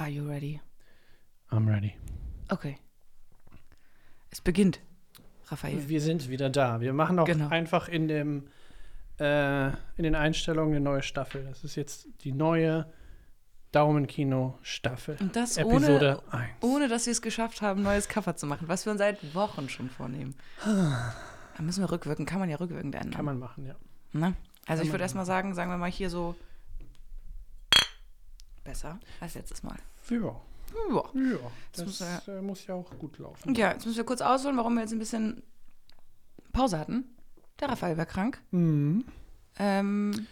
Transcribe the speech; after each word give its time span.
Are 0.00 0.08
you 0.08 0.26
ready? 0.26 0.58
I'm 1.50 1.68
ready. 1.68 1.92
Okay. 2.48 2.78
Es 4.30 4.40
beginnt, 4.40 4.80
Raphael. 5.48 5.90
Wir 5.90 6.00
sind 6.00 6.30
wieder 6.30 6.48
da. 6.48 6.80
Wir 6.80 6.94
machen 6.94 7.18
auch 7.18 7.26
Genau. 7.26 7.48
einfach 7.48 7.86
in 7.86 8.08
dem 8.08 8.48
äh, 9.18 9.66
in 9.68 10.04
den 10.04 10.14
Einstellungen 10.14 10.74
eine 10.74 10.80
neue 10.82 11.02
Staffel. 11.02 11.44
Das 11.44 11.64
ist 11.64 11.74
jetzt 11.74 12.08
die 12.24 12.32
neue 12.32 12.90
Daumenkino-Staffel. 13.72 15.18
Und 15.20 15.36
das 15.36 15.58
Episode 15.58 16.22
ohne, 16.32 16.40
1. 16.44 16.50
ohne, 16.62 16.88
dass 16.88 17.04
wir 17.04 17.12
es 17.12 17.20
geschafft 17.20 17.60
haben, 17.60 17.80
ein 17.80 17.84
neues 17.84 18.08
Cover 18.08 18.34
zu 18.36 18.46
machen, 18.46 18.68
was 18.68 18.86
wir 18.86 18.92
uns 18.92 19.00
seit 19.00 19.34
Wochen 19.34 19.68
schon 19.68 19.90
vornehmen. 19.90 20.34
Da 20.64 21.12
müssen 21.58 21.82
wir 21.82 21.92
rückwirken, 21.92 22.24
kann 22.24 22.38
man 22.38 22.48
ja 22.48 22.56
rückwirkend 22.56 22.94
ändern. 22.94 23.10
Kann 23.12 23.26
man 23.26 23.38
machen, 23.38 23.66
ja. 23.66 23.74
Ne? 24.14 24.34
Also 24.66 24.82
ich 24.82 24.88
man 24.88 24.94
würde 24.94 25.02
erstmal 25.02 25.26
sagen, 25.26 25.54
sagen 25.54 25.70
wir 25.70 25.76
mal 25.76 25.90
hier 25.90 26.08
so 26.08 26.36
besser 28.70 28.98
als 29.20 29.34
letztes 29.34 29.62
Mal. 29.62 29.76
Ja, 30.08 30.16
Ja. 30.16 31.04
ja. 31.14 31.38
Das 31.72 31.84
muss 31.86 31.98
Das 31.98 32.28
äh, 32.28 32.40
muss 32.42 32.66
ja 32.66 32.74
auch 32.74 32.90
gut 32.98 33.18
laufen. 33.18 33.54
ja, 33.54 33.72
jetzt 33.72 33.84
müssen 33.86 33.96
wir 33.98 34.04
kurz 34.04 34.20
ausholen, 34.20 34.56
warum 34.56 34.74
wir 34.74 34.82
jetzt 34.82 34.92
ein 34.92 34.98
bisschen 34.98 35.42
Pause 36.52 36.78
hatten. 36.78 37.04
Der 37.60 37.68
Raphael 37.68 37.96
war 37.98 38.06
krank. 38.06 38.40
Mhm. 38.52 39.04
Ähm, 39.58 40.26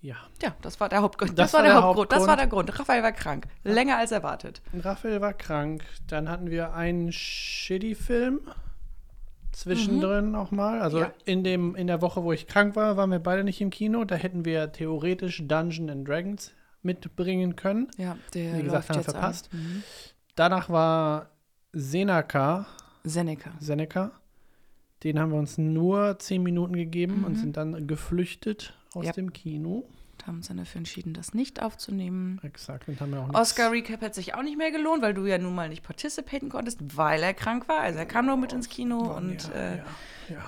Ja. 0.00 0.16
ja, 0.42 0.54
das 0.62 0.78
war 0.80 0.88
der 0.88 1.00
Hauptgrund. 1.02 1.30
Das 1.38 1.50
Das, 1.50 1.52
war 1.54 1.60
war 1.60 1.64
der 1.64 1.74
der 1.74 1.82
Hauptgrund. 1.82 2.12
Das 2.12 2.20
war 2.26 2.36
Hauptgrund. 2.36 2.68
der 2.68 2.74
Grund. 2.74 2.78
Raphael 2.80 3.02
war 3.02 3.12
krank. 3.12 3.46
Länger 3.62 3.96
als 3.98 4.12
erwartet. 4.12 4.60
Raphael 4.74 5.20
war 5.20 5.32
krank. 5.32 5.82
Dann 6.08 6.28
hatten 6.28 6.50
wir 6.50 6.74
einen 6.74 7.10
Shitty-Film 7.12 8.40
zwischendrin 9.52 10.30
noch 10.32 10.50
mal. 10.50 10.80
Also 10.82 10.98
Ja. 11.00 11.12
in, 11.24 11.44
dem, 11.44 11.74
in 11.76 11.86
der 11.86 12.02
Woche, 12.02 12.22
wo 12.24 12.32
ich 12.32 12.46
krank 12.46 12.76
war, 12.76 12.96
waren 12.96 13.10
wir 13.10 13.20
beide 13.20 13.44
nicht 13.44 13.60
im 13.60 13.70
Kino. 13.70 14.04
Da 14.04 14.16
hätten 14.16 14.44
wir 14.44 14.72
theoretisch 14.72 15.42
Dungeon 15.46 15.88
and 15.90 16.06
Dragons 16.08 16.52
mitbringen 16.84 17.56
können. 17.56 17.88
Ja, 17.96 18.16
der 18.34 18.58
Wie 18.58 18.62
gesagt, 18.62 18.88
haben 18.90 18.96
wir 18.96 19.04
verpasst. 19.04 19.52
Mhm. 19.52 19.82
Danach 20.36 20.68
war 20.70 21.30
Seneca, 21.72 22.66
Seneca. 23.04 23.50
Seneca. 23.60 24.12
Den 25.02 25.18
haben 25.18 25.32
wir 25.32 25.38
uns 25.38 25.58
nur 25.58 26.18
zehn 26.18 26.42
Minuten 26.42 26.74
gegeben 26.74 27.24
und 27.24 27.32
Mhm. 27.32 27.36
sind 27.36 27.56
dann 27.56 27.86
geflüchtet 27.86 28.72
aus 28.94 29.04
Ja. 29.06 29.12
dem 29.12 29.32
Kino. 29.32 29.84
Da 30.18 30.28
haben 30.28 30.36
uns 30.36 30.48
dann 30.48 30.56
dafür 30.56 30.78
entschieden, 30.78 31.12
das 31.12 31.34
nicht 31.34 31.60
aufzunehmen. 31.60 32.40
Exakt. 32.42 32.88
Und 32.88 32.98
haben 33.00 33.10
wir 33.10 33.20
auch 33.20 33.34
Oscar 33.34 33.72
Recap 33.72 34.00
hätte 34.00 34.14
sich 34.14 34.34
auch 34.34 34.42
nicht 34.42 34.56
mehr 34.56 34.70
gelohnt, 34.70 35.02
weil 35.02 35.12
du 35.12 35.26
ja 35.26 35.36
nun 35.36 35.54
mal 35.54 35.68
nicht 35.68 35.82
participaten 35.82 36.48
konntest, 36.48 36.78
weil 36.96 37.22
er 37.22 37.34
krank 37.34 37.68
war. 37.68 37.80
Also 37.80 37.98
er 37.98 38.06
kam 38.06 38.26
nur 38.26 38.36
mit 38.36 38.52
ins 38.52 38.68
Kino 38.68 39.10
Oh, 39.12 39.16
und 39.16 39.42
ja, 39.48 39.50
äh, 39.54 39.76
ja, 39.76 39.82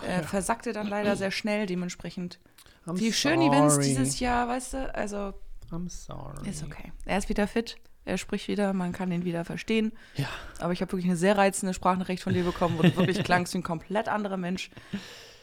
äh, 0.07 0.17
ja. 0.19 0.23
versackte 0.23 0.73
dann 0.73 0.87
leider 0.87 1.17
sehr 1.17 1.33
schnell. 1.33 1.67
Dementsprechend 1.67 2.39
I'm 2.87 2.97
die 2.97 3.13
schönen 3.13 3.43
Events 3.43 3.75
sorry. 3.75 3.89
dieses 3.89 4.21
Jahr, 4.21 4.49
weißt 4.49 4.75
du, 4.75 4.95
also 4.95 5.35
I'm 5.71 5.89
sorry. 5.89 6.49
ist 6.49 6.63
okay. 6.63 6.93
Er 7.05 7.19
ist 7.19 7.29
wieder 7.29 7.47
fit, 7.47 7.77
er 8.05 8.19
spricht 8.19 8.49
wieder, 8.49 8.73
man 8.73 8.93
kann 8.93 9.11
ihn 9.13 9.25
wieder 9.25 9.45
verstehen. 9.45 9.93
Ja. 10.15 10.29
Aber 10.61 10.73
ich 10.73 10.81
habe 10.81 10.93
wirklich 10.93 11.07
eine 11.07 11.17
sehr 11.17 11.37
reizende 11.37 11.75
Sprachnachricht 11.75 12.23
von 12.23 12.33
dir 12.35 12.45
bekommen, 12.45 12.79
wo 12.79 12.83
du 12.83 12.97
wirklich 12.97 13.23
klangst 13.25 13.53
wie 13.55 13.59
ein 13.59 13.63
komplett 13.63 14.09
anderer 14.09 14.37
Mensch. 14.37 14.71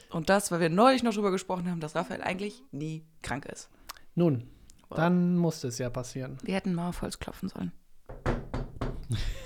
Und 0.10 0.30
das, 0.30 0.52
weil 0.52 0.60
wir 0.60 0.70
neulich 0.70 1.04
noch 1.04 1.14
drüber 1.14 1.32
gesprochen 1.32 1.70
haben, 1.70 1.80
dass 1.80 1.96
Raphael 1.96 2.22
eigentlich 2.22 2.64
nie 2.72 3.04
krank 3.22 3.46
ist. 3.46 3.70
Nun, 4.16 4.48
Wow. 4.90 4.98
dann 4.98 5.38
musste 5.38 5.70
es 5.70 5.80
ja 5.80 5.90
passieren. 5.90 6.38
Wir 6.44 6.54
hätten 6.56 6.74
mal 6.76 6.90
auf 6.90 7.02
Holz 7.02 7.18
klopfen 7.18 7.50
sollen. 7.50 7.72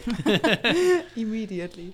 Immediately. 1.16 1.94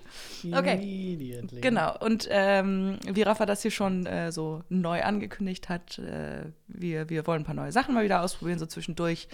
Okay. 0.52 0.74
Immediately. 0.74 1.60
Genau. 1.60 1.96
Und 1.98 2.28
ähm, 2.30 2.98
wie 3.10 3.22
Rafa 3.22 3.46
das 3.46 3.62
hier 3.62 3.70
schon 3.70 4.06
äh, 4.06 4.32
so 4.32 4.62
neu 4.68 5.02
angekündigt 5.02 5.68
hat, 5.68 5.98
äh, 5.98 6.46
wir, 6.68 7.08
wir 7.10 7.26
wollen 7.26 7.42
ein 7.42 7.44
paar 7.44 7.54
neue 7.54 7.72
Sachen 7.72 7.94
mal 7.94 8.04
wieder 8.04 8.22
ausprobieren, 8.22 8.58
so 8.58 8.66
zwischendurch. 8.66 9.28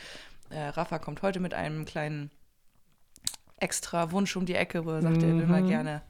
Äh, 0.51 0.69
Rafa 0.69 0.99
kommt 0.99 1.23
heute 1.23 1.41
mit 1.41 1.55
einem 1.55 1.85
kleinen 1.85 2.31
extra 3.59 4.11
Wunsch 4.13 4.37
um 4.37 4.47
die 4.47 4.55
Ecke, 4.55 4.85
wo 4.85 4.91
er 4.91 5.03
sagt, 5.03 5.23
er 5.23 5.37
will 5.37 5.47
mal 5.47 5.63
Mhm. 5.63 5.69
gerne 5.69 6.03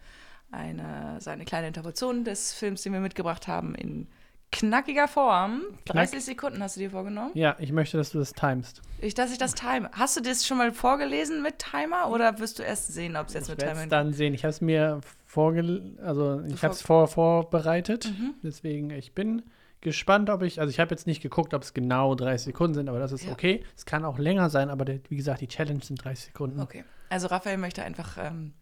eine, 0.52 1.16
seine 1.20 1.44
kleine 1.44 1.68
Interpretation 1.68 2.24
des 2.24 2.52
Films, 2.52 2.82
den 2.82 2.92
wir 2.92 3.00
mitgebracht 3.00 3.48
haben, 3.48 3.74
in 3.74 4.08
knackiger 4.52 5.08
Form. 5.08 5.62
30 5.86 6.24
Sekunden 6.24 6.62
hast 6.62 6.76
du 6.76 6.80
dir 6.80 6.90
vorgenommen. 6.90 7.30
Ja, 7.34 7.56
ich 7.58 7.72
möchte, 7.72 7.96
dass 7.96 8.10
du 8.10 8.18
das 8.18 8.32
timest. 8.32 8.82
Ich, 9.00 9.14
dass 9.14 9.32
ich 9.32 9.38
das 9.38 9.54
time. 9.54 9.90
Hast 9.92 10.16
du 10.16 10.20
das 10.20 10.46
schon 10.46 10.58
mal 10.58 10.72
vorgelesen 10.72 11.42
mit 11.42 11.58
Timer 11.58 12.10
oder 12.10 12.38
wirst 12.38 12.58
du 12.58 12.62
erst 12.62 12.92
sehen, 12.92 13.16
ob 13.16 13.28
es 13.28 13.34
jetzt 13.34 13.44
Ich 13.44 13.50
mit 13.50 13.60
Timer 13.60 13.82
es 13.82 13.88
dann 13.88 14.12
sehen. 14.12 14.34
Ich 14.34 14.44
habe 14.44 14.50
es 14.50 14.60
mir 14.60 15.00
vorge 15.24 15.82
also 16.02 16.42
ich 16.42 16.62
habe 16.62 16.74
es 16.74 16.82
vor 16.82 17.06
vorbereitet. 17.08 18.06
Mhm. 18.06 18.34
Deswegen, 18.42 18.90
ich 18.90 19.14
bin 19.14 19.42
gespannt, 19.80 20.28
ob 20.28 20.42
ich, 20.42 20.60
also 20.60 20.70
ich 20.70 20.80
habe 20.80 20.90
jetzt 20.90 21.06
nicht 21.06 21.22
geguckt, 21.22 21.54
ob 21.54 21.62
es 21.62 21.72
genau 21.72 22.14
30 22.14 22.46
Sekunden 22.46 22.74
sind, 22.74 22.88
aber 22.88 22.98
das 22.98 23.12
ist 23.12 23.24
Ja. 23.24 23.32
okay. 23.32 23.64
Es 23.76 23.86
kann 23.86 24.04
auch 24.04 24.18
länger 24.18 24.50
sein, 24.50 24.68
aber 24.68 24.84
der, 24.84 25.00
wie 25.08 25.16
gesagt, 25.16 25.40
die 25.40 25.48
Challenge 25.48 25.82
sind 25.82 26.04
30 26.04 26.26
Sekunden. 26.26 26.60
Okay. 26.60 26.84
Also 27.08 27.28
Raphael 27.28 27.56
möchte 27.56 27.82
einfach 27.82 28.18
ähm, 28.18 28.52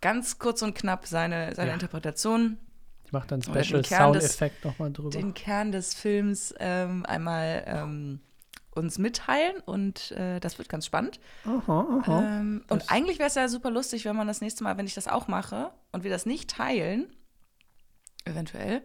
ganz 0.00 0.38
kurz 0.38 0.62
und 0.62 0.74
knapp 0.74 1.06
seine, 1.06 1.54
seine 1.54 1.68
Ja. 1.68 1.74
Interpretation, 1.74 2.56
mache 3.14 3.28
dann 3.28 3.42
Special 3.42 3.82
Sound-Effekt 3.84 4.64
nochmal 4.64 4.92
drüber. 4.92 5.10
den 5.10 5.32
Kern 5.32 5.72
des 5.72 5.94
Films 5.94 6.54
ähm, 6.58 7.06
einmal 7.06 7.64
ähm, 7.66 8.20
uns 8.74 8.98
mitteilen 8.98 9.60
und 9.64 10.10
äh, 10.10 10.40
das 10.40 10.58
wird 10.58 10.68
ganz 10.68 10.84
spannend. 10.84 11.20
Aha, 11.44 12.00
aha. 12.02 12.40
Ähm, 12.40 12.64
und 12.68 12.90
eigentlich 12.90 13.18
wäre 13.18 13.28
es 13.28 13.36
ja 13.36 13.48
super 13.48 13.70
lustig, 13.70 14.04
wenn 14.04 14.16
man 14.16 14.26
das 14.26 14.40
nächste 14.40 14.64
Mal, 14.64 14.76
wenn 14.76 14.86
ich 14.86 14.94
das 14.94 15.08
auch 15.08 15.28
mache 15.28 15.70
und 15.92 16.04
wir 16.04 16.10
das 16.10 16.26
nicht 16.26 16.50
teilen, 16.50 17.06
eventuell, 18.24 18.82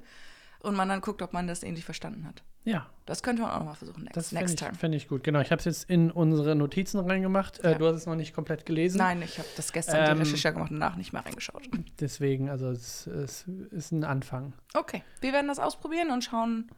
und 0.59 0.75
man 0.75 0.89
dann 0.89 1.01
guckt, 1.01 1.21
ob 1.21 1.33
man 1.33 1.47
das 1.47 1.63
ähnlich 1.63 1.85
verstanden 1.85 2.25
hat. 2.27 2.43
ja, 2.65 2.85
Das 3.05 3.23
könnte 3.23 3.41
man 3.41 3.51
auch 3.51 3.59
noch 3.59 3.65
mal 3.67 3.73
versuchen 3.75 4.03
next, 4.03 4.17
das 4.17 4.31
next 4.31 4.61
ich, 4.61 4.77
time. 4.79 4.95
ich 4.95 5.07
gut. 5.07 5.23
Genau, 5.23 5.39
ich 5.39 5.51
habe 5.51 5.59
es 5.59 5.65
jetzt 5.65 5.89
in 5.89 6.11
unsere 6.11 6.55
Notizen 6.55 6.99
reingemacht. 6.99 7.59
Äh, 7.59 7.71
Ja. 7.71 7.77
Du 7.77 7.87
hast 7.87 7.95
es 7.95 8.05
noch 8.05 8.15
nicht 8.15 8.33
komplett 8.33 8.65
gelesen. 8.65 8.97
Nein, 8.97 9.21
ich 9.21 9.37
habe 9.39 9.47
das 9.55 9.71
gestern 9.71 9.95
Ähm, 10.17 10.23
die 10.23 10.29
Recherche 10.31 10.53
gemacht 10.53 10.71
und 10.71 10.79
danach 10.79 10.95
nicht 10.97 11.13
mehr 11.13 11.25
reingeschaut. 11.25 11.63
Deswegen, 11.99 12.49
also 12.49 12.69
es, 12.69 13.07
es 13.07 13.45
ist 13.71 13.91
ein 13.91 14.03
Anfang. 14.03 14.53
Okay, 14.73 15.03
wir 15.21 15.31
werden 15.33 15.47
das 15.47 15.59
ausprobieren 15.59 16.11
und 16.11 16.23
schauen, 16.23 16.69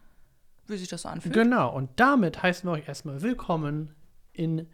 wie 0.68 0.78
sich 0.78 0.88
das 0.88 1.02
so 1.02 1.10
anfühlt. 1.10 1.34
Genau, 1.34 1.74
und 1.76 1.90
damit 2.00 2.42
heißen 2.44 2.70
wir 2.70 2.74
euch 2.74 2.88
erstmal 2.88 3.22
willkommen 3.22 3.94
in 4.34 4.68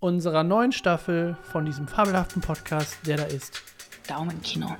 unserer 0.00 0.42
neuen 0.44 0.72
Staffel 0.72 1.36
von 1.42 1.64
diesem 1.64 1.88
fabelhaften 1.88 2.42
Podcast, 2.42 2.98
der 3.06 3.16
da 3.18 3.24
ist. 3.24 3.62
Daumenkino. 4.08 4.68
Da, 4.68 4.76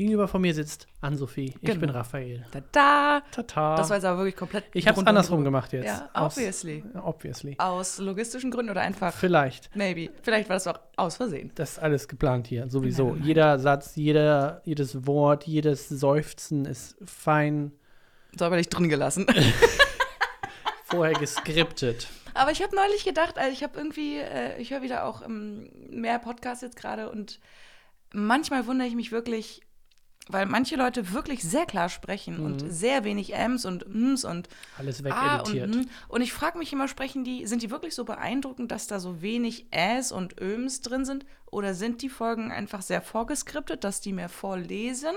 Gegenüber 0.00 0.28
von 0.28 0.40
mir 0.40 0.54
sitzt 0.54 0.86
Ann-Sophie. 1.02 1.52
Ich 1.60 1.60
Genau. 1.60 1.80
bin 1.80 1.90
Raphael. 1.90 2.46
da, 2.52 2.60
da. 2.72 3.22
Tata. 3.30 3.76
Das 3.76 3.90
war 3.90 3.96
jetzt 3.98 4.04
aber 4.06 4.18
wirklich 4.18 4.34
komplett. 4.36 4.64
ich 4.72 4.88
habe 4.88 4.98
es 4.98 5.06
andersrum 5.06 5.44
gemacht 5.44 5.72
jetzt. 5.74 5.84
Ja, 5.84 6.08
Aus- 6.14 6.36
obviously. 6.38 6.82
Obviously. 7.02 7.54
Aus 7.58 7.98
logistischen 7.98 8.50
Gründen 8.50 8.70
oder 8.70 8.80
einfach, 8.80 9.12
Vielleicht. 9.12 9.74
maybe. 9.76 10.10
Vielleicht 10.22 10.48
war 10.48 10.56
das 10.56 10.66
auch 10.66 10.80
aus 10.96 11.16
Versehen. 11.16 11.52
Das 11.54 11.72
ist 11.72 11.78
alles 11.80 12.08
geplant 12.08 12.46
hier, 12.46 12.68
sowieso. 12.70 13.04
Nevermind. 13.04 13.26
Jeder 13.26 13.58
Satz, 13.58 13.96
jeder, 13.96 14.62
jedes 14.64 15.06
Wort, 15.06 15.44
jedes 15.46 15.88
Seufzen 15.88 16.64
ist 16.64 16.96
fein 17.04 17.72
Säuberlich 18.38 18.68
drin 18.68 18.88
gelassen. 18.88 19.26
vorher 20.84 21.14
geskriptet. 21.14 22.08
Aber 22.34 22.50
ich 22.52 22.62
habe 22.62 22.74
neulich 22.74 23.04
gedacht, 23.04 23.38
also 23.38 23.52
ich 23.52 23.62
habe 23.62 23.76
irgendwie, 23.76 24.18
äh, 24.18 24.56
ich 24.60 24.70
höre 24.70 24.82
wieder 24.82 25.04
auch 25.04 25.22
ähm, 25.22 25.68
mehr 25.90 26.18
Podcasts 26.18 26.62
jetzt 26.62 26.76
gerade 26.76 27.10
und 27.10 27.40
manchmal 28.12 28.66
wundere 28.66 28.88
ich 28.88 28.94
mich 28.94 29.12
wirklich, 29.12 29.60
weil 30.32 30.46
manche 30.46 30.76
Leute 30.76 31.12
wirklich 31.12 31.42
sehr 31.42 31.66
klar 31.66 31.88
sprechen 31.88 32.40
und 32.40 32.60
sehr 32.70 33.04
wenig 33.04 33.34
Ms 33.34 33.64
und 33.64 33.86
Ms 33.86 34.24
und 34.24 34.48
Alles 34.78 35.02
wegeditiert. 35.04 35.74
und, 35.74 35.88
und 36.08 36.20
ich 36.20 36.32
frage 36.32 36.58
mich 36.58 36.72
immer, 36.72 36.88
sprechen 36.88 37.24
die, 37.24 37.46
sind 37.46 37.62
die 37.62 37.70
wirklich 37.70 37.94
so 37.94 38.04
beeindruckend, 38.04 38.70
dass 38.70 38.86
da 38.86 39.00
so 39.00 39.22
wenig 39.22 39.66
Äs 39.70 40.12
und 40.12 40.40
Öms 40.40 40.80
drin 40.82 41.04
sind? 41.04 41.24
Oder 41.50 41.74
sind 41.74 42.02
die 42.02 42.08
Folgen 42.08 42.52
einfach 42.52 42.82
sehr 42.82 43.02
vorgeskriptet, 43.02 43.82
dass 43.84 44.00
die 44.00 44.12
mehr 44.12 44.28
vorlesen? 44.28 45.14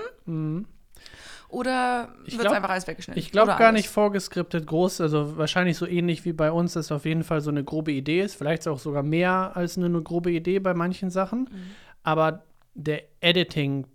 Oder 1.48 2.14
Ich 2.24 2.36
wird 2.36 2.48
es 2.48 2.52
einfach 2.52 2.70
alles 2.70 2.86
weggeschnitten? 2.86 3.18
Ich 3.18 3.30
glaube 3.30 3.50
Oder 3.50 3.58
gar 3.58 3.68
alles? 3.68 3.82
nicht 3.82 3.88
vorgeskriptet 3.88 4.66
groß, 4.66 5.00
also 5.00 5.36
wahrscheinlich 5.36 5.76
so 5.76 5.86
ähnlich 5.86 6.24
wie 6.24 6.32
bei 6.32 6.50
uns, 6.50 6.72
dass 6.72 6.90
auf 6.90 7.04
jeden 7.04 7.22
Fall 7.22 7.40
so 7.40 7.50
eine 7.50 7.62
grobe 7.62 7.92
Idee 7.92 8.22
ist. 8.22 8.34
Vielleicht 8.34 8.66
auch 8.66 8.78
sogar 8.78 9.02
mehr 9.02 9.52
als 9.54 9.76
eine, 9.76 9.86
eine 9.86 10.02
grobe 10.02 10.32
Idee 10.32 10.58
bei 10.58 10.74
manchen 10.74 11.10
Sachen. 11.10 11.40
Mhm. 11.42 11.70
Aber 12.02 12.42
der 12.74 13.02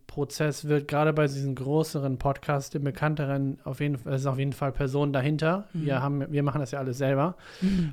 Editing-Prozess 0.10 0.68
wird 0.68 0.88
gerade 0.88 1.14
bei 1.14 1.28
diesen 1.28 1.56
größeren 1.56 2.18
Podcasts, 2.18 2.70
den 2.70 2.84
bekannteren, 2.84 3.60
auf 3.64 3.80
jeden 3.80 3.98
Fall, 3.98 4.14
es 4.14 4.22
ist 4.22 4.28
auf 4.28 4.40
jeden 4.40 4.54
Fall 4.54 4.72
Personen 4.72 5.14
dahinter. 5.14 5.68
Mhm. 5.74 5.86
Wir, 5.86 6.02
haben, 6.02 6.32
wir 6.32 6.44
machen 6.44 6.60
das 6.60 6.72
ja 6.72 6.80
alles 6.80 6.98
selber. 6.98 7.36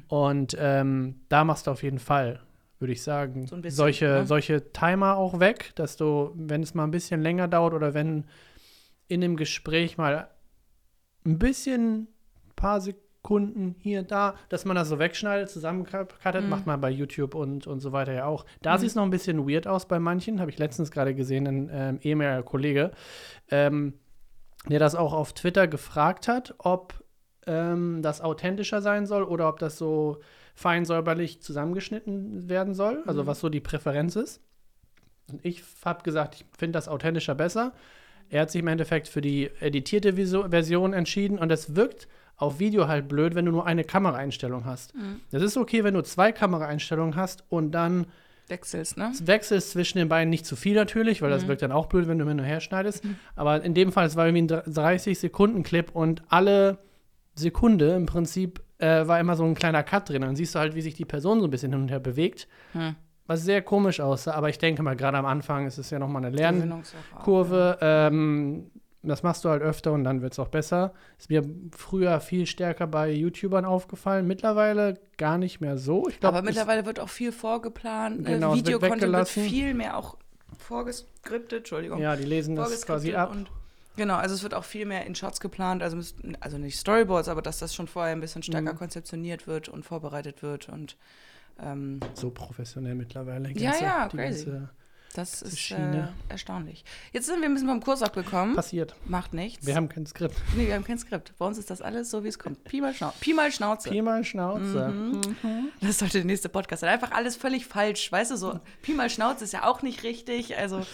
Und 0.08 0.56
ähm, 0.58 1.16
da 1.28 1.44
machst 1.44 1.66
du 1.66 1.70
auf 1.70 1.82
jeden 1.82 1.98
Fall, 1.98 2.40
würde 2.78 2.92
ich 2.92 3.02
sagen, 3.02 3.46
So 3.46 3.56
ein 3.56 3.62
bisschen, 3.62 3.76
solche, 3.76 4.06
ne? 4.06 4.26
solche 4.26 4.72
Timer 4.72 5.16
auch 5.16 5.40
weg, 5.40 5.72
dass 5.76 5.96
du, 5.96 6.32
wenn 6.34 6.62
es 6.62 6.74
mal 6.74 6.84
ein 6.84 6.90
bisschen 6.90 7.22
länger 7.22 7.48
dauert 7.48 7.74
oder 7.74 7.94
wenn 7.94 8.24
in 9.08 9.20
dem 9.20 9.36
Gespräch 9.36 9.98
mal 9.98 10.28
ein 11.24 11.38
bisschen, 11.38 12.08
paar 12.56 12.80
Sekunden 12.80 13.05
hier, 13.80 14.02
da, 14.02 14.34
dass 14.48 14.64
man 14.64 14.76
das 14.76 14.88
so 14.88 14.98
wegschneidet, 14.98 15.50
zusammenkattet, 15.50 16.42
Mhm. 16.44 16.48
macht 16.48 16.66
man 16.66 16.80
bei 16.80 16.90
YouTube 16.90 17.34
und, 17.34 17.66
und 17.66 17.80
so 17.80 17.92
weiter 17.92 18.12
ja 18.12 18.26
auch. 18.26 18.44
Da 18.62 18.78
sieht 18.78 18.88
es 18.90 18.94
noch 18.94 19.02
ein 19.02 19.10
bisschen 19.10 19.48
weird 19.48 19.66
aus 19.66 19.86
bei 19.86 19.98
manchen, 19.98 20.40
habe 20.40 20.50
ich 20.50 20.58
letztens 20.58 20.90
gerade 20.90 21.14
gesehen, 21.14 21.46
ein 21.46 21.70
ähm, 21.72 21.98
ehemaliger 22.02 22.42
Kollege, 22.42 22.90
ähm, 23.50 23.94
der 24.68 24.78
das 24.78 24.94
auch 24.94 25.12
auf 25.12 25.32
Twitter 25.32 25.68
gefragt 25.68 26.28
hat, 26.28 26.54
ob 26.58 27.04
ähm, 27.46 28.00
das 28.02 28.20
authentischer 28.20 28.82
sein 28.82 29.06
soll 29.06 29.22
oder 29.22 29.48
ob 29.48 29.58
das 29.60 29.78
so 29.78 30.18
fein 30.54 30.84
säuberlich 30.84 31.40
zusammengeschnitten 31.42 32.48
werden 32.48 32.74
soll, 32.74 33.02
also 33.06 33.22
Mhm. 33.22 33.26
was 33.26 33.40
so 33.40 33.48
die 33.48 33.60
Präferenz 33.60 34.16
ist. 34.16 34.40
Und 35.30 35.44
ich 35.44 35.62
habe 35.84 36.02
gesagt, 36.02 36.36
ich 36.36 36.46
finde 36.56 36.76
das 36.76 36.88
authentischer 36.88 37.34
besser. 37.34 37.72
Er 38.28 38.42
hat 38.42 38.50
sich 38.50 38.60
im 38.60 38.66
Endeffekt 38.68 39.06
für 39.06 39.20
die 39.20 39.50
editierte 39.60 40.14
Version 40.14 40.92
entschieden 40.92 41.38
und 41.38 41.52
es 41.52 41.76
wirkt 41.76 42.08
auf 42.36 42.58
Video 42.58 42.86
halt 42.88 43.08
blöd, 43.08 43.34
wenn 43.34 43.46
du 43.46 43.52
nur 43.52 43.66
eine 43.66 43.84
Kameraeinstellung 43.84 44.64
hast. 44.64 44.94
Mhm. 44.94 45.20
Das 45.30 45.42
ist 45.42 45.56
okay, 45.56 45.84
wenn 45.84 45.94
du 45.94 46.02
zwei 46.02 46.32
Kameraeinstellungen 46.32 47.16
hast 47.16 47.44
und 47.48 47.72
dann 47.72 48.06
Wechselst, 48.48 48.96
ne? 48.96 49.10
wechselst 49.22 49.72
zwischen 49.72 49.98
den 49.98 50.08
beiden 50.08 50.30
nicht 50.30 50.46
zu 50.46 50.54
viel 50.54 50.76
natürlich, 50.76 51.20
weil 51.20 51.30
das 51.30 51.42
Mhm. 51.44 51.48
wirkt 51.48 51.62
dann 51.62 51.72
auch 51.72 51.86
blöd, 51.86 52.06
wenn 52.06 52.18
du 52.18 52.28
hin 52.28 52.38
und 52.38 52.44
her 52.44 52.60
schneidest. 52.60 53.02
Aber 53.34 53.62
in 53.64 53.74
dem 53.74 53.90
Fall, 53.90 54.06
es 54.06 54.14
war 54.14 54.26
irgendwie 54.28 54.54
ein 54.54 54.72
30-Sekunden-Clip 54.72 55.90
und 55.92 56.22
alle 56.28 56.78
Sekunde 57.34 57.94
im 57.96 58.06
Prinzip 58.06 58.60
äh, 58.78 59.06
war 59.08 59.18
immer 59.18 59.34
so 59.36 59.44
ein 59.44 59.54
kleiner 59.54 59.82
Cut 59.82 60.08
drin. 60.10 60.22
Dann 60.22 60.36
siehst 60.36 60.54
du 60.54 60.58
halt, 60.58 60.74
wie 60.74 60.82
sich 60.82 60.94
die 60.94 61.04
Person 61.04 61.40
so 61.40 61.46
ein 61.46 61.50
bisschen 61.50 61.72
hin 61.72 61.80
und 61.82 61.88
her 61.90 61.98
bewegt. 62.00 62.46
Hm. 62.72 62.94
Was 63.26 63.42
sehr 63.42 63.62
komisch 63.62 63.98
aussah, 64.00 64.34
aber 64.34 64.50
ich 64.50 64.58
denke 64.58 64.82
mal, 64.84 64.94
gerade 64.94 65.16
am 65.18 65.26
Anfang 65.26 65.66
ist 65.66 65.78
es 65.78 65.90
ja 65.90 65.98
nochmal 65.98 66.24
eine 66.24 66.36
Lernkurve. 66.36 67.78
Ähm, 67.80 68.70
das 69.08 69.22
machst 69.22 69.44
du 69.44 69.48
halt 69.48 69.62
öfter 69.62 69.92
und 69.92 70.04
dann 70.04 70.22
wird 70.22 70.32
es 70.32 70.38
auch 70.38 70.48
besser. 70.48 70.92
Ist 71.18 71.30
mir 71.30 71.42
früher 71.76 72.20
viel 72.20 72.46
stärker 72.46 72.86
bei 72.86 73.10
YouTubern 73.10 73.64
aufgefallen. 73.64 74.26
Mittlerweile 74.26 74.98
gar 75.16 75.38
nicht 75.38 75.60
mehr 75.60 75.78
so. 75.78 76.08
Ich 76.08 76.20
glaube, 76.20 76.36
Aber 76.38 76.44
mittlerweile 76.44 76.86
wird 76.86 77.00
auch 77.00 77.08
viel 77.08 77.32
vorgeplant. 77.32 78.24
Genau, 78.24 78.50
äh, 78.54 78.58
es 78.58 78.64
wird 78.66 78.66
Videocontent 78.80 79.12
wird 79.12 79.28
viel 79.28 79.74
mehr 79.74 79.96
auch 79.96 80.16
vorgeskriptet, 80.58 81.58
Entschuldigung. 81.58 82.00
ja, 82.00 82.16
die 82.16 82.24
lesen 82.24 82.56
das 82.56 82.84
quasi 82.86 83.14
ab. 83.14 83.34
Genau, 83.96 84.16
also 84.16 84.34
es 84.34 84.42
wird 84.42 84.52
auch 84.52 84.64
viel 84.64 84.84
mehr 84.84 85.06
in 85.06 85.14
Shots 85.14 85.40
geplant, 85.40 85.82
also, 85.82 85.96
also 86.40 86.58
nicht 86.58 86.78
Storyboards, 86.78 87.28
aber 87.28 87.40
dass 87.40 87.58
das 87.60 87.74
schon 87.74 87.86
vorher 87.88 88.12
ein 88.12 88.20
bisschen 88.20 88.42
stärker 88.42 88.74
Mhm. 88.74 88.78
konzeptioniert 88.78 89.46
wird 89.46 89.70
und 89.70 89.84
vorbereitet 89.84 90.42
wird 90.42 90.68
und 90.68 90.96
ähm, 91.62 92.00
so 92.12 92.30
professionell 92.30 92.94
mittlerweile. 92.94 93.48
Ja, 93.52 93.72
ja, 93.80 94.08
die 94.08 94.16
crazy. 94.18 94.44
ganze 94.44 94.68
das 95.16 95.42
ist 95.42 95.70
äh, 95.70 96.04
erstaunlich. 96.28 96.84
Jetzt 97.12 97.26
sind 97.26 97.40
wir 97.40 97.48
ein 97.48 97.52
bisschen 97.54 97.68
vom 97.68 97.80
Kurs 97.82 98.02
abgekommen. 98.02 98.54
passiert. 98.56 98.94
Macht 99.06 99.32
nichts. 99.34 99.66
Wir 99.66 99.74
haben 99.76 99.88
kein 99.88 100.06
Skript. 100.06 100.36
nee, 100.56 100.66
wir 100.66 100.74
haben 100.74 100.84
kein 100.84 100.98
Skript. 100.98 101.32
Bei 101.38 101.46
uns 101.46 101.58
ist 101.58 101.70
das 101.70 101.80
alles 101.82 102.10
so, 102.10 102.24
wie 102.24 102.28
es 102.28 102.38
kommt. 102.38 102.62
Pi 102.64 102.80
mal, 102.80 102.92
Schnau 102.94 103.12
Pi 103.20 103.32
mal 103.34 103.50
Schnauze. 103.52 103.90
Pi 103.90 104.02
mal 104.02 104.24
Schnauze. 104.24 104.88
Mhm. 104.88 105.20
Mhm. 105.42 105.68
Das 105.80 105.98
sollte 105.98 106.18
der 106.18 106.24
nächste 106.26 106.48
Podcast 106.48 106.80
sein. 106.80 106.90
Einfach 106.90 107.12
alles 107.12 107.36
völlig 107.36 107.66
falsch. 107.66 108.10
Weißt 108.12 108.30
du, 108.30 108.36
so 108.36 108.60
Pi 108.82 108.92
mal 108.92 109.10
Schnauze 109.10 109.44
ist 109.44 109.52
ja 109.52 109.64
auch 109.66 109.82
nicht 109.82 110.02
richtig. 110.02 110.56
Also, 110.56 110.84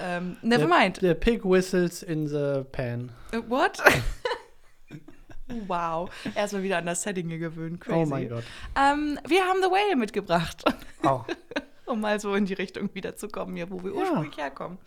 ähm, 0.00 0.36
never 0.42 0.66
Der- 0.66 0.78
mind. 0.78 1.02
Der 1.02 1.14
Pig 1.14 1.44
whistles 1.44 2.02
in 2.02 2.26
the 2.26 2.62
pan. 2.72 3.12
Äh, 3.32 3.38
What? 3.48 3.78
wow. 5.66 6.10
Erstmal 6.34 6.62
wieder 6.62 6.78
an 6.78 6.86
das 6.86 7.02
Setting 7.02 7.28
gewöhnt. 7.28 7.80
Crazy. 7.80 7.98
Oh 7.98 8.06
mein 8.06 8.28
Gott. 8.28 8.44
Ähm, 8.76 9.18
wir 9.26 9.42
haben 9.44 9.58
The 9.62 9.68
Whale 9.70 9.96
mitgebracht. 9.96 10.64
Oh. 11.02 11.22
um 11.90 12.00
mal 12.00 12.18
so 12.20 12.34
in 12.34 12.44
die 12.46 12.54
Richtung 12.54 12.90
wiederzukommen, 12.94 13.56
hier, 13.56 13.70
wo 13.70 13.82
wir 13.82 13.92
Ja. 13.92 13.98
ursprünglich 14.00 14.36
herkommen. 14.36 14.78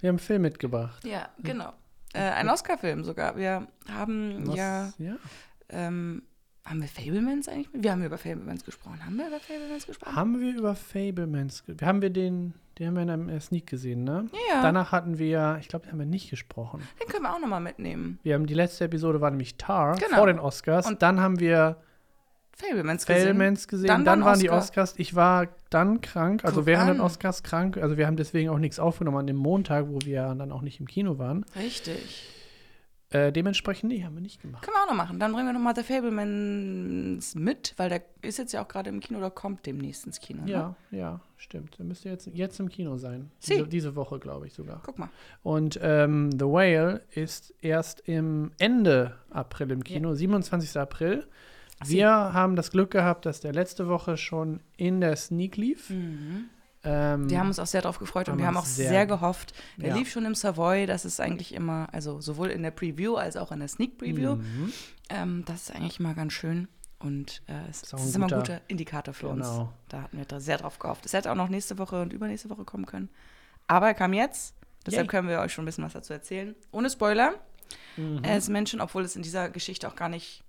Wir 0.00 0.08
haben 0.08 0.14
einen 0.16 0.18
Film 0.18 0.42
mitgebracht. 0.42 1.04
Ja, 1.04 1.28
genau. 1.38 1.72
Äh, 2.12 2.20
ein 2.20 2.48
Oscar-Film 2.48 3.04
sogar. 3.04 3.36
Wir 3.36 3.66
haben 3.90 4.46
Was- 4.46 4.56
ja, 4.56 4.92
ja. 4.98 5.16
ähm, 5.68 6.22
haben 6.64 6.80
wir 6.82 6.88
Fablemans 6.88 7.48
eigentlich? 7.48 7.72
mit- 7.72 7.82
Wir 7.84 7.92
haben 7.92 8.04
über 8.04 8.18
Fablemans 8.18 8.64
gesprochen. 8.64 9.04
Haben 9.04 9.16
wir 9.16 9.28
über 9.28 9.40
Fablemans 9.40 9.86
gesprochen? 9.86 10.16
Haben 10.16 10.40
wir 10.40 10.54
über 10.56 10.74
Fablemans 10.74 11.64
ge- 11.64 11.76
Haben 11.82 12.02
wir 12.02 12.10
den, 12.10 12.54
den 12.78 12.88
haben 12.88 12.94
wir 12.96 13.02
in 13.02 13.10
einem 13.10 13.40
Sneak 13.40 13.66
gesehen, 13.66 14.04
ne? 14.04 14.28
Ja, 14.50 14.62
Danach 14.62 14.92
hatten 14.92 15.18
wir, 15.18 15.56
ich 15.60 15.68
glaube, 15.68 15.84
den 15.86 15.92
haben 15.92 15.98
wir 16.00 16.06
nicht 16.06 16.30
gesprochen. 16.30 16.82
den 17.00 17.08
können 17.08 17.22
wir 17.24 17.34
auch 17.34 17.40
nochmal 17.40 17.60
mitnehmen. 17.60 18.18
Wir 18.22 18.34
haben 18.34 18.46
die 18.46 18.54
letzte 18.54 18.84
Episode 18.84 19.20
war 19.20 19.30
nämlich 19.30 19.56
Tar 19.56 19.94
Genau. 19.96 20.16
vor 20.16 20.26
den 20.26 20.38
Oscars. 20.38 20.86
Und 20.86 21.02
dann 21.02 21.20
haben 21.20 21.38
wir 21.40 21.76
Fablemans 22.60 23.06
gesehen. 23.06 23.22
Fablemans 23.22 23.68
gesehen. 23.68 23.88
Dann 23.88 24.04
Dann, 24.04 24.20
waren 24.20 24.26
waren 24.26 24.40
die 24.40 24.50
Oscar. 24.50 24.82
Oscars. 24.84 24.94
Ich 24.98 25.14
war 25.14 25.48
dann 25.70 26.00
krank, 26.00 26.44
also 26.44 26.60
Guck 26.60 26.66
während 26.66 26.90
an. 26.90 26.96
den 26.96 27.00
Oscars 27.00 27.42
krank. 27.42 27.76
Also 27.76 27.96
wir 27.96 28.06
haben 28.06 28.16
deswegen 28.16 28.48
auch 28.50 28.58
nichts 28.58 28.78
aufgenommen 28.78 29.18
an 29.18 29.26
dem 29.26 29.36
Montag, 29.36 29.86
wo 29.88 29.98
wir 30.04 30.34
dann 30.34 30.52
auch 30.52 30.62
nicht 30.62 30.80
im 30.80 30.86
Kino 30.86 31.18
waren. 31.18 31.44
Richtig. 31.56 32.36
Äh, 33.12 33.32
dementsprechend, 33.32 33.90
nee, 33.90 34.04
haben 34.04 34.14
wir 34.14 34.20
nicht 34.20 34.40
gemacht. 34.40 34.62
Können 34.62 34.76
wir 34.76 34.84
auch 34.84 34.88
noch 34.88 34.94
machen. 34.94 35.18
Dann 35.18 35.32
bringen 35.32 35.48
wir 35.48 35.52
nochmal 35.52 35.74
The 35.74 35.82
Fablemans 35.82 37.34
mit, 37.34 37.74
weil 37.76 37.88
der 37.88 38.02
ist 38.22 38.38
jetzt 38.38 38.52
ja 38.52 38.62
auch 38.62 38.68
gerade 38.68 38.88
im 38.88 39.00
Kino 39.00 39.18
oder 39.18 39.30
kommt 39.30 39.66
demnächst 39.66 40.06
ins 40.06 40.20
Kino. 40.20 40.44
Ne? 40.44 40.50
Ja, 40.52 40.76
ja, 40.92 41.20
stimmt. 41.36 41.76
Der 41.78 41.86
müsste 41.86 42.08
jetzt, 42.08 42.28
jetzt 42.32 42.60
im 42.60 42.68
Kino 42.68 42.98
sein. 42.98 43.32
Sie. 43.40 43.54
Diese, 43.54 43.66
diese 43.66 43.96
Woche, 43.96 44.20
glaube 44.20 44.46
ich 44.46 44.52
sogar. 44.52 44.80
Guck 44.86 45.00
mal. 45.00 45.08
Und 45.42 45.80
ähm, 45.82 46.30
The 46.30 46.44
Whale 46.44 47.02
ist 47.10 47.52
erst 47.60 47.98
im 48.06 48.52
Ende 48.58 49.16
April 49.30 49.72
im 49.72 49.82
Kino, 49.82 50.14
27. 50.14 50.76
April. 50.76 51.26
Wir 51.84 52.08
haben 52.10 52.56
das 52.56 52.70
Glück 52.70 52.90
gehabt, 52.90 53.26
dass 53.26 53.40
der 53.40 53.52
letzte 53.52 53.88
Woche 53.88 54.16
schon 54.16 54.60
in 54.76 55.00
der 55.00 55.16
Sneak 55.16 55.56
lief. 55.56 55.90
Mhm. 55.90 56.46
Ähm, 56.82 57.28
Wir 57.28 57.38
haben 57.40 57.48
uns 57.48 57.58
auch 57.58 57.66
sehr 57.66 57.82
drauf 57.82 57.98
gefreut 57.98 58.28
und 58.30 58.38
wir 58.38 58.46
haben 58.46 58.56
auch 58.56 58.62
uns 58.62 58.76
sehr, 58.76 58.88
sehr- 58.88 59.06
gehofft. 59.06 59.52
Der 59.76 59.90
ja. 59.90 59.94
lief 59.96 60.10
schon 60.10 60.24
im 60.24 60.34
Savoy, 60.34 60.86
das 60.86 61.04
ist 61.04 61.20
eigentlich 61.20 61.54
immer, 61.54 61.88
also 61.92 62.20
sowohl 62.20 62.48
in 62.48 62.62
der 62.62 62.70
Preview 62.70 63.16
als 63.16 63.36
auch 63.36 63.52
in 63.52 63.58
der 63.60 63.68
Sneak 63.68 63.98
Preview. 63.98 64.36
Mhm. 64.36 64.72
Ähm, 65.10 65.42
das 65.46 65.62
ist 65.68 65.74
eigentlich 65.76 66.00
immer 66.00 66.14
ganz 66.14 66.32
schön 66.32 66.68
und 66.98 67.42
äh, 67.48 67.52
es 67.68 67.82
Ist 67.82 67.92
es 67.94 68.04
ist 68.06 68.16
immer 68.16 68.26
ein 68.32 68.38
guter- 68.38 68.60
Indikator 68.68 69.12
für 69.12 69.28
uns. 69.28 69.46
Genau. 69.46 69.72
Da 69.88 70.02
hatten 70.02 70.16
wir 70.16 70.24
da 70.24 70.40
sehr 70.40 70.56
drauf 70.58 70.78
gehofft. 70.78 71.04
Es 71.04 71.12
hätte 71.12 71.30
auch 71.30 71.34
noch 71.36 71.48
nächste 71.48 71.76
Woche 71.78 72.00
und 72.00 72.12
übernächste 72.14 72.48
Woche 72.48 72.64
kommen 72.64 72.86
können. 72.86 73.10
Aber 73.66 73.88
er 73.88 73.94
kam 73.94 74.12
jetzt. 74.14 74.54
Deshalb 74.86 75.04
Yay. 75.04 75.10
können 75.10 75.28
wir 75.28 75.40
euch 75.40 75.52
schon 75.52 75.64
ein 75.64 75.66
bisschen 75.66 75.84
was 75.84 75.92
dazu 75.92 76.14
erzählen. 76.14 76.54
Ohne 76.72 76.88
Spoiler. 76.88 77.34
Mhm. 77.98 78.24
Ist 78.24 78.48
Menschen, 78.48 78.80
obwohl 78.80 79.02
es 79.04 79.16
in 79.16 79.22
dieser 79.22 79.50
Geschichte 79.50 79.86
auch 79.86 79.96
gar 79.96 80.08
nicht 80.08 80.42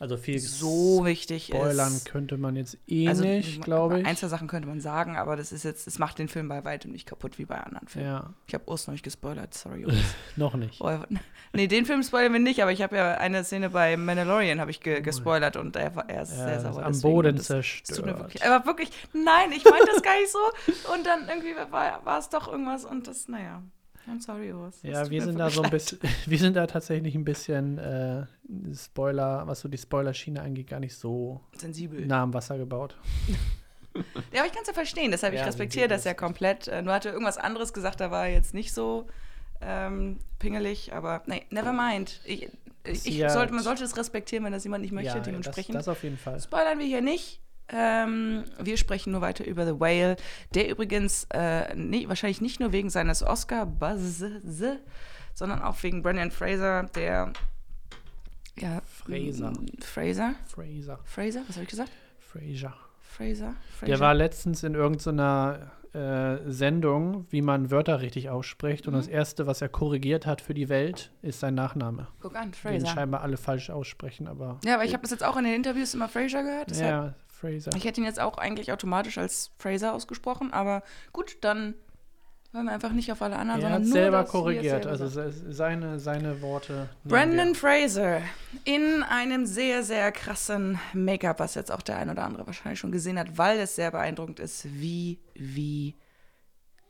Also 0.00 0.16
viel 0.16 0.40
so 0.40 1.04
wichtig 1.04 1.46
spoilern 1.46 1.92
ist. 1.92 2.06
könnte 2.10 2.36
man 2.36 2.56
jetzt 2.56 2.76
eh 2.88 3.06
Also, 3.08 3.22
nicht, 3.22 3.62
glaube 3.62 4.00
ich. 4.00 4.06
Ein, 4.06 4.16
zwei 4.16 4.26
Sachen 4.26 4.48
könnte 4.48 4.66
man 4.66 4.80
sagen, 4.80 5.16
aber 5.16 5.36
das 5.36 5.52
ist 5.52 5.62
jetzt, 5.62 5.86
es 5.86 5.98
macht 6.00 6.18
den 6.18 6.26
Film 6.28 6.48
bei 6.48 6.64
weitem 6.64 6.90
nicht 6.90 7.06
kaputt 7.06 7.38
wie 7.38 7.44
bei 7.44 7.58
anderen 7.60 7.86
Filmen. 7.86 8.08
Ja, 8.08 8.34
Ich 8.48 8.54
habe 8.54 8.68
Urs 8.68 8.86
noch 8.88 8.92
nicht 8.92 9.04
gespoilert, 9.04 9.54
sorry. 9.54 9.84
Urs. 9.86 9.94
noch 10.34 10.54
nicht. 10.54 10.80
Oh, 10.80 10.90
nee, 11.52 11.68
den 11.68 11.86
Film 11.86 12.02
spoilern 12.02 12.32
wir 12.32 12.40
nicht, 12.40 12.60
aber 12.62 12.72
ich 12.72 12.82
habe 12.82 12.96
ja 12.96 13.12
eine 13.14 13.44
Szene 13.44 13.70
bei 13.70 13.96
Mandalorian 13.96 14.60
habe 14.60 14.72
ich 14.72 14.80
ge 14.80 15.02
gespoilert 15.02 15.56
und 15.56 15.76
er, 15.76 15.94
war- 15.94 16.08
er 16.10 16.22
ist 16.22 16.32
Ja, 16.36 16.46
sehr 16.48 16.60
sauer. 16.60 16.84
am. 16.84 17.00
Boden 17.00 17.36
das- 17.36 17.46
zerstört. 17.46 18.04
wirklich, 18.04 18.44
aber 18.44 18.66
wirklich, 18.66 18.90
nein, 19.12 19.52
ich 19.54 19.64
meine 19.64 19.84
das 19.86 20.02
gar 20.02 20.18
nicht 20.18 20.32
so. 20.32 20.92
Und 20.94 21.06
dann 21.06 21.28
irgendwie 21.28 21.54
war 21.70 22.18
es 22.18 22.28
doch 22.28 22.48
irgendwas 22.50 22.84
und 22.84 23.06
das, 23.06 23.28
naja. 23.28 23.62
I'm 24.08 24.20
sorry, 24.20 24.52
Urs. 24.52 24.82
Ja, 24.82 25.08
wir 25.08 25.22
sind 25.22 25.38
da 25.38 25.48
so 25.48 25.62
ein 25.62 25.70
bisschen, 25.70 25.98
wir 26.26 26.38
sind 26.38 26.56
da 26.56 26.66
tatsächlich 26.66 27.14
ein 27.14 27.24
bisschen 27.24 27.78
äh, 27.78 28.26
Spoiler, 28.74 29.46
was 29.46 29.60
so 29.60 29.68
die 29.68 29.78
Spoilerschiene 29.78 30.40
angeht, 30.42 30.68
gar 30.68 30.80
nicht 30.80 30.94
so 30.96 31.40
Sensibel. 31.56 32.04
nah 32.06 32.22
am 32.22 32.34
Wasser 32.34 32.58
gebaut. 32.58 32.96
Ja, 34.32 34.40
aber 34.40 34.46
ich 34.46 34.54
kann 34.54 34.62
es 34.62 34.68
ja 34.68 34.72
verstehen, 34.72 35.10
deshalb 35.10 35.34
ich 35.34 35.40
Ja, 35.40 35.44
respektiere 35.44 35.86
das 35.86 36.04
ja 36.04 36.14
komplett. 36.14 36.66
Äh, 36.66 36.80
Nur 36.80 36.94
hatte 36.94 37.10
irgendwas 37.10 37.36
anderes 37.36 37.74
gesagt, 37.74 38.00
da 38.00 38.10
war 38.10 38.26
jetzt 38.26 38.54
nicht 38.54 38.72
so 38.72 39.06
ähm, 39.60 40.18
pingelig, 40.38 40.94
aber 40.94 41.22
nee, 41.26 41.44
never 41.50 41.74
mind. 41.74 42.18
Ich, 42.24 42.48
ich, 42.84 43.22
sollte, 43.30 43.52
man 43.52 43.62
sollte 43.62 43.84
es 43.84 43.94
respektieren, 43.96 44.44
wenn 44.46 44.52
das 44.52 44.64
jemand 44.64 44.80
nicht 44.80 44.92
möchte, 44.92 45.08
ja, 45.10 45.16
das, 45.16 45.26
dementsprechend. 45.26 45.74
das 45.74 45.88
auf 45.88 46.02
jeden 46.02 46.16
Fall. 46.16 46.40
Spoilern 46.40 46.78
wir 46.78 46.86
hier 46.86 47.02
nicht. 47.02 47.42
Ähm, 47.68 48.44
wir 48.60 48.76
sprechen 48.76 49.12
nur 49.12 49.20
weiter 49.22 49.44
über 49.46 49.64
The 49.64 49.80
Whale, 49.80 50.16
der 50.54 50.68
übrigens 50.68 51.26
äh, 51.32 51.74
nee, 51.74 52.06
wahrscheinlich 52.08 52.40
nicht 52.40 52.60
nur 52.60 52.72
wegen 52.72 52.90
seines 52.90 53.22
Oscar-Buzz, 53.22 54.22
sondern 55.34 55.62
auch 55.62 55.82
wegen 55.82 56.02
Brendan 56.02 56.30
Fraser, 56.30 56.84
der 56.94 57.32
ja, 58.58 58.82
Fraser. 58.84 59.52
Fraser? 59.80 60.34
Fraser. 60.46 60.98
Fraser? 61.04 61.40
Was 61.48 61.56
habe 61.56 61.64
ich 61.64 61.70
gesagt? 61.70 61.90
Fraser. 62.18 62.74
Fraser? 63.00 63.54
Fraser? 63.78 63.86
Der 63.86 64.00
war 64.00 64.12
letztens 64.14 64.62
in 64.62 64.74
irgendeiner 64.74 65.70
äh, 65.94 66.38
Sendung, 66.50 67.26
wie 67.30 67.40
man 67.42 67.70
Wörter 67.70 68.00
richtig 68.02 68.28
ausspricht. 68.30 68.86
Und 68.88 68.94
das 68.94 69.06
Mhm. 69.08 69.12
Erste, 69.14 69.46
was 69.46 69.60
er 69.62 69.68
korrigiert 69.70 70.26
hat 70.26 70.40
für 70.40 70.54
die 70.54 70.68
Welt, 70.70 71.10
ist 71.22 71.40
sein 71.40 71.54
Nachname. 71.54 72.08
Guck 72.20 72.34
an, 72.36 72.50
Den 72.50 72.54
Fraser. 72.54 72.86
scheinbar 72.86 73.20
alle 73.22 73.36
falsch 73.38 73.70
aussprechen, 73.70 74.26
aber. 74.26 74.58
Ja, 74.64 74.74
aber 74.74 74.84
ich 74.84 74.92
habe 74.92 75.02
das 75.02 75.10
jetzt 75.10 75.24
auch 75.24 75.36
in 75.36 75.44
den 75.44 75.54
Interviews 75.54 75.92
immer 75.94 76.08
Fraser 76.08 76.42
gehört. 76.42 76.74
Ja, 76.76 77.14
Fraser. 77.42 77.70
Ich 77.76 77.84
hätte 77.84 78.00
ihn 78.00 78.06
jetzt 78.06 78.20
auch 78.20 78.38
eigentlich 78.38 78.72
automatisch 78.72 79.18
als 79.18 79.50
Fraser 79.58 79.92
ausgesprochen, 79.94 80.52
aber 80.52 80.82
gut, 81.12 81.38
dann 81.42 81.74
hören 82.52 82.66
wir 82.66 82.72
einfach 82.72 82.92
nicht 82.92 83.10
auf 83.10 83.22
alle 83.22 83.36
anderen, 83.36 83.60
Er 83.60 83.62
sondern 83.62 83.80
hat 83.82 83.88
nur 83.88 83.92
selber 83.92 84.16
er 84.18 84.24
korrigiert, 84.24 84.84
selber 84.84 84.90
also 85.04 85.30
seine, 85.50 85.98
seine 85.98 86.42
Worte. 86.42 86.88
Brandon. 87.04 87.54
Fraser 87.54 88.20
in 88.64 89.02
einem 89.02 89.46
sehr, 89.46 89.82
sehr 89.82 90.12
krassen 90.12 90.78
Make-up, 90.92 91.40
was 91.40 91.54
jetzt 91.54 91.72
auch 91.72 91.82
der 91.82 91.96
ein 91.96 92.10
oder 92.10 92.24
andere 92.24 92.46
wahrscheinlich 92.46 92.78
schon 92.78 92.92
gesehen 92.92 93.18
hat, 93.18 93.38
weil 93.38 93.58
es 93.58 93.74
sehr 93.76 93.90
beeindruckend 93.90 94.38
ist, 94.38 94.66
wie, 94.66 95.18
wie 95.34 95.94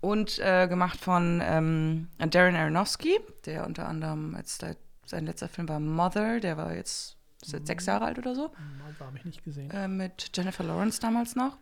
Und 0.00 0.38
äh, 0.38 0.66
gemacht 0.66 0.98
von 0.98 1.42
ähm, 1.44 2.08
Darren 2.18 2.56
Aronofsky, 2.56 3.20
der 3.44 3.66
unter 3.66 3.86
anderem, 3.86 4.34
der, 4.62 4.76
sein 5.04 5.26
letzter 5.26 5.48
Film 5.48 5.68
war 5.68 5.78
Mother, 5.78 6.40
der 6.40 6.56
war 6.56 6.74
jetzt 6.74 7.16
ist 7.42 7.52
jetzt 7.52 7.66
sechs 7.66 7.86
Jahre 7.86 8.04
alt 8.04 8.18
oder 8.18 8.34
so. 8.34 8.50
War 8.98 9.06
habe 9.06 9.18
ich 9.18 9.24
nicht 9.24 9.44
gesehen. 9.44 9.70
äh, 9.70 9.88
mit 9.88 10.30
Jennifer 10.34 10.64
Lawrence 10.64 11.00
damals 11.00 11.36
noch. 11.36 11.56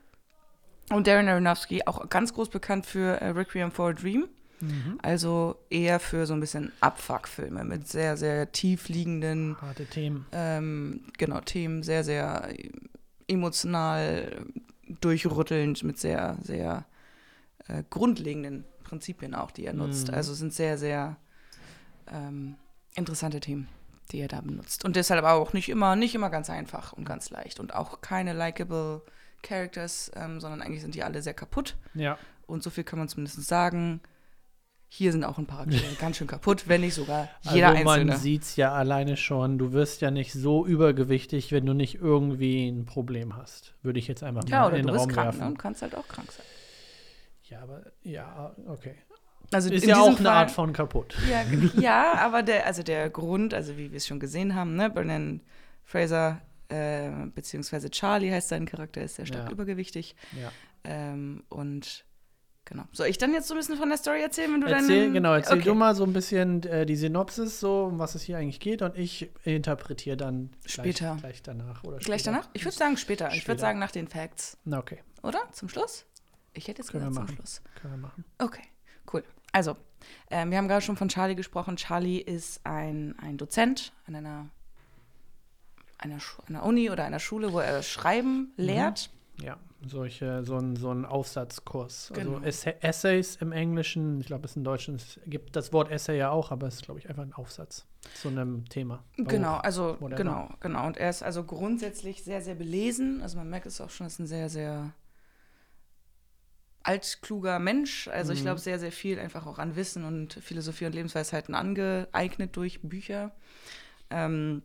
Und 0.91 1.07
Darren 1.07 1.29
Aronofsky, 1.29 1.83
auch 1.87 2.09
ganz 2.09 2.33
groß 2.33 2.49
bekannt 2.49 2.87
für 2.87 3.21
äh, 3.21 3.29
Requiem 3.29 3.71
for 3.71 3.91
a 3.91 3.93
Dream. 3.93 4.29
Mhm. 4.61 4.99
Also 5.03 5.57
eher 5.71 6.01
für 6.01 6.27
so 6.27 6.35
ein 6.35 6.41
bisschen 6.41 6.73
Abfuck-Filme 6.81 7.63
mit 7.65 7.87
sehr, 7.87 8.17
sehr 8.17 8.51
tief 8.51 8.89
liegenden 8.89 9.61
Harte 9.61 9.87
Themen. 9.87 10.27
ähm, 10.33 11.05
genau, 11.17 11.41
Themen, 11.41 11.83
sehr, 11.83 12.03
sehr 12.03 12.49
emotional 13.29 14.47
durchrüttelnd, 15.01 15.85
mit 15.85 15.99
sehr, 15.99 16.39
sehr 16.43 16.87
äh, 17.69 17.85
grundlegenden 17.89 18.65
Prinzipien 18.83 19.35
auch, 19.35 19.51
die 19.51 19.67
er 19.67 19.75
nutzt. 19.75 20.09
Mhm. 20.09 20.15
Also 20.15 20.35
sind 20.35 20.53
sehr, 20.53 20.79
sehr 20.79 21.17
ähm, 22.11 22.57
interessante 22.95 23.39
Themen, 23.41 23.69
die 24.11 24.21
er 24.21 24.29
da 24.29 24.41
benutzt. 24.41 24.85
Und 24.85 24.97
deshalb 24.97 25.25
auch 25.25 25.53
nicht 25.53 25.69
immer, 25.69 25.97
nicht 25.97 26.15
immer 26.15 26.31
ganz 26.31 26.51
einfach 26.51 26.93
und 26.93 27.05
ganz 27.05 27.31
leicht. 27.31 27.61
Und 27.61 27.75
auch 27.75 28.01
keine 28.01 28.33
likable 28.33 29.03
Characters, 29.43 30.11
ähm, 30.17 30.41
sondern 30.41 30.63
eigentlich 30.63 30.83
sind 30.83 30.95
die 30.95 31.03
alle 31.03 31.23
sehr 31.23 31.35
kaputt. 31.35 31.77
Ja. 31.95 32.19
Und 32.47 32.63
so 32.63 32.71
viel 32.71 32.85
kann 32.85 32.99
man 32.99 33.09
zumindest 33.09 33.43
sagen. 33.47 34.01
Hier 34.91 35.13
sind 35.13 35.23
auch 35.23 35.37
ein 35.37 35.47
paar 35.47 35.67
Charaktere 35.67 35.95
ganz 36.01 36.17
schön 36.17 36.27
kaputt, 36.27 36.67
wenn 36.67 36.81
nicht 36.81 36.95
sogar 36.95 37.29
jeder 37.43 37.69
also 37.69 37.85
man 37.85 38.01
einzelne. 38.01 38.17
sieht 38.17 38.43
es 38.45 38.57
ja 38.57 38.73
alleine 38.73 39.19
schon, 39.19 39.59
du 39.59 39.73
wirst 39.73 40.01
ja 40.01 40.11
nicht 40.11 40.33
so 40.33 40.65
übergewichtig, 40.65 41.53
wenn 41.53 41.67
du 41.67 41.75
nicht 41.75 41.97
irgendwie 41.97 42.67
ein 42.69 42.87
Problem 42.87 43.37
hast. 43.37 43.75
Würde 43.83 43.99
ich 43.99 44.09
jetzt 44.09 44.23
einfach 44.23 44.49
Ja, 44.49 44.61
mal 44.63 44.69
oder 44.69 44.77
in 44.79 44.87
du 44.87 44.93
den 44.93 44.95
bist 44.95 45.05
Raum 45.05 45.13
krank 45.13 45.27
werfen. 45.27 45.41
ne, 45.41 45.47
und 45.49 45.59
kannst 45.59 45.83
halt 45.83 45.95
auch 45.95 46.09
krank 46.09 46.33
sein. 46.33 46.47
Ja, 47.43 47.61
aber 47.63 47.83
ja, 48.03 48.55
okay. 48.67 48.95
Also 49.53 49.71
Ist 49.71 49.87
ja 49.87 49.99
auch 49.99 50.09
eine 50.09 50.17
Fall- 50.17 50.27
Art 50.27 50.51
von 50.51 50.73
kaputt. 50.73 51.17
Ja, 51.31 51.43
ja, 51.81 52.13
aber 52.19 52.43
der, 52.43 52.67
also 52.67 52.83
der 52.83 53.09
Grund, 53.11 53.55
also 53.55 53.77
wie 53.79 53.91
wir 53.91 53.97
es 53.97 54.07
schon 54.07 54.21
gesehen 54.21 54.55
haben, 54.55 54.75
ne, 54.77 54.91
Brennan 54.91 55.41
Fraser, 55.85 56.43
äh, 56.69 57.11
beziehungsweise 57.35 57.91
Charlie 57.91 58.31
heißt 58.31 58.49
sein 58.51 58.67
Charakter, 58.67 59.01
ist 59.03 59.17
sehr 59.17 59.25
stark 59.27 59.47
Ja. 59.47 59.51
übergewichtig. 59.51 60.17
Ja. 60.39 60.53
Ähm, 60.85 61.45
und 61.49 62.05
genau. 62.67 62.85
Soll 62.93 63.07
ich 63.07 63.17
dann 63.17 63.33
jetzt 63.33 63.49
so 63.49 63.55
ein 63.55 63.57
bisschen 63.57 63.79
von 63.79 63.89
der 63.89 63.97
Story 63.97 64.21
erzählen, 64.21 64.53
wenn 64.53 64.61
du 64.61 64.67
Erzähl, 64.67 65.05
dann. 65.05 65.15
genau, 65.15 65.33
erzähl 65.33 65.57
okay. 65.57 65.65
du 65.65 65.75
mal 65.75 65.95
so 65.95 66.05
ein 66.05 66.13
bisschen 66.13 66.63
äh, 66.65 66.85
die 66.85 66.97
Synopsis, 66.97 67.59
so 67.59 67.85
um 67.85 67.99
was 67.99 68.15
es 68.15 68.23
hier 68.23 68.37
eigentlich 68.37 68.61
geht, 68.61 68.83
und 68.83 68.99
ich 68.99 69.31
interpretiere 69.45 70.19
dann 70.19 70.51
Später. 70.67 71.13
Gleich, 71.13 71.21
gleich 71.21 71.43
danach 71.43 71.85
oder 71.85 71.97
Gleich 71.99 72.21
später. 72.21 72.37
danach? 72.37 72.51
Ich 72.53 72.67
würde 72.67 72.77
sagen 72.77 72.99
später. 72.99 73.29
Ich 73.29 73.37
Später. 73.37 73.49
würde 73.49 73.61
sagen 73.63 73.79
nach 73.79 73.93
den 73.93 74.09
Facts. 74.09 74.59
Na, 74.65 74.79
okay, 74.79 74.99
Oder? 75.23 75.41
Zum 75.53 75.71
Schluss? 75.71 76.05
Ich 76.53 76.69
hätte 76.69 76.83
jetzt 76.83 76.91
Können 76.93 77.05
wir 77.05 77.09
gesagt 77.09 77.29
zum. 77.29 77.37
Schluss. 77.37 77.63
können 77.81 77.95
wir 77.95 77.99
machen. 77.99 78.25
Okay, 78.39 78.63
cool. 79.15 79.25
Also, 79.53 79.77
ähm, 80.31 80.51
wir 80.51 80.59
haben 80.59 80.69
gerade 80.69 80.83
schon 80.83 80.97
von 80.97 81.09
Charlie 81.09 81.35
gesprochen. 81.35 81.77
Charlie 81.77 82.19
ist 82.19 82.61
ein, 82.65 83.15
ein 83.21 83.37
Dozent 83.39 83.93
an 84.07 84.15
einer, 84.17 84.47
einer, 85.99 86.21
Schu- 86.21 86.43
einer 86.49 86.65
Uni 86.65 86.91
oder 86.91 87.05
einer 87.05 87.19
Schule, 87.19 87.53
wo 87.53 87.59
er 87.61 87.83
Schreiben 87.83 88.53
Mhm. 88.57 88.65
lehrt. 88.65 89.11
Ja, 89.41 89.57
solche, 89.87 90.45
so 90.45 90.57
ein, 90.57 90.75
so 90.77 90.91
ein 90.93 91.05
Aufsatzkurs. 91.05 92.11
Genau. 92.15 92.39
Also 92.39 92.45
Essa 92.47 92.71
Essays 92.81 93.37
im 93.37 93.53
Englischen, 93.53 94.21
ich 94.21 94.27
glaube, 94.27 94.45
es 94.47 94.57
im 94.57 94.65
Deutschen 94.65 94.97
es 94.97 95.21
gibt 95.27 95.55
das 95.57 95.73
Wort 95.73 95.91
Essay 95.91 96.19
ja 96.19 96.31
auch, 96.31 96.51
aber 96.51 96.67
es 96.67 96.77
ist, 96.77 96.83
glaube 96.85 96.99
ich, 97.01 97.09
einfach 97.09 97.23
ein 97.23 97.33
Aufsatz 97.33 97.87
zu 98.15 98.29
einem 98.29 98.69
Thema. 98.69 99.05
Genau, 99.17 99.57
also 99.59 99.97
genau, 100.01 100.49
genau. 100.61 100.87
Und 100.87 100.97
er 100.97 101.11
ist 101.11 101.23
also 101.23 101.45
grundsätzlich 101.45 102.25
sehr, 102.25 102.43
sehr 102.43 102.55
belesen. 102.57 103.23
Also 103.23 103.37
man 103.39 103.49
merkt 103.49 103.67
es 103.67 103.81
auch 103.81 103.91
schon, 103.91 104.07
er 104.07 104.09
ist 104.09 104.19
ein 104.19 104.27
sehr, 104.27 104.49
sehr 104.49 104.91
altkluger 106.89 107.59
Mensch. 107.59 108.09
Also 108.09 108.33
ich 108.33 108.41
Mhm. 108.41 108.45
glaube, 108.45 108.61
sehr, 108.61 108.79
sehr 108.79 108.93
viel 108.93 109.19
einfach 109.19 109.47
auch 109.47 109.59
an 109.59 109.77
Wissen 109.77 110.05
und 110.05 110.35
Philosophie 110.35 110.87
und 110.87 110.95
Lebensweisheiten 110.95 111.55
angeeignet 111.55 112.57
durch 112.57 112.81
Bücher. 112.83 113.35
Ähm, 114.11 114.63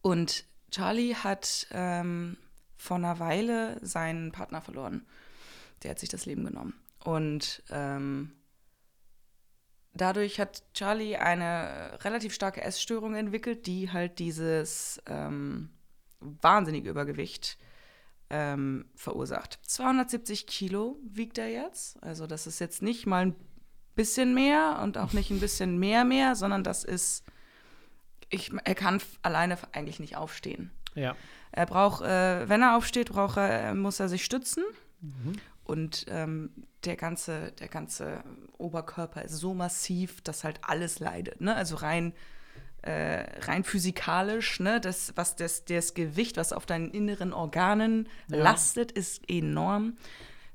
und 0.00 0.44
Charlie 0.70 1.14
hat 1.14 1.66
ähm, 1.70 2.36
vor 2.76 2.96
einer 2.96 3.18
Weile 3.18 3.78
seinen 3.84 4.32
Partner 4.32 4.60
verloren. 4.60 5.06
Der 5.82 5.90
hat 5.90 5.98
sich 5.98 6.08
das 6.08 6.26
Leben 6.26 6.44
genommen. 6.44 6.74
Und 7.04 7.62
ähm, 7.70 8.32
dadurch 9.92 10.40
hat 10.40 10.62
Charlie 10.74 11.16
eine 11.16 11.98
relativ 12.04 12.34
starke 12.34 12.62
Essstörung 12.62 13.14
entwickelt, 13.14 13.66
die 13.66 13.90
halt 13.92 14.18
dieses 14.18 15.00
ähm, 15.06 15.70
wahnsinnige 16.20 16.90
Übergewicht 16.90 17.58
ähm, 18.30 18.86
verursacht. 18.94 19.58
270 19.62 20.46
Kilo 20.46 20.98
wiegt 21.02 21.38
er 21.38 21.48
jetzt. 21.48 22.02
Also 22.02 22.26
das 22.26 22.46
ist 22.46 22.58
jetzt 22.58 22.82
nicht 22.82 23.06
mal 23.06 23.26
ein 23.26 23.36
bisschen 23.94 24.34
mehr 24.34 24.80
und 24.82 24.98
auch 24.98 25.12
nicht 25.12 25.30
ein 25.30 25.40
bisschen 25.40 25.78
mehr 25.78 26.04
mehr, 26.04 26.36
sondern 26.36 26.62
das 26.62 26.84
ist, 26.84 27.24
ich, 28.28 28.52
er 28.64 28.74
kann 28.74 29.00
alleine 29.22 29.58
eigentlich 29.72 29.98
nicht 29.98 30.16
aufstehen. 30.16 30.70
Ja. 30.94 31.16
Er 31.52 31.66
braucht, 31.66 32.02
äh, 32.02 32.48
wenn 32.48 32.62
er 32.62 32.76
aufsteht, 32.76 33.10
braucht 33.10 33.38
er, 33.38 33.74
muss 33.74 34.00
er 34.00 34.08
sich 34.08 34.24
stützen. 34.24 34.64
Mhm. 35.00 35.32
Und 35.64 36.06
ähm, 36.08 36.50
der, 36.84 36.96
ganze, 36.96 37.52
der 37.52 37.68
ganze 37.68 38.22
Oberkörper 38.56 39.22
ist 39.22 39.36
so 39.36 39.54
massiv, 39.54 40.20
dass 40.22 40.44
halt 40.44 40.60
alles 40.62 40.98
leidet. 40.98 41.40
Ne? 41.40 41.54
Also 41.54 41.76
rein, 41.76 42.14
äh, 42.88 43.40
rein 43.40 43.64
physikalisch, 43.64 44.60
ne? 44.60 44.80
das, 44.80 45.12
was 45.16 45.36
das, 45.36 45.64
das 45.64 45.94
Gewicht, 45.94 46.36
was 46.36 46.52
auf 46.52 46.64
deinen 46.66 46.90
inneren 46.90 47.32
Organen 47.32 48.08
Ja. 48.30 48.38
lastet, 48.44 48.92
ist 48.92 49.28
enorm. 49.30 49.96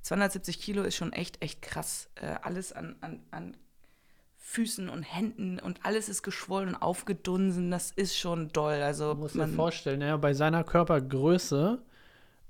270 0.01 0.59
Kilo 0.59 0.83
ist 0.83 0.95
schon 0.95 1.13
echt, 1.13 1.41
echt 1.41 1.61
krass. 1.61 2.09
Äh, 2.15 2.35
alles 2.41 2.73
an, 2.73 2.95
an, 3.01 3.19
an 3.31 3.57
Füßen 4.37 4.89
und 4.89 5.03
Händen 5.03 5.59
und 5.59 5.85
alles 5.85 6.09
ist 6.09 6.21
geschwollen 6.23 6.69
und 6.69 6.81
aufgedunsen. 6.81 7.71
Das 7.71 7.91
ist 7.91 8.17
schon 8.17 8.49
doll. 8.49 8.81
Also 8.81 9.15
dir 9.15 9.33
man, 9.35 9.53
vorstellen, 9.53 10.01
ja, 10.01 10.17
bei 10.17 10.33
seiner 10.33 10.63
Körpergröße 10.63 11.81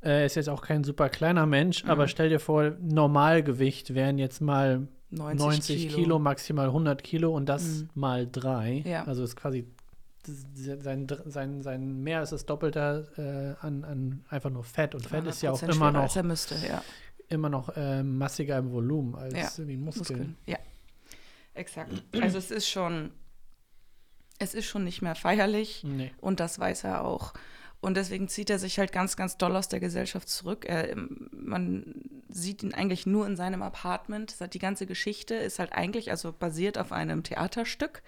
äh, 0.04 0.26
ist 0.26 0.36
jetzt 0.36 0.50
auch 0.50 0.62
kein 0.62 0.84
super 0.84 1.10
kleiner 1.10 1.46
Mensch, 1.46 1.84
Mhm. 1.84 1.90
aber 1.92 2.08
stell 2.08 2.30
dir 2.30 2.40
vor, 2.40 2.72
Normalgewicht 2.82 3.94
wären 3.94 4.18
jetzt 4.18 4.42
mal 4.42 4.88
90, 5.14 5.40
90, 5.40 5.90
Kilo. 5.96 6.20
maximal 6.20 6.68
100 6.68 7.04
Kilo 7.04 7.36
und 7.36 7.48
das 7.48 7.64
Mhm. 7.64 7.90
mal 7.96 8.28
drei. 8.32 8.82
Ja. 8.86 9.04
Also 9.06 9.24
ist 9.24 9.36
quasi 9.36 9.66
sein, 10.26 11.08
sein, 11.26 11.62
sein 11.62 12.02
mehr 12.04 12.20
als 12.20 12.30
das 12.30 12.46
Doppelte 12.46 13.58
äh, 13.62 13.66
an, 13.66 13.84
an 13.84 14.26
einfach 14.30 14.50
nur 14.50 14.64
Fett. 14.64 14.96
Und 14.96 15.06
Fett 15.06 15.26
ist 15.28 15.42
ja 15.42 15.52
auch 15.52 15.62
100% 15.62 15.76
immer 15.76 15.92
noch, 15.92 16.16
er 16.16 16.24
müsste, 16.24 16.56
ja. 16.66 16.82
immer 17.30 17.50
noch 17.50 17.76
äh, 17.76 18.04
massiger 18.04 18.58
im 18.58 18.72
Volumen 18.72 19.16
als 19.16 19.34
Ja, 19.34 19.44
Muskeln. 19.66 19.80
Muskeln. 19.84 20.38
Ja, 20.46 20.58
exakt. 21.54 21.92
Also 22.22 22.38
es 22.38 22.52
ist 22.52 22.70
schon, 22.70 23.12
es 24.40 24.54
ist 24.54 24.66
schon 24.66 24.84
nicht 24.86 25.02
mehr 25.02 25.16
feierlich 25.16 25.84
Nee. 25.84 26.12
und 26.22 26.40
das 26.40 26.58
weiß 26.58 26.86
er 26.86 27.04
auch. 27.06 27.34
Und 27.82 27.98
deswegen 27.98 28.30
zieht 28.30 28.50
er 28.50 28.60
sich 28.60 28.80
halt 28.80 28.94
ganz, 28.94 29.18
ganz 29.18 29.38
doll 29.38 29.54
aus 29.58 29.68
der 29.68 29.82
Gesellschaft 29.82 30.30
zurück. 30.30 30.64
Er, 30.66 30.96
man 31.32 32.13
sieht 32.34 32.64
ihn 32.64 32.74
eigentlich 32.74 33.06
nur 33.06 33.26
in 33.28 33.36
seinem 33.36 33.62
Apartment. 33.62 34.36
Die 34.54 34.60
ganze 34.60 34.86
Geschichte 34.86 35.36
ist 35.36 35.60
halt 35.60 35.74
eigentlich, 35.74 36.12
also 36.12 36.34
basiert 36.34 36.78
auf 36.78 36.92
einem 36.92 37.24
Theaterstück, 37.24 38.04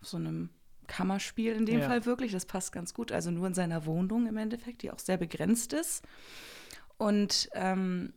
auf 0.00 0.08
so 0.08 0.16
einem 0.16 0.50
Kammerspiel 0.86 1.54
in 1.54 1.66
dem 1.66 1.80
Ja. 1.80 1.88
Fall 1.88 2.04
wirklich. 2.04 2.32
Das 2.32 2.44
passt 2.46 2.72
ganz 2.72 2.94
gut. 2.94 3.12
Also 3.12 3.30
nur 3.30 3.46
in 3.46 3.54
seiner 3.54 3.86
Wohnung 3.86 4.26
im 4.26 4.36
Endeffekt, 4.36 4.82
die 4.82 4.90
auch 4.90 4.98
sehr 4.98 5.16
begrenzt 5.16 5.72
ist. 5.72 6.04
Und 6.98 7.48
ähm, 7.54 8.12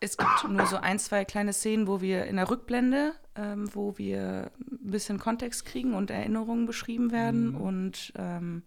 es 0.00 0.16
gibt 0.16 0.48
nur 0.48 0.66
so 0.66 0.76
ein, 0.76 0.98
zwei 0.98 1.24
kleine 1.24 1.52
Szenen, 1.52 1.86
wo 1.86 2.00
wir 2.00 2.24
in 2.26 2.36
der 2.36 2.50
Rückblende, 2.50 3.14
ähm, 3.36 3.68
wo 3.74 3.96
wir 3.98 4.52
ein 4.60 4.90
bisschen 4.90 5.18
Kontext 5.18 5.64
kriegen 5.64 5.94
und 5.94 6.10
Erinnerungen 6.10 6.66
beschrieben 6.66 7.10
werden. 7.10 7.50
Mhm. 7.52 7.56
Und 7.60 8.12
ähm, 8.16 8.62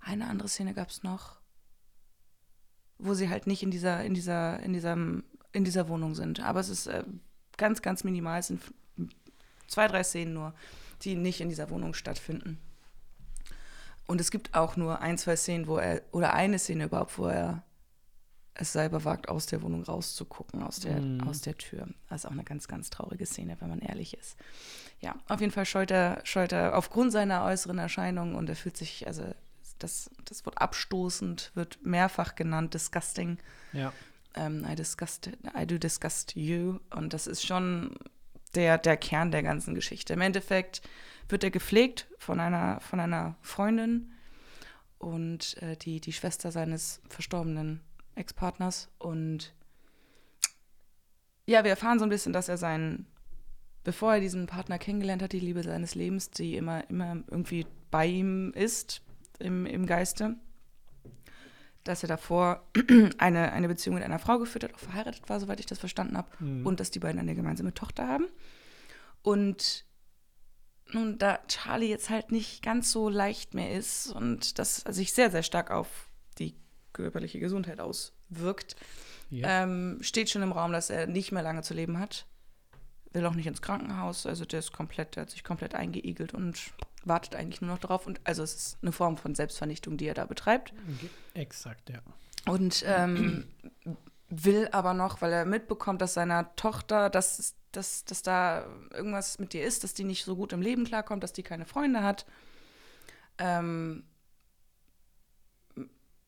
eine 0.00 0.26
andere 0.26 0.48
Szene 0.48 0.74
gab 0.74 0.90
es 0.90 1.02
noch, 1.02 1.40
wo 2.98 3.14
sie 3.14 3.28
halt 3.28 3.46
nicht 3.46 3.62
in 3.62 3.70
dieser, 3.70 4.04
in 4.04 4.14
dieser, 4.14 4.60
in 4.60 4.72
diesem, 4.72 5.24
in 5.54 5.64
dieser 5.64 5.88
Wohnung 5.88 6.14
sind. 6.14 6.40
Aber 6.40 6.60
es 6.60 6.68
ist 6.68 6.86
äh, 6.86 7.04
ganz, 7.56 7.80
ganz 7.80 8.04
minimal. 8.04 8.40
Es 8.40 8.48
sind 8.48 8.62
zwei, 9.66 9.88
drei 9.88 10.02
Szenen 10.04 10.34
nur, 10.34 10.52
die 11.02 11.14
nicht 11.14 11.40
in 11.40 11.48
dieser 11.48 11.70
Wohnung 11.70 11.94
stattfinden. 11.94 12.58
Und 14.06 14.20
es 14.20 14.30
gibt 14.30 14.54
auch 14.54 14.76
nur 14.76 15.00
ein, 15.00 15.16
zwei 15.16 15.36
Szenen, 15.36 15.66
wo 15.66 15.78
er, 15.78 16.02
oder 16.12 16.34
eine 16.34 16.58
Szene 16.58 16.84
überhaupt, 16.84 17.16
wo 17.16 17.26
er 17.26 17.62
es 18.56 18.72
selber 18.72 19.04
wagt, 19.04 19.28
aus 19.28 19.46
der 19.46 19.62
Wohnung 19.62 19.82
rauszugucken, 19.82 20.62
aus 20.62 20.78
der, 20.80 21.00
Mhm. 21.00 21.22
aus 21.26 21.40
der 21.40 21.56
Tür. 21.56 21.88
Das 22.08 22.20
ist 22.22 22.26
auch 22.26 22.32
eine 22.32 22.44
ganz, 22.44 22.68
ganz 22.68 22.90
traurige 22.90 23.26
Szene, 23.26 23.56
wenn 23.60 23.68
man 23.70 23.80
ehrlich 23.80 24.14
ist. 24.16 24.36
Ja, 25.00 25.16
auf 25.28 25.40
jeden 25.40 25.52
Fall 25.52 25.66
scheut 25.66 25.90
er, 25.90 26.20
scheut 26.24 26.52
er 26.52 26.76
aufgrund 26.76 27.10
seiner 27.12 27.44
äußeren 27.44 27.78
Erscheinung 27.78 28.34
und 28.36 28.48
er 28.48 28.56
fühlt 28.56 28.76
sich, 28.76 29.06
also 29.06 29.24
das, 29.80 30.08
das 30.24 30.46
Wort 30.46 30.58
abstoßend 30.60 31.50
wird 31.54 31.84
mehrfach 31.84 32.36
genannt, 32.36 32.74
disgusting. 32.74 33.38
Ja. 33.72 33.92
Ähm, 34.36 34.66
I, 34.68 34.74
disgust, 34.74 35.30
I 35.56 35.66
do 35.66 35.78
disgust 35.78 36.34
you. 36.34 36.78
Und 36.94 37.12
das 37.12 37.26
ist 37.26 37.46
schon 37.46 37.96
der, 38.54 38.78
der 38.78 38.96
Kern 38.96 39.30
der 39.30 39.42
ganzen 39.42 39.74
Geschichte. 39.74 40.12
Im 40.12 40.20
Endeffekt 40.20 40.82
wird 41.28 41.44
er 41.44 41.50
gepflegt 41.50 42.06
von 42.18 42.40
einer, 42.40 42.80
von 42.80 43.00
einer 43.00 43.36
Freundin 43.40 44.12
und 44.98 45.60
äh, 45.62 45.76
die, 45.76 46.00
die 46.00 46.12
Schwester 46.12 46.50
seines 46.50 47.00
verstorbenen 47.08 47.80
Ex-Partners. 48.14 48.88
Und 48.98 49.54
ja, 51.46 51.64
wir 51.64 51.70
erfahren 51.70 51.98
so 51.98 52.04
ein 52.04 52.10
bisschen, 52.10 52.32
dass 52.32 52.48
er 52.48 52.56
seinen, 52.56 53.06
bevor 53.82 54.14
er 54.14 54.20
diesen 54.20 54.46
Partner 54.46 54.78
kennengelernt 54.78 55.22
hat, 55.22 55.32
die 55.32 55.40
Liebe 55.40 55.62
seines 55.62 55.94
Lebens, 55.94 56.30
die 56.30 56.56
immer, 56.56 56.88
immer 56.88 57.22
irgendwie 57.30 57.66
bei 57.90 58.06
ihm 58.06 58.52
ist, 58.52 59.02
im, 59.38 59.66
im 59.66 59.86
Geiste, 59.86 60.36
dass 61.84 62.02
er 62.02 62.08
davor 62.08 62.62
eine, 63.18 63.52
eine 63.52 63.68
Beziehung 63.68 63.94
mit 63.94 64.04
einer 64.04 64.18
Frau 64.18 64.38
geführt 64.38 64.64
hat, 64.64 64.74
auch 64.74 64.78
verheiratet 64.78 65.28
war, 65.28 65.38
soweit 65.38 65.60
ich 65.60 65.66
das 65.66 65.78
verstanden 65.78 66.16
habe, 66.16 66.28
Mhm. 66.38 66.66
und 66.66 66.80
dass 66.80 66.90
die 66.90 66.98
beiden 66.98 67.20
eine 67.20 67.34
gemeinsame 67.34 67.74
Tochter 67.74 68.08
haben. 68.08 68.26
Und 69.22 69.84
nun, 70.92 71.18
da 71.18 71.38
Charlie 71.48 71.88
jetzt 71.88 72.10
halt 72.10 72.30
nicht 72.30 72.62
ganz 72.62 72.92
so 72.92 73.08
leicht 73.08 73.54
mehr 73.54 73.72
ist 73.72 74.08
und 74.12 74.58
das 74.58 74.76
sich 74.88 75.12
sehr, 75.12 75.30
sehr 75.30 75.42
stark 75.42 75.70
auf 75.70 76.08
die 76.38 76.54
körperliche 76.92 77.40
Gesundheit 77.40 77.80
auswirkt, 77.80 78.76
ja. 79.30 79.62
ähm, 79.64 79.98
steht 80.02 80.30
schon 80.30 80.42
im 80.42 80.52
Raum, 80.52 80.72
dass 80.72 80.90
er 80.90 81.06
nicht 81.06 81.32
mehr 81.32 81.42
lange 81.42 81.62
zu 81.62 81.74
leben 81.74 81.98
hat. 81.98 82.26
Will 83.12 83.26
auch 83.26 83.34
nicht 83.34 83.46
ins 83.46 83.62
Krankenhaus. 83.62 84.26
Also 84.26 84.44
der 84.44 84.58
ist 84.58 84.72
komplett, 84.72 85.16
der 85.16 85.22
hat 85.22 85.30
sich 85.30 85.42
komplett 85.44 85.74
eingeigelt 85.74 86.34
und 86.34 86.60
wartet 87.06 87.34
eigentlich 87.34 87.60
nur 87.60 87.70
noch 87.70 87.78
darauf. 87.78 88.06
Und 88.06 88.20
also 88.24 88.42
es 88.42 88.54
ist 88.54 88.78
eine 88.82 88.92
Form 88.92 89.16
von 89.16 89.34
Selbstvernichtung, 89.34 89.96
die 89.96 90.06
er 90.06 90.14
da 90.14 90.24
betreibt. 90.24 90.72
Exakt, 91.34 91.90
ja. 91.90 92.00
Und 92.46 92.84
ähm, 92.86 93.46
will 94.28 94.68
aber 94.72 94.94
noch, 94.94 95.22
weil 95.22 95.32
er 95.32 95.44
mitbekommt, 95.44 96.02
dass 96.02 96.14
seiner 96.14 96.54
Tochter, 96.56 97.10
dass, 97.10 97.54
dass, 97.72 98.04
dass 98.04 98.22
da 98.22 98.66
irgendwas 98.92 99.38
mit 99.38 99.54
ihr 99.54 99.64
ist, 99.64 99.84
dass 99.84 99.94
die 99.94 100.04
nicht 100.04 100.24
so 100.24 100.36
gut 100.36 100.52
im 100.52 100.60
Leben 100.60 100.84
klarkommt, 100.84 101.22
dass 101.22 101.32
die 101.32 101.42
keine 101.42 101.66
Freunde 101.66 102.02
hat, 102.02 102.26
ähm, 103.38 104.04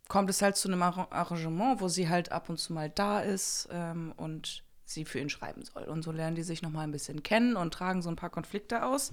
kommt 0.09 0.30
es 0.30 0.40
halt 0.40 0.56
zu 0.56 0.68
einem 0.68 0.83
Arra- 0.83 1.11
Arrangement, 1.11 1.80
wo 1.80 1.88
sie 1.88 2.09
halt 2.09 2.33
ab 2.33 2.49
und 2.49 2.59
zu 2.59 2.73
mal 2.73 2.88
da 2.88 3.21
ist 3.21 3.68
ähm, 3.73 4.12
und 4.16 4.62
sie 4.85 5.04
für 5.04 5.18
ihn 5.18 5.28
schreiben 5.28 5.64
soll. 5.64 5.83
Und 5.85 6.02
so 6.02 6.12
lernen 6.12 6.37
die 6.37 6.45
sich 6.45 6.62
noch 6.62 6.71
mal 6.71 6.82
ein 6.82 6.93
bisschen 6.93 7.25
kennen 7.25 7.56
und 7.56 7.75
tragen 7.75 8.02
so 8.02 8.08
ein 8.08 8.17
paar 8.17 8.30
Konflikte 8.30 8.84
aus, 8.84 9.12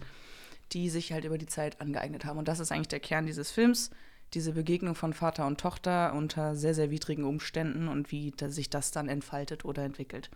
die 0.71 0.89
sich 0.89 1.11
halt 1.11 1.25
über 1.25 1.37
die 1.37 1.45
Zeit 1.45 1.81
angeeignet 1.81 2.25
haben. 2.25 2.39
Und 2.39 2.47
das 2.47 2.59
ist 2.59 2.71
eigentlich 2.71 2.87
der 2.87 2.99
Kern 2.99 3.25
dieses 3.25 3.51
Films, 3.51 3.91
diese 4.33 4.53
Begegnung 4.53 4.95
von 4.95 5.13
Vater 5.13 5.45
und 5.45 5.59
Tochter 5.59 6.13
unter 6.13 6.55
sehr, 6.55 6.73
sehr 6.73 6.89
widrigen 6.89 7.25
Umständen 7.25 7.87
und 7.87 8.11
wie 8.11 8.33
sich 8.47 8.69
das 8.69 8.91
dann 8.91 9.09
entfaltet 9.09 9.65
oder 9.65 9.83
entwickelt. 9.83 10.29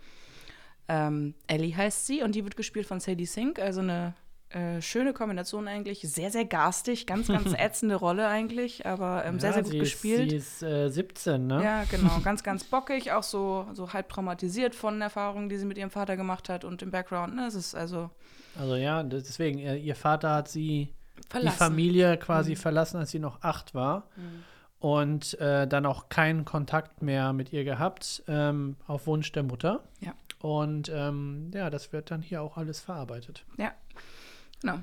Ähm, 0.88 1.34
Ellie 1.46 1.76
heißt 1.76 2.06
sie 2.06 2.22
und 2.22 2.34
die 2.34 2.44
wird 2.44 2.56
gespielt 2.56 2.86
von 2.86 3.00
Sadie 3.00 3.26
Sink, 3.26 3.58
also 3.58 3.80
eine 3.80 4.14
äh, 4.50 4.80
schöne 4.80 5.12
Kombination 5.12 5.68
eigentlich. 5.68 6.00
Sehr, 6.00 6.30
sehr 6.30 6.46
garstig, 6.46 7.06
ganz, 7.06 7.28
ganz 7.28 7.52
ätzende 7.58 7.96
Rolle 7.96 8.28
eigentlich, 8.28 8.86
aber 8.86 9.24
ähm, 9.26 9.38
sehr, 9.38 9.50
ja, 9.50 9.54
sehr 9.54 9.62
gut 9.64 9.80
gespielt. 9.80 10.32
Ist, 10.32 10.60
sie 10.60 10.66
ist 10.66 10.72
äh, 10.72 10.88
17, 10.88 11.46
ne? 11.46 11.62
Ja, 11.62 11.84
genau. 11.90 12.18
Ganz, 12.24 12.42
ganz 12.42 12.64
bockig, 12.64 13.12
auch 13.12 13.22
so, 13.22 13.66
so 13.74 13.92
halb 13.92 14.08
traumatisiert 14.08 14.74
von 14.74 15.02
Erfahrungen, 15.02 15.50
die 15.50 15.58
sie 15.58 15.66
mit 15.66 15.76
ihrem 15.76 15.90
Vater 15.90 16.16
gemacht 16.16 16.48
hat 16.48 16.64
und 16.64 16.80
im 16.80 16.90
Background. 16.90 17.36
Ne, 17.36 17.46
es 17.46 17.54
ist 17.54 17.74
also 17.74 18.10
Also 18.58 18.74
ja, 18.76 19.02
deswegen, 19.02 19.58
ihr, 19.58 19.76
ihr 19.76 19.94
Vater 19.96 20.34
hat 20.34 20.48
sie, 20.48 20.92
verlassen. 21.28 21.54
die 21.54 21.58
Familie 21.58 22.16
quasi 22.18 22.52
Mhm. 22.52 22.56
verlassen, 22.56 22.96
als 22.98 23.10
sie 23.10 23.18
noch 23.18 23.42
acht 23.42 23.74
war. 23.74 24.08
Mhm. 24.16 24.44
Und 24.80 25.40
äh, 25.40 25.66
dann 25.66 25.86
auch 25.86 26.08
keinen 26.08 26.44
Kontakt 26.44 27.02
mehr 27.02 27.32
mit 27.32 27.52
ihr 27.52 27.64
gehabt, 27.64 28.22
ähm, 28.28 28.76
auf 28.86 29.06
Wunsch 29.08 29.32
der 29.32 29.42
Mutter. 29.42 29.82
Ja. 30.00 30.14
Und 30.40 30.88
ähm, 30.94 31.50
ja, 31.52 31.68
das 31.68 31.92
wird 31.92 32.12
dann 32.12 32.22
hier 32.22 32.42
auch 32.42 32.56
alles 32.56 32.78
verarbeitet. 32.80 33.44
Genau. 34.60 34.78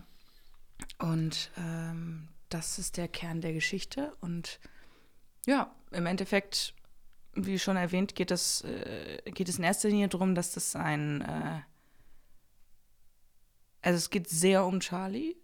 Und 1.00 1.50
ähm, 1.58 2.28
das 2.50 2.78
ist 2.78 2.98
der 2.98 3.08
Kern 3.08 3.40
der 3.40 3.54
Geschichte. 3.54 4.12
Und 4.20 4.60
ja, 5.46 5.72
im 5.92 6.06
Endeffekt, 6.06 6.74
wie 7.34 7.58
schon 7.58 7.78
erwähnt, 7.78 8.16
geht 8.16 8.32
es, 8.32 8.66
äh, 8.66 9.22
geht 9.32 9.48
es 9.48 9.58
in 9.58 9.64
erster 9.64 9.88
Linie 9.90 10.10
darum, 10.10 10.36
dass 10.36 10.52
das 10.54 10.76
ein. 10.76 11.22
Äh, 11.22 11.60
also, 13.86 13.98
es 13.98 14.10
geht 14.10 14.28
sehr 14.30 14.66
um 14.66 14.80
Charlie 14.82 15.36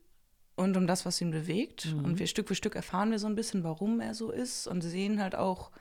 und 0.55 0.75
um 0.75 0.87
das, 0.87 1.05
was 1.05 1.21
ihn 1.21 1.31
bewegt. 1.31 1.85
Mhm. 1.93 2.03
Und 2.05 2.19
wir 2.19 2.27
Stück 2.27 2.47
für 2.49 2.55
Stück 2.55 2.75
erfahren 2.75 3.11
wir 3.11 3.19
so 3.19 3.27
ein 3.27 3.35
bisschen, 3.35 3.63
warum 3.63 3.99
er 4.01 4.13
so 4.13 4.31
ist 4.31 4.67
und 4.67 4.81
sehen 4.81 5.21
halt 5.21 5.35
auch, 5.35 5.71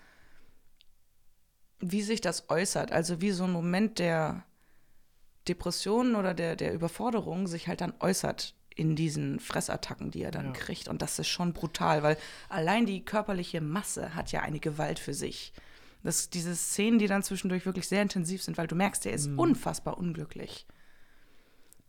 wie 1.80 2.02
sich 2.02 2.20
das 2.20 2.48
äußert. 2.50 2.92
Also, 2.92 3.20
wie 3.20 3.30
so 3.32 3.44
ein 3.44 3.52
Moment 3.52 3.98
der. 3.98 4.44
Depression 5.48 6.14
oder 6.16 6.34
der, 6.34 6.54
der 6.54 6.74
Überforderung 6.74 7.46
sich 7.46 7.66
halt 7.66 7.80
dann 7.80 7.94
äußert 7.98 8.54
in 8.76 8.94
diesen 8.94 9.40
Fressattacken, 9.40 10.10
die 10.10 10.22
er 10.22 10.30
dann 10.30 10.48
Ja. 10.48 10.52
kriegt. 10.52 10.86
Und 10.86 11.00
das 11.00 11.18
ist 11.18 11.28
schon 11.28 11.54
brutal, 11.54 12.02
weil 12.02 12.18
allein 12.50 12.84
die 12.84 13.04
körperliche 13.04 13.62
Masse 13.62 14.14
hat 14.14 14.32
ja 14.32 14.42
eine 14.42 14.60
Gewalt 14.60 14.98
für 14.98 15.14
sich. 15.14 15.52
Das, 16.02 16.28
diese 16.28 16.54
Szenen, 16.54 16.98
die 16.98 17.06
dann 17.06 17.22
zwischendurch 17.22 17.64
wirklich 17.64 17.88
sehr 17.88 18.02
intensiv 18.02 18.42
sind, 18.42 18.58
weil 18.58 18.66
du 18.66 18.76
merkst, 18.76 19.04
der 19.06 19.12
ist 19.14 19.28
Mhm. 19.28 19.38
unfassbar 19.38 19.96
unglücklich. 19.98 20.66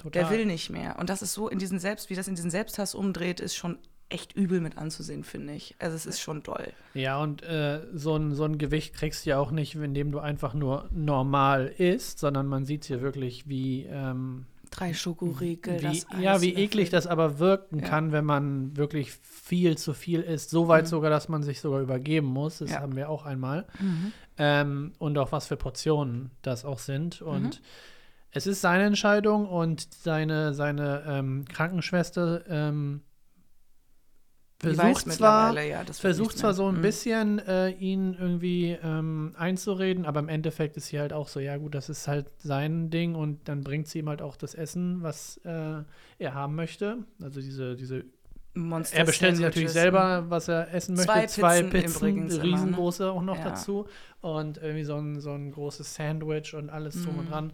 Total. 0.01 0.23
Der 0.23 0.31
will 0.31 0.45
nicht 0.45 0.69
mehr. 0.69 0.97
Und 0.99 1.09
das 1.09 1.21
ist 1.21 1.33
so 1.33 1.47
in 1.49 1.59
diesen 1.59 1.79
Selbst, 1.79 2.09
wie 2.09 2.15
das 2.15 2.27
in 2.27 2.35
diesen 2.35 2.49
Selbsthass 2.51 2.95
umdreht, 2.95 3.39
ist 3.39 3.55
schon 3.55 3.77
echt 4.09 4.33
übel 4.35 4.59
mit 4.59 4.77
anzusehen, 4.77 5.23
finde 5.23 5.53
ich. 5.53 5.75
Also 5.79 5.95
es 5.95 6.05
ist 6.05 6.19
schon 6.19 6.43
doll. 6.43 6.67
Ja, 6.93 7.21
und 7.21 7.43
äh, 7.43 7.81
so, 7.93 8.15
ein, 8.17 8.33
so 8.33 8.43
ein 8.43 8.57
Gewicht 8.57 8.93
kriegst 8.93 9.25
du 9.25 9.29
ja 9.29 9.37
auch 9.39 9.51
nicht, 9.51 9.75
indem 9.75 10.11
du 10.11 10.19
einfach 10.19 10.53
nur 10.53 10.89
normal 10.91 11.67
isst, 11.77 12.19
sondern 12.19 12.47
man 12.47 12.65
sieht 12.65 12.85
hier 12.85 13.01
wirklich, 13.01 13.47
wie, 13.47 13.85
ähm, 13.89 14.45
Drei 14.69 14.93
Schokoriegel, 14.93 15.79
wie, 15.79 15.83
das 15.83 16.05
ja, 16.21 16.41
wie 16.41 16.53
eklig 16.55 16.89
das 16.89 17.05
aber 17.05 17.39
wirken 17.39 17.79
Ja. 17.79 17.87
kann, 17.89 18.13
wenn 18.13 18.23
man 18.23 18.75
wirklich 18.77 19.11
viel 19.11 19.77
zu 19.77 19.93
viel 19.93 20.21
isst. 20.21 20.49
So 20.49 20.69
weit 20.69 20.85
Mhm. 20.85 20.89
sogar, 20.89 21.09
dass 21.09 21.27
man 21.27 21.43
sich 21.43 21.59
sogar 21.59 21.81
übergeben 21.81 22.27
muss. 22.27 22.59
Das 22.59 22.71
Ja. 22.71 22.79
haben 22.79 22.95
wir 22.95 23.09
auch 23.09 23.25
einmal. 23.25 23.65
Mhm. 23.81 24.13
Ähm, 24.37 24.91
und 24.97 25.17
auch 25.17 25.33
was 25.33 25.47
für 25.47 25.57
Portionen 25.57 26.31
das 26.41 26.63
auch 26.63 26.79
sind. 26.79 27.21
Und 27.21 27.43
Mhm. 27.43 27.63
Es 28.31 28.47
ist 28.47 28.61
seine 28.61 28.85
Entscheidung 28.85 29.47
und 29.47 29.93
seine, 29.93 30.53
seine 30.53 31.03
ähm, 31.07 31.45
Krankenschwester 31.45 32.43
ähm, 32.49 33.01
versucht 34.59 35.11
zwar, 35.11 35.59
ja, 35.59 35.83
versucht 35.85 36.37
zwar 36.37 36.53
so 36.53 36.67
ein 36.67 36.75
Mhm. 36.75 36.81
bisschen 36.81 37.39
äh, 37.39 37.69
ihn 37.71 38.13
irgendwie 38.13 38.77
ähm, 38.83 39.33
einzureden, 39.37 40.05
aber 40.05 40.19
im 40.19 40.29
Endeffekt 40.29 40.77
ist 40.77 40.87
sie 40.87 40.99
halt 40.99 41.13
auch 41.13 41.27
so, 41.27 41.39
ja 41.39 41.57
gut, 41.57 41.73
das 41.73 41.89
ist 41.89 42.07
halt 42.07 42.27
sein 42.37 42.89
Ding 42.91 43.15
und 43.15 43.47
dann 43.47 43.63
bringt 43.63 43.87
sie 43.87 43.99
ihm 43.99 44.09
halt 44.09 44.21
auch 44.21 44.37
das 44.37 44.53
Essen, 44.53 45.01
was 45.01 45.37
äh, 45.45 45.83
er 46.19 46.33
haben 46.33 46.55
möchte. 46.55 46.99
Also 47.21 47.41
diese, 47.41 47.75
diese 47.75 48.05
Monster 48.53 48.97
er 48.97 49.05
bestellt 49.05 49.37
sich 49.37 49.45
natürlich 49.45 49.71
selber, 49.71 50.29
was 50.29 50.49
er 50.49 50.73
essen 50.73 50.95
möchte. 50.95 51.11
Zwei 51.11 51.25
Zwei 51.27 51.63
Pizzen 51.63 51.69
Pizzen, 51.69 51.95
übrigens 51.97 52.33
immer, 52.33 52.43
ne? 52.43 52.51
riesengroße 52.51 53.09
auch 53.11 53.21
noch 53.21 53.37
Ja. 53.37 53.43
dazu. 53.45 53.87
Und 54.19 54.57
irgendwie 54.57 54.83
so 54.83 54.97
ein, 54.97 55.21
so 55.21 55.31
ein 55.31 55.51
großes 55.51 55.95
Sandwich 55.95 56.53
und 56.53 56.69
alles 56.69 57.01
drum 57.03 57.19
und 57.19 57.25
Mhm. 57.25 57.29
dran. 57.29 57.53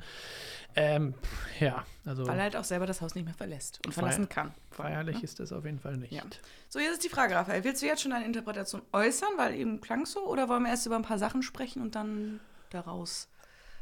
Ähm, 0.76 1.14
ja, 1.60 1.86
also 2.06 2.28
Weil 2.28 2.38
er 2.38 2.44
halt 2.44 2.56
auch 2.56 2.64
selber 2.64 2.86
das 2.86 3.02
Haus 3.02 3.16
nicht 3.16 3.26
mehr 3.26 3.34
verlässt 3.34 3.80
und 3.86 3.94
verlassen 3.94 4.28
kann. 4.30 4.54
feierlich 4.72 5.24
ist 5.24 5.40
das 5.40 5.52
auf 5.52 5.66
jeden 5.66 5.80
Fall 5.80 5.98
nicht. 5.98 6.12
Ja. 6.14 6.24
So, 6.70 6.80
jetzt 6.80 6.94
ist 6.94 7.04
die 7.04 7.10
Frage, 7.10 7.36
Raphael. 7.36 7.64
Willst 7.64 7.82
du 7.82 7.86
jetzt 7.88 8.02
schon 8.02 8.12
deine 8.12 8.26
Interpretation 8.26 8.82
äußern, 8.92 9.30
weil 9.38 9.56
eben 9.56 9.82
klang 9.82 10.06
so? 10.06 10.26
Oder 10.28 10.50
wollen 10.50 10.64
wir 10.64 10.70
erst 10.70 10.86
über 10.86 10.96
ein 10.96 11.04
paar 11.04 11.18
Sachen 11.20 11.42
sprechen 11.44 11.82
und 11.82 11.96
dann 11.96 12.40
daraus 12.72 13.28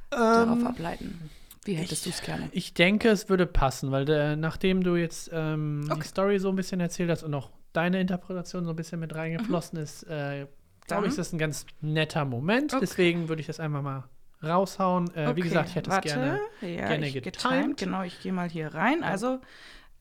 darauf 0.10 0.60
Ähm, 0.60 0.68
ableiten? 0.68 1.30
Wie 1.66 1.74
hättest 1.74 2.06
du 2.06 2.12
es 2.12 2.22
gerne? 2.22 2.48
Ich 2.52 2.74
denke, 2.74 3.10
es 3.10 3.28
würde 3.28 3.46
passen, 3.46 3.92
weil 3.92 4.08
äh, 4.10 4.36
nachdem 4.36 4.84
du 4.84 4.96
jetzt 4.96 5.30
ähm, 5.34 5.84
Okay. 5.90 6.00
die 6.04 6.08
Story 6.08 6.40
so 6.40 6.50
ein 6.50 6.56
bisschen 6.56 6.80
erzählt 6.80 7.10
hast 7.10 7.24
und 7.24 7.34
auch 7.34 7.50
deine 7.74 8.00
Interpretation 8.00 8.64
so 8.64 8.70
ein 8.70 8.76
bisschen 8.76 9.00
mit 9.00 9.14
reingeflossen 9.16 9.80
ist, 9.80 10.04
äh, 10.04 10.48
glaube 10.88 11.06
ich, 11.08 11.10
ist 11.10 11.18
das 11.18 11.34
ein 11.34 11.40
ganz 11.40 11.66
netter 11.82 12.24
Moment. 12.24 12.72
Okay. 12.74 12.80
Deswegen 12.82 13.28
würde 13.28 13.42
ich 13.42 13.48
das 13.48 13.60
einfach 13.60 13.82
mal 13.82 14.04
raushauen. 14.44 15.14
Äh, 15.16 15.26
Wie 15.28 15.32
Okay, 15.32 15.42
gesagt, 15.42 15.70
ich 15.70 15.76
hätte 15.76 15.90
es 15.90 16.02
gerne. 16.02 16.40
ja, 16.62 16.68
gerne 16.88 17.12
getimed. 17.12 17.24
getimed. 17.24 17.78
Genau, 17.78 18.04
ich 18.04 18.20
gehe 18.22 18.32
mal 18.32 18.48
hier 18.50 18.74
rein. 18.76 19.04
Also, 19.04 19.40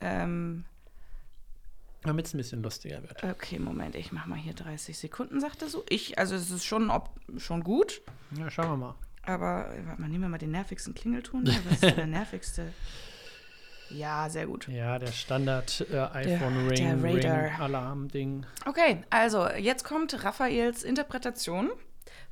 ähm, 0.03 0.65
Damit 2.03 2.27
es 2.27 2.35
ein 2.35 2.37
bisschen 2.37 2.63
lustiger 2.63 3.01
wird. 3.03 3.25
okay, 3.25 3.59
Moment, 3.59 3.95
ich 3.95 4.13
mache 4.13 4.29
mal 4.29 4.39
hier 4.39 4.53
30 4.53 4.99
Sekunden, 4.99 5.41
sagte 5.41 5.69
so. 5.71 5.83
Ich, 5.89 6.19
also 6.19 6.35
es 6.35 6.51
ist 6.51 6.65
schon, 6.67 6.91
ob, 6.91 7.09
schon 7.39 7.65
gut, 7.65 8.03
Ja, 8.39 8.51
schauen 8.51 8.69
wir 8.69 8.77
mal. 8.77 8.95
Aber 9.27 9.69
warte 9.87 10.01
mal, 10.01 10.09
nehmen 10.09 10.23
wir 10.23 10.29
mal 10.29 10.39
den 10.39 10.51
nervigsten 10.51 10.95
Klingelton. 10.95 11.47
Was 11.47 11.83
ist 11.83 11.97
der 11.97 12.07
nervigste? 12.07 12.73
Ja, 13.91 14.29
sehr 14.29 14.47
gut. 14.47 14.67
Ja, 14.69 14.99
der 14.99 15.13
Standard 15.13 15.87
äh, 15.93 15.99
iPhone 15.99 16.69
der 16.69 16.79
Ring, 16.79 17.01
Ring 17.03 17.17
Radar. 17.17 17.61
Alarm 17.61 18.09
Ding. 18.09 18.47
Okay, 18.67 19.03
also 19.11 19.49
jetzt 19.51 19.85
kommt 19.85 20.25
Raphaels 20.25 20.83
Interpretation 20.83 21.71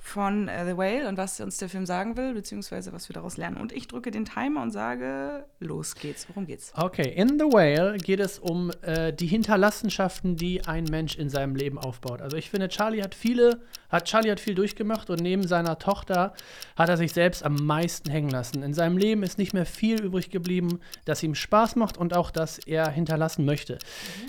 von 0.04 0.48
äh, 0.48 0.66
The 0.66 0.76
Whale 0.76 1.08
und 1.08 1.16
was 1.16 1.40
uns 1.40 1.58
der 1.58 1.68
Film 1.68 1.86
sagen 1.86 2.16
will, 2.16 2.34
beziehungsweise 2.34 2.92
was 2.92 3.08
wir 3.08 3.14
daraus 3.14 3.36
lernen. 3.36 3.56
Und 3.56 3.72
ich 3.72 3.86
drücke 3.86 4.10
den 4.10 4.24
Timer 4.24 4.60
und 4.60 4.72
sage, 4.72 5.44
los 5.60 5.94
geht's. 5.94 6.28
Worum 6.28 6.44
geht's? 6.44 6.72
Okay, 6.76 7.08
in 7.14 7.38
The 7.38 7.44
Whale 7.44 7.96
geht 7.98 8.18
es 8.18 8.40
um 8.40 8.72
äh, 8.82 9.12
die 9.12 9.28
Hinterlassenschaften, 9.28 10.36
die 10.36 10.66
ein 10.66 10.84
Mensch 10.84 11.16
in 11.16 11.30
seinem 11.30 11.54
Leben 11.54 11.78
aufbaut. 11.78 12.20
Also 12.20 12.36
ich 12.36 12.50
finde, 12.50 12.68
Charlie 12.68 13.00
hat 13.00 13.14
viele, 13.14 13.60
hat 13.90 14.06
Charlie 14.06 14.32
hat 14.32 14.40
viel 14.40 14.56
durchgemacht 14.56 15.08
und 15.08 15.20
neben 15.20 15.46
seiner 15.46 15.78
Tochter 15.78 16.34
hat 16.76 16.88
er 16.88 16.96
sich 16.96 17.12
selbst 17.12 17.44
am 17.44 17.54
meisten 17.64 18.10
hängen 18.10 18.28
lassen. 18.28 18.64
In 18.64 18.74
seinem 18.74 18.98
Leben 18.98 19.22
ist 19.22 19.38
nicht 19.38 19.54
mehr 19.54 19.66
viel 19.66 20.02
übrig 20.02 20.30
geblieben, 20.30 20.80
das 21.04 21.22
ihm 21.22 21.36
Spaß 21.36 21.76
macht 21.76 21.96
und 21.96 22.14
auch 22.14 22.32
das 22.32 22.58
er 22.58 22.90
hinterlassen 22.90 23.44
möchte. 23.44 23.78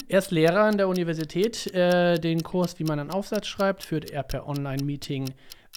Er 0.08 0.20
ist 0.20 0.30
Lehrer 0.30 0.66
an 0.66 0.78
der 0.78 0.88
Universität. 0.88 1.74
Äh, 1.74 2.20
den 2.20 2.44
Kurs, 2.44 2.78
wie 2.78 2.84
man 2.84 3.00
einen 3.00 3.12
Aufsatz 3.12 3.48
schreibt, 3.48 3.84
führt 3.84 4.12
er 4.12 4.22
per 4.22 4.48
Online-Meeting 4.48 5.34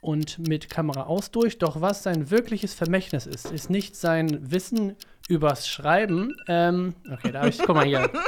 und 0.07 0.39
mit 0.39 0.71
Kamera 0.71 1.03
aus 1.03 1.33
durch. 1.33 1.59
Doch 1.59 1.81
was 1.81 2.05
sein 2.05 2.31
wirkliches 2.31 2.75
Vermächtnis 2.75 3.27
ist, 3.27 3.51
ist 3.51 3.71
nicht 3.71 3.97
sein 3.97 4.51
Wissen 4.51 4.95
übers 5.29 5.69
Schreiben. 5.69 6.37
Ähm, 6.47 6.95
okay, 7.13 7.33
da 7.33 7.41
habe 7.41 7.49
ich, 7.49 7.59
guck 7.59 7.75
mal 7.75 7.85
hier. 7.85 8.11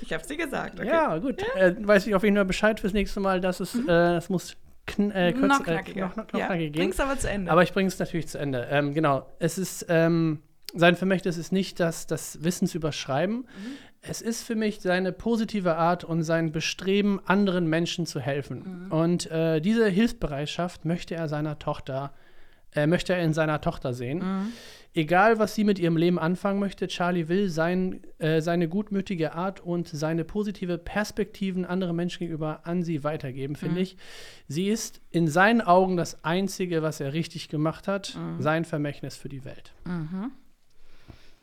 Ich 0.00 0.12
hab's 0.12 0.28
dir 0.28 0.36
gesagt. 0.36 0.78
Okay. 0.78 0.88
Ja, 0.88 1.18
gut. 1.18 1.42
Äh, 1.56 1.74
weiß 1.78 2.06
ich 2.06 2.14
auf 2.14 2.22
jeden 2.22 2.36
Fall 2.36 2.44
Bescheid 2.44 2.78
fürs 2.80 2.92
nächste 2.92 3.20
Mal, 3.20 3.40
dass 3.40 3.60
es, 3.60 3.74
äh, 3.74 3.86
das 3.86 4.28
muss 4.28 4.56
kn 4.86 5.10
äh, 5.10 5.32
kurz, 5.32 5.48
noch 5.48 5.60
äh, 5.60 5.64
knackiger. 5.64 6.06
noch, 6.06 6.16
noch 6.16 6.24
ja, 6.32 6.46
knackiger 6.46 6.70
gehen. 6.70 6.72
bring's 6.72 7.00
aber 7.00 7.18
zu 7.18 7.28
Ende. 7.28 7.50
Aber 7.50 7.62
ich 7.62 7.72
bringe 7.72 7.88
es 7.88 7.98
natürlich 7.98 8.28
zu 8.28 8.38
Ende. 8.38 8.66
Ähm, 8.70 8.94
genau. 8.94 9.26
Es 9.38 9.58
ist, 9.58 9.86
ähm, 9.88 10.42
sein 10.74 10.96
Vermächtnis 10.96 11.36
ist 11.36 11.52
nicht 11.52 11.80
das, 11.80 12.06
das 12.06 12.42
Wissensüberschreiben. 12.42 13.38
Mhm. 13.38 13.46
Es 14.04 14.20
ist 14.20 14.42
für 14.42 14.56
mich 14.56 14.80
seine 14.80 15.12
positive 15.12 15.76
Art 15.76 16.02
und 16.02 16.24
sein 16.24 16.50
Bestreben, 16.50 17.20
anderen 17.24 17.68
Menschen 17.68 18.04
zu 18.04 18.18
helfen. 18.20 18.86
Mhm. 18.86 18.92
Und 18.92 19.30
äh, 19.30 19.60
diese 19.60 19.88
Hilfsbereitschaft 19.88 20.84
möchte 20.84 21.14
er 21.14 21.28
seiner 21.28 21.60
Tochter, 21.60 22.12
äh, 22.74 22.88
möchte 22.88 23.12
er 23.14 23.22
in 23.22 23.32
seiner 23.32 23.60
Tochter 23.60 23.94
sehen. 23.94 24.18
Mhm. 24.18 24.52
Egal, 24.94 25.38
was 25.38 25.54
sie 25.54 25.62
mit 25.64 25.78
ihrem 25.78 25.96
Leben 25.96 26.18
anfangen 26.18 26.58
möchte, 26.58 26.86
Charlie 26.88 27.28
will 27.28 27.48
sein, 27.48 28.02
äh, 28.18 28.40
seine 28.42 28.68
gutmütige 28.68 29.34
Art 29.34 29.60
und 29.60 29.86
seine 29.88 30.24
positive 30.24 30.76
Perspektiven 30.78 31.64
anderen 31.64 31.94
Menschen 31.96 32.18
gegenüber 32.18 32.60
an 32.64 32.82
sie 32.82 33.04
weitergeben, 33.04 33.54
finde 33.56 33.76
Mhm. 33.76 33.82
ich. 33.82 33.96
Sie 34.48 34.68
ist 34.68 35.00
in 35.12 35.28
seinen 35.28 35.60
Augen 35.62 35.96
das 35.96 36.24
Einzige, 36.24 36.82
was 36.82 36.98
er 37.00 37.12
richtig 37.12 37.48
gemacht 37.48 37.86
hat, 37.88 38.18
Mhm. 38.18 38.42
sein 38.42 38.64
Vermächtnis 38.64 39.16
für 39.16 39.28
die 39.30 39.44
Welt. 39.44 39.72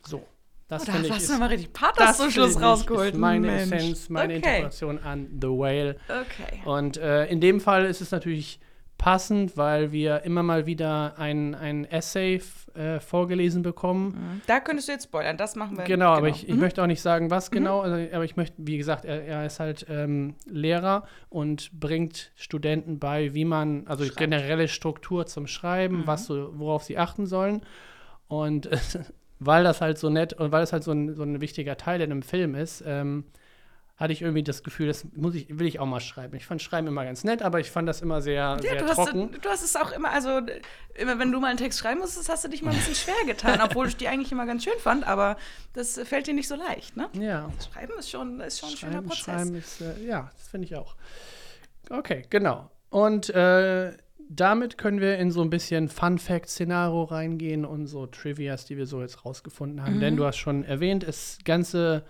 So, 0.04 0.24
das 0.70 0.84
Oh, 0.88 0.92
finde 0.94 1.08
ich 1.08 1.14
hast 1.14 1.24
ist, 1.24 1.34
du 1.34 1.38
mal 1.40 1.48
richtig 1.48 1.74
Pathos 1.74 2.18
zum 2.18 2.32
Schluss 2.32 2.62
rausgeholt. 2.62 3.14
ist 3.14 3.20
meine 3.20 3.48
Mensch. 3.48 3.74
Essenz, 3.74 4.10
meine 4.10 4.36
okay. 4.36 4.36
Interpretation 4.38 5.00
an 5.00 5.28
The 5.42 5.48
Whale. 5.48 5.98
Okay. 6.08 6.62
Und 6.66 6.96
äh, 6.98 7.26
in 7.26 7.42
dem 7.42 7.60
Fall 7.60 7.86
ist 7.86 8.00
es 8.02 8.12
natürlich 8.12 8.60
passend, 8.98 9.56
weil 9.56 9.94
wir 9.94 10.24
immer 10.24 10.44
mal 10.44 10.66
wieder 10.66 11.18
ein, 11.18 11.56
ein 11.56 11.86
Essay 11.86 12.42
äh, 12.76 13.00
vorgelesen 13.00 13.62
bekommen. 13.62 14.08
Mhm. 14.10 14.42
Da 14.46 14.60
könntest 14.60 14.90
du 14.90 14.92
jetzt 14.92 15.06
spoilern, 15.06 15.38
das 15.38 15.56
machen 15.56 15.78
wir. 15.78 15.86
Genau, 15.86 16.10
aber 16.12 16.28
ich, 16.28 16.50
ich 16.50 16.54
Mhm. 16.56 16.60
möchte 16.60 16.84
auch 16.84 16.88
nicht 16.88 17.02
sagen, 17.02 17.32
was 17.32 17.50
genau, 17.50 17.80
also, 17.80 17.96
aber 18.14 18.26
ich 18.26 18.36
möchte, 18.36 18.56
wie 18.58 18.78
gesagt, 18.78 19.06
er, 19.06 19.24
er 19.24 19.46
ist 19.46 19.62
halt 19.62 19.86
ähm, 19.90 20.36
Lehrer 20.46 21.06
und 21.30 21.72
bringt 21.80 22.32
Studenten 22.36 23.00
bei, 23.00 23.34
wie 23.34 23.46
man, 23.46 23.88
also 23.88 24.04
Schreibt. 24.04 24.18
generelle 24.18 24.68
Struktur 24.68 25.26
zum 25.28 25.48
Schreiben, 25.48 26.00
Mhm. 26.00 26.08
was 26.08 26.26
so, 26.26 26.52
worauf 26.60 26.84
sie 26.84 26.98
achten 26.98 27.26
sollen. 27.26 27.62
Und 28.28 28.70
weil 29.40 29.64
das 29.64 29.82
halt 29.82 29.98
so 29.98 30.10
nett 30.10 30.34
und 30.34 30.52
weil 30.52 30.62
das 30.62 30.74
halt 30.74 30.84
so 30.84 30.92
ein, 30.92 31.16
so 31.16 31.24
ein 31.24 31.42
wichtiger 31.42 31.78
Teil 31.78 32.02
in 32.02 32.12
einem 32.12 32.22
Film 32.22 32.56
ist, 32.56 32.84
ähm, 32.86 33.26
hatte 33.96 34.14
ich 34.14 34.22
irgendwie 34.22 34.44
das 34.44 34.64
Gefühl, 34.64 34.88
das 34.88 35.06
muss 35.14 35.36
ich, 35.36 35.60
will 35.60 35.68
ich 35.68 35.80
auch 35.82 35.86
mal 35.86 36.00
schreiben. 36.00 36.34
Ich 36.38 36.46
fand 36.46 36.62
Schreiben 36.62 36.88
immer 36.88 37.04
ganz 37.04 37.26
nett, 37.26 37.42
aber 37.42 37.60
ich 37.60 37.70
fand 37.70 37.88
das 37.88 38.02
immer 38.02 38.22
sehr, 38.22 38.36
Ja, 38.36 38.58
sehr 38.62 38.76
du 38.78 38.88
hast, 38.88 38.96
trocken. 38.96 39.30
du 39.42 39.50
hast 39.50 39.62
es 39.62 39.76
auch 39.76 39.92
immer, 39.92 40.10
also 40.12 40.40
immer 40.96 41.20
wenn 41.20 41.34
du 41.34 41.40
mal 41.42 41.48
einen 41.48 41.58
Text 41.58 41.80
schreiben 41.80 42.00
musstest, 42.00 42.30
hast 42.30 42.46
du 42.46 42.48
dich 42.48 42.62
mal 42.62 42.72
ein 42.72 42.78
bisschen 42.78 42.96
schwer 42.96 43.26
getan, 43.26 43.60
obwohl 43.62 43.90
ich 43.90 43.98
die 43.98 44.08
eigentlich 44.08 44.32
immer 44.32 44.46
ganz 44.46 44.64
schön 44.64 44.80
fand, 44.80 45.06
aber 45.06 45.36
das 45.74 46.00
fällt 46.00 46.28
dir 46.28 46.34
nicht 46.34 46.48
so 46.48 46.56
leicht, 46.56 46.96
ne? 46.96 47.10
Ja. 47.20 47.50
Schreiben 47.74 47.92
ist 48.00 48.10
schon, 48.10 48.40
ist 48.40 48.60
schon 48.60 48.70
ein 48.70 48.78
schöner 48.78 49.02
Prozess. 49.02 49.20
Schreiben 49.26 49.56
ist, 49.56 49.82
äh, 49.82 50.06
ja, 50.06 50.32
das 50.38 50.48
finde 50.48 50.66
ich 50.68 50.76
auch. 50.78 50.96
Okay, 51.90 52.24
genau. 52.30 52.72
Und 52.90 53.30
äh, 53.32 53.92
damit 54.32 54.78
können 54.78 55.02
wir 55.02 55.18
in 55.18 55.32
so 55.32 55.42
ein 55.42 55.50
bisschen 55.50 55.90
Fun-Fact-Szenario 55.90 57.04
reingehen 57.04 57.66
und 57.66 57.88
so 57.88 58.06
Trivias, 58.06 58.66
die 58.66 58.78
wir 58.78 58.86
so 58.86 59.02
jetzt 59.02 59.26
rausgefunden 59.26 59.84
haben. 59.84 59.96
Mhm. 59.96 60.00
Denn 60.02 60.16
du 60.18 60.26
hast 60.26 60.38
schon 60.38 60.64
erwähnt, 60.64 61.04
es 61.04 61.40
ganze, 61.46 62.06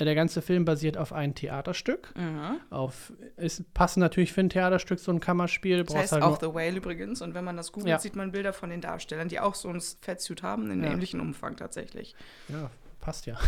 der 0.00 0.14
ganze 0.14 0.40
Film 0.40 0.64
basiert 0.64 0.96
auf 0.96 1.12
einem 1.12 1.34
Theaterstück. 1.34 2.14
Mhm. 2.16 2.58
Auf, 2.70 3.12
ist 3.36 3.72
passend 3.74 4.00
natürlich 4.00 4.32
für 4.32 4.40
ein 4.40 4.48
Theaterstück, 4.48 4.98
so 4.98 5.12
ein 5.12 5.20
Kammerspiel. 5.20 5.84
Das 5.84 5.94
heißt 5.94 6.12
halt 6.12 6.22
auch 6.22 6.40
The 6.40 6.54
Whale 6.54 6.76
übrigens. 6.78 7.20
Und 7.20 7.34
wenn 7.34 7.44
man 7.44 7.56
das 7.58 7.70
googelt, 7.72 7.90
Ja. 7.90 7.98
sieht 7.98 8.16
man 8.16 8.32
Bilder 8.32 8.54
von 8.54 8.70
den 8.70 8.80
Darstellern, 8.80 9.28
die 9.28 9.38
auch 9.38 9.54
so 9.54 9.68
ein 9.68 9.80
Fettsuit 10.00 10.42
haben, 10.42 10.70
in 10.70 10.82
Ja. 10.82 10.90
ähnlichen 10.90 11.20
Umfang 11.20 11.56
tatsächlich. 11.56 12.14
ja, 12.48 12.70
passt 13.00 13.26
ja. 13.26 13.38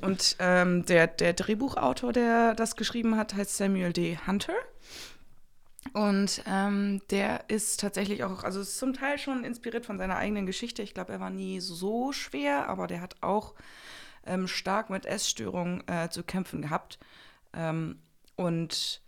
Und 0.00 0.36
ähm, 0.38 0.86
der, 0.86 1.06
der 1.08 1.34
Drehbuchautor, 1.34 2.12
der 2.12 2.54
das 2.54 2.74
geschrieben 2.76 3.16
hat, 3.16 3.34
heißt 3.34 3.56
Samuel 3.58 3.92
D. 3.92 4.16
Hunter. 4.26 4.54
Und 5.94 6.42
ähm, 6.46 7.00
der 7.10 7.48
ist 7.48 7.80
tatsächlich 7.80 8.22
auch, 8.22 8.44
also 8.44 8.60
ist 8.60 8.78
zum 8.78 8.92
Teil 8.92 9.18
schon 9.18 9.44
inspiriert 9.44 9.86
von 9.86 9.98
seiner 9.98 10.16
eigenen 10.16 10.46
Geschichte. 10.46 10.82
Ich 10.82 10.94
glaube, 10.94 11.12
er 11.12 11.20
war 11.20 11.30
nie 11.30 11.60
so 11.60 12.12
schwer, 12.12 12.68
aber 12.68 12.86
der 12.86 13.00
hat 13.00 13.16
auch 13.22 13.54
ähm, 14.26 14.46
stark 14.46 14.90
mit 14.90 15.06
Essstörungen 15.06 15.86
äh, 15.88 16.10
zu 16.10 16.22
kämpfen 16.22 16.62
gehabt. 16.62 16.98
Ähm, 17.54 17.98
und 18.36 19.00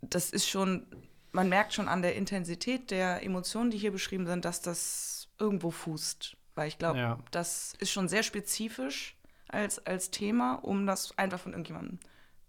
das 0.00 0.30
ist 0.30 0.48
schon, 0.48 0.86
man 1.30 1.48
merkt 1.48 1.74
schon 1.74 1.88
an 1.88 2.02
der 2.02 2.16
Intensität 2.16 2.90
der 2.90 3.22
Emotionen, 3.22 3.70
die 3.70 3.78
hier 3.78 3.92
beschrieben 3.92 4.26
sind, 4.26 4.44
dass 4.44 4.62
das 4.62 5.28
irgendwo 5.38 5.70
fußt. 5.70 6.36
Weil 6.54 6.68
ich 6.68 6.78
glaube, 6.78 6.98
Ja. 6.98 7.18
das 7.30 7.74
ist 7.78 7.90
schon 7.92 8.08
sehr 8.08 8.22
spezifisch 8.22 9.16
als, 9.48 9.86
als 9.86 10.10
Thema, 10.10 10.54
um 10.54 10.86
das 10.86 11.16
einfach 11.18 11.38
von 11.40 11.52
irgendjemandem 11.52 11.98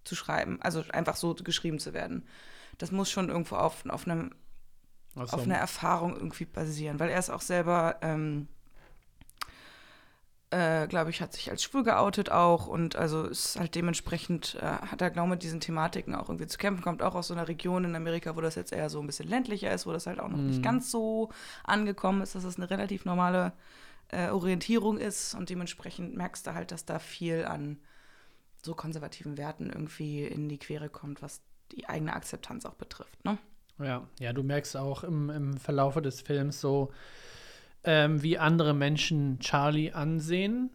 zu 0.05 0.15
schreiben. 0.15 0.61
Also 0.61 0.83
einfach 0.91 1.17
so 1.17 1.35
geschrieben 1.35 1.79
zu 1.79 1.93
werden. 1.93 2.27
Das 2.77 2.91
muss 2.91 3.09
schon 3.11 3.29
irgendwo 3.29 3.55
auf, 3.55 3.85
auf, 3.87 4.07
einem, 4.07 4.33
Aus 5.15 5.33
auf 5.33 5.43
einer 5.43 5.57
Erfahrung 5.57 6.15
irgendwie 6.15 6.45
basieren. 6.45 6.99
Weil 6.99 7.09
er 7.09 7.19
ist 7.19 7.29
auch 7.29 7.41
selber, 7.41 7.97
ähm, 8.01 8.47
äh, 10.51 10.87
glaube 10.87 11.09
ich, 11.09 11.21
hat 11.21 11.33
sich 11.33 11.49
als 11.49 11.63
schwul 11.63 11.83
geoutet 11.83 12.31
auch 12.31 12.67
und 12.67 12.95
also 12.95 13.23
ist 13.25 13.59
halt 13.59 13.73
dementsprechend, 13.75 14.55
äh, 14.61 14.65
hat 14.65 15.01
er, 15.01 15.09
glaube 15.09 15.27
ich, 15.29 15.31
mit 15.31 15.43
diesen 15.43 15.59
Thematiken 15.59 16.13
auch 16.13 16.29
irgendwie 16.29 16.45
zu 16.47 16.57
kämpfen, 16.59 16.83
kommt 16.83 17.01
auch 17.01 17.15
aus 17.15 17.27
so 17.27 17.33
einer 17.33 17.47
Region 17.47 17.85
in 17.85 17.95
Amerika, 17.95 18.35
wo 18.35 18.41
das 18.41 18.55
jetzt 18.55 18.71
eher 18.71 18.89
so 18.89 18.99
ein 18.99 19.07
bisschen 19.07 19.27
ländlicher 19.27 19.73
ist, 19.73 19.87
wo 19.87 19.91
das 19.91 20.05
halt 20.05 20.19
auch 20.19 20.29
noch 20.29 20.37
nicht 20.43 20.59
Mhm. 20.59 20.63
ganz 20.63 20.91
so 20.91 21.29
angekommen 21.63 22.21
ist, 22.21 22.35
dass 22.35 22.43
es 22.43 22.57
eine 22.57 22.69
relativ 22.69 23.03
normale 23.05 23.53
äh, 24.09 24.29
Orientierung 24.29 24.99
ist 24.99 25.33
und 25.33 25.49
dementsprechend 25.49 26.15
merkst 26.15 26.45
du 26.45 26.53
halt, 26.53 26.71
dass 26.71 26.85
da 26.85 26.99
viel 26.99 27.45
an 27.45 27.79
so 28.61 28.75
konservativen 28.75 29.37
Werten 29.37 29.71
irgendwie 29.71 30.23
in 30.23 30.49
die 30.49 30.59
Quere 30.59 30.87
kommt, 30.89 31.23
was 31.23 31.41
die 31.75 31.87
eigene 31.87 32.13
Akzeptanz 32.13 32.65
auch 32.65 32.75
betrifft. 32.75 33.23
Ne? 33.25 33.37
Ja, 33.79 34.07
ja, 34.19 34.33
du 34.33 34.43
merkst 34.43 34.77
auch 34.77 35.03
im, 35.03 35.29
im 35.29 35.57
Verlaufe 35.57 36.01
des 36.01 36.21
Films 36.21 36.61
so, 36.61 36.91
ähm, 37.85 38.23
wie 38.23 38.37
andere 38.37 38.73
Menschen 38.73 39.39
Charlie 39.39 39.91
ansehen, 39.91 40.69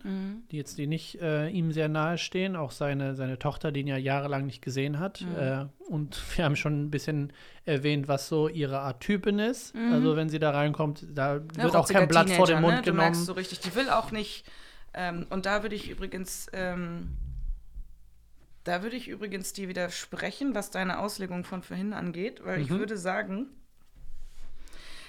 die 0.51 0.57
jetzt 0.59 0.77
die 0.77 0.87
nicht 0.87 1.19
äh, 1.23 1.49
ihm 1.49 1.73
sehr 1.73 1.89
nahe 1.89 2.19
stehen, 2.19 2.55
auch 2.55 2.71
seine, 2.71 3.15
seine 3.15 3.39
Tochter, 3.39 3.73
die 3.73 3.81
ihn 3.81 3.87
ja 3.87 3.97
jahrelang 3.97 4.45
nicht 4.45 4.61
gesehen 4.61 4.99
hat. 4.99 5.23
Mhm. 5.23 5.37
Äh, 5.39 5.67
und 5.89 6.21
wir 6.37 6.45
haben 6.45 6.57
schon 6.57 6.85
ein 6.85 6.91
bisschen 6.91 7.33
erwähnt, 7.65 8.09
was 8.09 8.29
so 8.29 8.49
ihre 8.49 8.81
Art 8.81 9.01
Typin 9.01 9.39
ist. 9.39 9.75
Mhm. 9.75 9.93
Also 9.95 10.17
wenn 10.17 10.29
sie 10.29 10.39
da 10.39 10.51
reinkommt, 10.51 11.07
da 11.15 11.37
wird 11.37 11.57
Ja, 11.57 11.81
auch 11.81 11.89
kein 11.89 12.09
Blatt 12.09 12.29
vor 12.29 12.47
den 12.47 12.57
Teenager, 12.57 12.61
Mund 12.61 12.75
ne? 12.75 12.83
Du 12.83 12.91
genommen. 12.91 12.99
merkst 12.99 13.25
so 13.25 13.33
richtig, 13.33 13.61
die 13.61 13.75
will 13.75 13.89
auch 13.89 14.11
nicht. 14.11 14.45
Ähm, 14.93 15.27
und 15.31 15.47
da 15.47 15.63
würde 15.63 15.77
ich 15.77 15.89
übrigens, 15.89 16.49
ähm, 16.53 17.17
da 18.65 18.83
würde 18.83 18.97
ich 18.97 19.09
übrigens 19.09 19.53
dir 19.53 19.69
widersprechen, 19.69 20.55
was 20.55 20.71
deine 20.71 20.99
Auslegung 20.99 21.45
von 21.45 21.63
vorhin 21.63 21.93
angeht, 21.93 22.45
weil 22.45 22.61
ich 22.61 22.71
Mhm. 22.71 22.79
würde 22.79 22.97
sagen, 22.99 23.47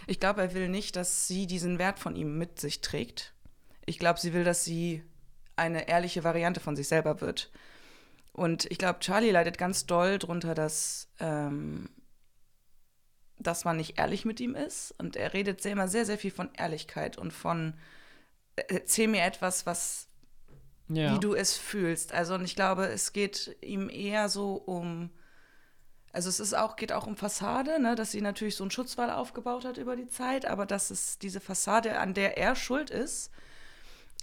ich 0.08 0.20
glaube, 0.20 0.42
er 0.42 0.54
will 0.54 0.70
nicht, 0.70 0.96
dass 0.96 1.28
sie 1.28 1.46
diesen 1.46 1.78
Wert 1.78 2.00
von 2.00 2.16
ihm 2.16 2.38
mit 2.38 2.60
sich 2.60 2.82
trägt. 2.82 3.34
ich 3.86 3.98
glaube, 3.98 4.20
sie 4.20 4.34
will, 4.34 4.44
dass 4.44 4.64
sie 4.66 5.04
eine 5.56 5.88
ehrliche 5.88 6.24
Variante 6.24 6.60
von 6.60 6.76
sich 6.76 6.88
selber 6.88 7.22
wird. 7.22 7.52
Und 8.34 8.66
ich 8.72 8.78
glaube, 8.78 9.00
Charlie 9.00 9.32
leidet 9.32 9.58
ganz 9.58 9.88
doll 9.88 10.20
drunter, 10.20 10.54
dass, 10.54 11.08
ähm, 11.20 11.90
dass 13.40 13.66
man 13.66 13.78
nicht 13.78 13.98
ehrlich 13.98 14.26
mit 14.26 14.40
ihm 14.40 14.54
ist. 14.54 14.94
Und 15.00 15.16
er 15.16 15.34
redet 15.34 15.62
sehr, 15.62 15.72
immer 15.72 15.88
sehr, 15.88 16.06
sehr 16.06 16.20
viel 16.20 16.30
von 16.32 16.50
Ehrlichkeit 16.56 17.18
und 17.18 17.34
von 17.34 17.74
äh, 18.58 18.64
erzähl 18.76 19.08
mir 19.08 19.24
etwas, 19.24 19.66
was 19.66 20.08
Ja. 20.90 21.14
wie 21.14 21.20
du 21.20 21.36
es 21.36 21.56
fühlst. 21.56 22.14
Also 22.14 22.34
und 22.34 22.44
ich 22.44 22.56
glaube, 22.56 22.88
es 22.88 23.14
geht 23.14 23.56
ihm 23.62 23.90
eher 23.90 24.28
so 24.28 24.56
um, 24.56 25.12
also 26.12 26.30
es 26.30 26.40
ist 26.40 26.56
auch, 26.56 26.76
geht 26.76 26.92
auch 26.92 27.06
um 27.08 27.16
Fassade, 27.16 27.80
ne, 27.80 27.96
dass 27.96 28.12
sie 28.12 28.22
natürlich 28.22 28.56
so 28.56 28.64
einen 28.64 28.72
Schutzwall 28.72 29.12
aufgebaut 29.12 29.66
hat 29.66 29.78
über 29.78 29.96
die 29.96 30.08
Zeit, 30.08 30.46
aber 30.46 30.66
dass 30.66 30.90
es 30.90 31.20
diese 31.20 31.40
Fassade, 31.40 32.00
an 32.00 32.14
der 32.16 32.38
er 32.38 32.56
schuld 32.56 32.90
ist, 32.90 33.32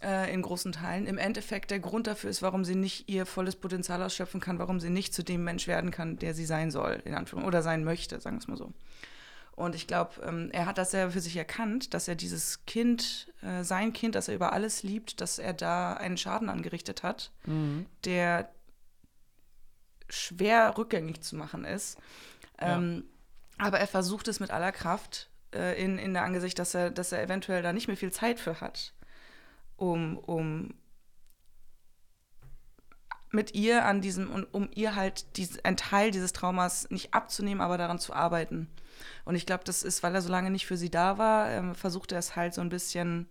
äh, 0.03 0.33
in 0.33 0.43
großen 0.43 0.73
Teilen, 0.73 1.07
im 1.07 1.19
Endeffekt 1.19 1.71
der 1.71 1.79
Grund 1.79 2.07
dafür 2.07 2.31
ist, 2.31 2.43
warum 2.43 2.65
sie 2.65 2.75
nicht 2.75 3.09
ihr 3.09 3.27
volles 3.27 3.57
Potenzial 3.57 4.03
ausschöpfen 4.03 4.41
kann, 4.41 4.59
warum 4.59 4.81
sie 4.81 4.91
nicht 4.91 5.15
zu 5.15 5.23
dem 5.23 5.45
Mensch 5.45 5.69
werden 5.69 5.91
kann, 5.91 6.19
der 6.19 6.35
sie 6.35 6.45
sein 6.45 6.71
soll, 6.71 7.01
in 7.05 7.15
Anführungszeichen, 7.15 7.49
oder 7.49 7.63
sein 7.63 7.85
möchte, 7.85 8.21
sagen 8.21 8.37
wir 8.37 8.41
es 8.41 8.49
mal 8.49 8.57
so. 8.57 8.73
Und 9.57 9.75
ich 9.75 9.87
glaube, 9.87 10.21
ähm, 10.23 10.51
er 10.53 10.67
hat 10.67 10.77
das 10.79 10.91
selber 10.91 11.13
für 11.13 11.21
sich 11.21 11.37
erkannt, 11.37 11.95
dass 11.95 12.09
er 12.09 12.15
dieses 12.15 12.65
Kind, 12.67 13.33
äh, 13.43 13.65
sein 13.65 13.93
Kind, 13.95 14.15
das 14.15 14.29
er 14.29 14.35
über 14.35 14.53
alles 14.53 14.83
liebt, 14.83 15.21
dass 15.23 15.39
er 15.39 15.55
da 15.55 15.95
einen 15.95 16.19
Schaden 16.19 16.49
angerichtet 16.51 17.03
hat, 17.03 17.33
Mhm. 17.47 17.87
der 18.05 18.51
schwer 20.09 20.77
rückgängig 20.77 21.23
zu 21.23 21.37
machen 21.37 21.65
ist. 21.65 21.99
Ja. 22.61 22.77
Ähm, 22.77 23.05
aber 23.59 23.81
er 23.81 23.87
versucht 23.89 24.29
es 24.29 24.41
mit 24.41 24.51
aller 24.51 24.73
Kraft 24.73 25.31
äh, 25.55 25.83
in, 25.83 25.99
in 25.99 26.13
der 26.13 26.25
Angesicht, 26.25 26.59
dass 26.59 26.75
er, 26.75 26.91
dass 26.91 27.13
er 27.13 27.23
eventuell 27.23 27.63
da 27.63 27.73
nicht 27.73 27.89
mehr 27.89 27.97
viel 27.97 28.13
Zeit 28.13 28.39
für 28.39 28.61
hat, 28.61 28.93
um, 29.77 30.19
um 30.19 30.75
mit 33.37 33.55
ihr 33.55 33.85
an 33.85 34.01
diesem, 34.01 34.29
um, 34.31 34.47
um 34.51 34.69
ihr 34.75 34.97
halt 34.97 35.25
dies, 35.37 35.61
ein 35.65 35.77
Teil 35.77 36.11
dieses 36.11 36.33
Traumas 36.33 36.91
nicht 36.91 37.15
abzunehmen, 37.15 37.61
aber 37.61 37.79
daran 37.79 38.01
zu 38.01 38.13
arbeiten. 38.13 38.69
Und 39.25 39.37
ich 39.37 39.47
glaube, 39.47 39.63
das 39.65 39.85
ist, 39.85 40.03
weil 40.03 40.15
er 40.15 40.23
so 40.23 40.31
lange 40.31 40.51
nicht 40.51 40.67
für 40.67 40.77
sie 40.77 40.91
da 40.91 41.19
war, 41.19 41.51
ähm, 41.51 41.75
versucht 41.77 42.11
er 42.13 42.19
es 42.19 42.35
halt 42.35 42.55
so 42.55 42.61
ein 42.63 42.69
bisschen 42.69 43.29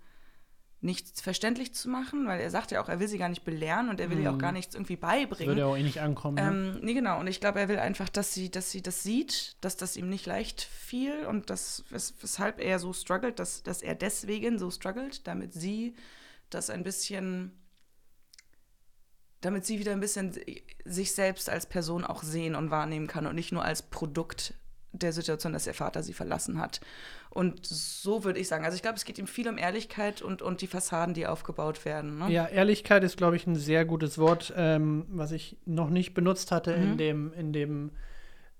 nicht 0.82 1.20
verständlich 1.20 1.74
zu 1.74 1.89
machen, 1.89 2.28
weil 2.28 2.39
er 2.39 2.52
sagt 2.52 2.70
ja 2.72 2.80
auch, 2.82 2.89
er 2.89 3.00
will 3.00 3.08
sie 3.08 3.18
gar 3.18 3.30
nicht 3.30 3.44
belehren 3.44 3.89
und 3.89 4.00
er 4.00 4.12
will 4.12 4.20
ihr 4.20 4.30
auch 4.30 4.36
Mhm. 4.36 4.39
gar 4.39 4.52
nichts 4.52 4.76
irgendwie 4.76 4.98
beibringen. 4.98 5.48
würde 5.48 5.62
ja 5.62 5.65
auch 5.68 5.78
eh 5.78 5.82
nicht 5.82 6.00
ankommen. 6.00 6.36
Ne? 6.36 6.41
Ähm, 6.76 6.80
nee, 6.86 6.94
genau. 6.94 7.20
Und 7.20 7.26
ich 7.26 7.39
glaube, 7.39 7.60
er 7.60 7.68
will 7.70 7.80
einfach, 7.80 8.08
dass 8.10 8.34
sie, 8.36 8.52
dass 8.52 8.70
sie 8.70 8.84
das 8.84 9.02
sieht, 9.02 9.56
dass 9.62 9.78
das 9.78 9.98
ihm 9.98 10.10
nicht 10.10 10.28
leicht 10.28 10.62
fiel 10.62 11.26
und 11.26 11.50
das, 11.50 11.84
wes 11.89 12.13
weshalb 12.22 12.60
er 12.60 12.78
so 12.78 12.94
struggelt, 12.94 13.39
dass, 13.39 13.63
dass 13.63 13.82
er 13.82 13.96
deswegen 13.96 14.60
so 14.60 14.70
struggelt, 14.70 15.26
damit 15.26 15.54
sie 15.54 15.96
das 16.52 16.70
ein 16.70 16.84
bisschen, 16.84 17.52
damit 19.45 19.65
sie 19.65 19.79
wieder 19.79 19.91
ein 19.91 19.99
bisschen 19.99 20.34
sich 20.84 21.13
selbst 21.13 21.49
als 21.49 21.65
Person 21.65 22.03
auch 22.03 22.23
sehen 22.23 22.55
und 22.55 22.71
wahrnehmen 22.71 23.08
kann 23.08 23.25
und 23.27 23.36
nicht 23.36 23.51
nur 23.51 23.63
als 23.63 23.81
Produkt 23.84 24.53
der 24.91 25.12
Situation, 25.12 25.51
dass 25.53 25.67
ihr 25.67 25.73
Vater 25.73 26.03
sie 26.03 26.13
verlassen 26.13 26.58
hat. 26.60 26.79
Und 27.29 27.65
so 27.65 28.23
würde 28.23 28.39
ich 28.39 28.47
sagen. 28.47 28.63
Also 28.63 28.75
ich 28.75 28.81
glaube, 28.81 28.95
es 28.97 29.03
geht 29.03 29.17
ihm 29.19 29.27
viel 29.27 29.47
um 29.49 29.58
Ehrlichkeit 29.58 30.21
und, 30.21 30.41
und 30.41 30.62
die 30.62 30.67
Fassaden, 30.67 31.13
die 31.13 31.27
aufgebaut 31.27 31.84
werden. 31.84 32.17
Ne? 32.17 32.31
Ja, 32.31 32.47
Ehrlichkeit 32.47 33.03
ist, 33.03 33.17
glaube 33.17 33.36
ich, 33.36 33.45
ein 33.45 33.55
sehr 33.58 33.84
gutes 33.84 34.17
Wort, 34.17 34.53
ähm, 34.55 35.05
was 35.10 35.31
ich 35.34 35.58
noch 35.65 35.89
nicht 35.89 36.13
benutzt 36.13 36.51
hatte 36.53 36.71
in 36.71 36.91
Mhm. 36.93 36.97
dem, 36.97 37.34
in 37.34 37.51
dem, 37.51 37.91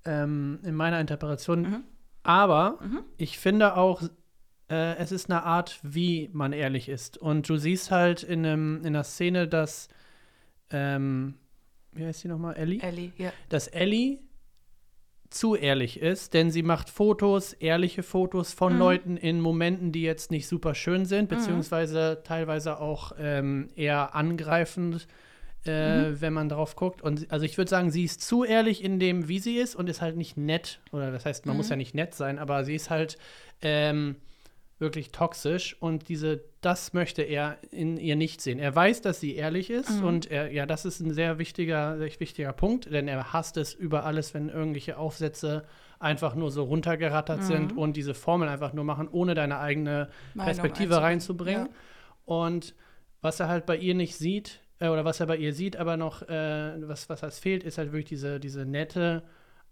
ähm, 0.04 0.60
in 0.64 0.76
meiner 0.76 1.00
Interpretation. 1.00 1.62
Mhm. 1.62 1.84
Aber 2.24 2.80
Mhm. 2.82 3.00
ich 3.18 3.38
finde 3.40 3.78
auch, 3.78 4.02
äh, 4.70 4.96
es 4.98 5.14
ist 5.14 5.30
eine 5.30 5.44
Art, 5.44 5.80
wie 5.84 6.30
man 6.34 6.52
ehrlich 6.52 6.90
ist. 6.90 7.18
Und 7.18 7.48
du 7.48 7.56
siehst 7.56 7.92
halt 7.92 8.24
in, 8.24 8.46
einem, 8.46 8.80
in 8.80 8.88
einer 8.88 9.04
Szene, 9.06 9.48
dass, 9.48 9.88
ähm, 10.72 11.36
wie 11.94 12.06
heißt 12.06 12.22
sie 12.22 12.28
nochmal, 12.28 12.56
Ellie? 12.56 12.82
Ellie, 12.82 13.12
ja. 13.18 13.32
dass 13.50 13.68
Ellie 13.68 14.20
zu 15.30 15.56
ehrlich 15.56 16.00
ist, 16.00 16.34
denn 16.34 16.52
sie 16.52 16.64
macht 16.64 16.90
Fotos, 16.90 17.54
ehrliche 17.54 18.04
Fotos 18.04 18.54
von 18.54 18.74
Mhm. 18.74 18.80
Leuten 18.80 19.18
in 19.18 19.42
Momenten, 19.42 19.92
die 19.92 20.04
jetzt 20.04 20.32
nicht 20.32 20.48
super 20.48 20.76
schön 20.76 21.06
sind, 21.06 21.30
beziehungsweise 21.30 22.22
teilweise 22.24 22.80
auch 22.80 23.12
ähm, 23.20 23.70
eher 23.76 24.16
angreifend, 24.16 25.08
äh, 25.66 26.12
Mhm. 26.12 26.22
wenn 26.22 26.34
man 26.34 26.48
drauf 26.50 26.76
guckt. 26.76 27.02
Und 27.02 27.32
also 27.32 27.44
ich 27.44 27.58
würde 27.58 27.70
sagen, 27.70 27.90
sie 27.92 28.04
ist 28.06 28.22
zu 28.22 28.44
ehrlich 28.44 28.84
in 28.84 29.00
dem, 29.00 29.28
wie 29.28 29.40
sie 29.40 29.58
ist 29.58 29.76
und 29.76 29.90
ist 29.90 30.00
halt 30.02 30.16
nicht 30.16 30.38
nett. 30.38 30.80
Oder 30.92 31.12
das 31.12 31.26
heißt, 31.26 31.46
man 31.48 31.58
muss 31.58 31.68
Mhm. 31.68 31.72
ja 31.72 31.76
nicht 31.78 31.96
nett 31.96 32.14
sein, 32.14 32.38
aber 32.40 32.64
sie 32.64 32.76
ist 32.76 32.90
halt 32.90 33.18
ähm, 33.62 34.16
wirklich 34.78 35.12
toxisch 35.14 35.76
und 35.82 36.10
diese, 36.10 36.44
das 36.62 36.92
möchte 36.94 37.22
er 37.22 37.58
in 37.72 37.96
ihr 37.98 38.16
nicht 38.18 38.42
sehen. 38.42 38.60
Er 38.60 38.76
weiß, 38.76 39.02
dass 39.02 39.22
sie 39.22 39.36
ehrlich 39.36 39.70
ist 39.70 40.02
Mhm. 40.02 40.06
und 40.06 40.32
er, 40.32 40.52
ja, 40.52 40.66
das 40.66 40.84
ist 40.84 41.00
ein 41.00 41.14
sehr 41.14 41.38
wichtiger, 41.40 41.98
sehr 41.98 42.20
wichtiger 42.20 42.52
Punkt, 42.52 42.92
denn 42.92 43.08
er 43.08 43.32
hasst 43.32 43.56
es 43.56 43.74
über 43.74 44.06
alles, 44.06 44.34
wenn 44.34 44.50
irgendwelche 44.50 44.98
Aufsätze 44.98 45.66
einfach 46.00 46.36
nur 46.36 46.52
so 46.52 46.64
runtergerattert 46.64 47.40
Mhm. 47.40 47.44
sind 47.46 47.78
und 47.78 47.96
diese 47.96 48.14
Formel 48.14 48.50
einfach 48.50 48.74
nur 48.74 48.84
machen, 48.84 49.08
ohne 49.10 49.34
deine 49.34 49.60
eigene 49.60 50.10
Meinung 50.34 50.46
Perspektive 50.54 51.02
einzubringen. 51.02 51.62
reinzubringen. 51.62 51.70
Und 52.26 52.76
was 53.22 53.40
er 53.40 53.48
halt 53.48 53.66
bei 53.66 53.78
ihr 53.78 53.96
nicht 53.96 54.16
sieht, 54.18 54.60
äh, 54.80 54.90
oder 54.90 55.06
was 55.06 55.22
er 55.22 55.28
bei 55.28 55.38
ihr 55.38 55.54
sieht, 55.54 55.78
aber 55.78 55.96
noch, 55.96 56.22
äh, 56.24 56.74
was, 56.88 57.08
was 57.10 57.24
als 57.24 57.40
fehlt, 57.40 57.64
ist 57.64 57.78
halt 57.78 57.94
wirklich 57.94 58.10
diese, 58.10 58.42
diese 58.42 58.66
nette 58.66 59.24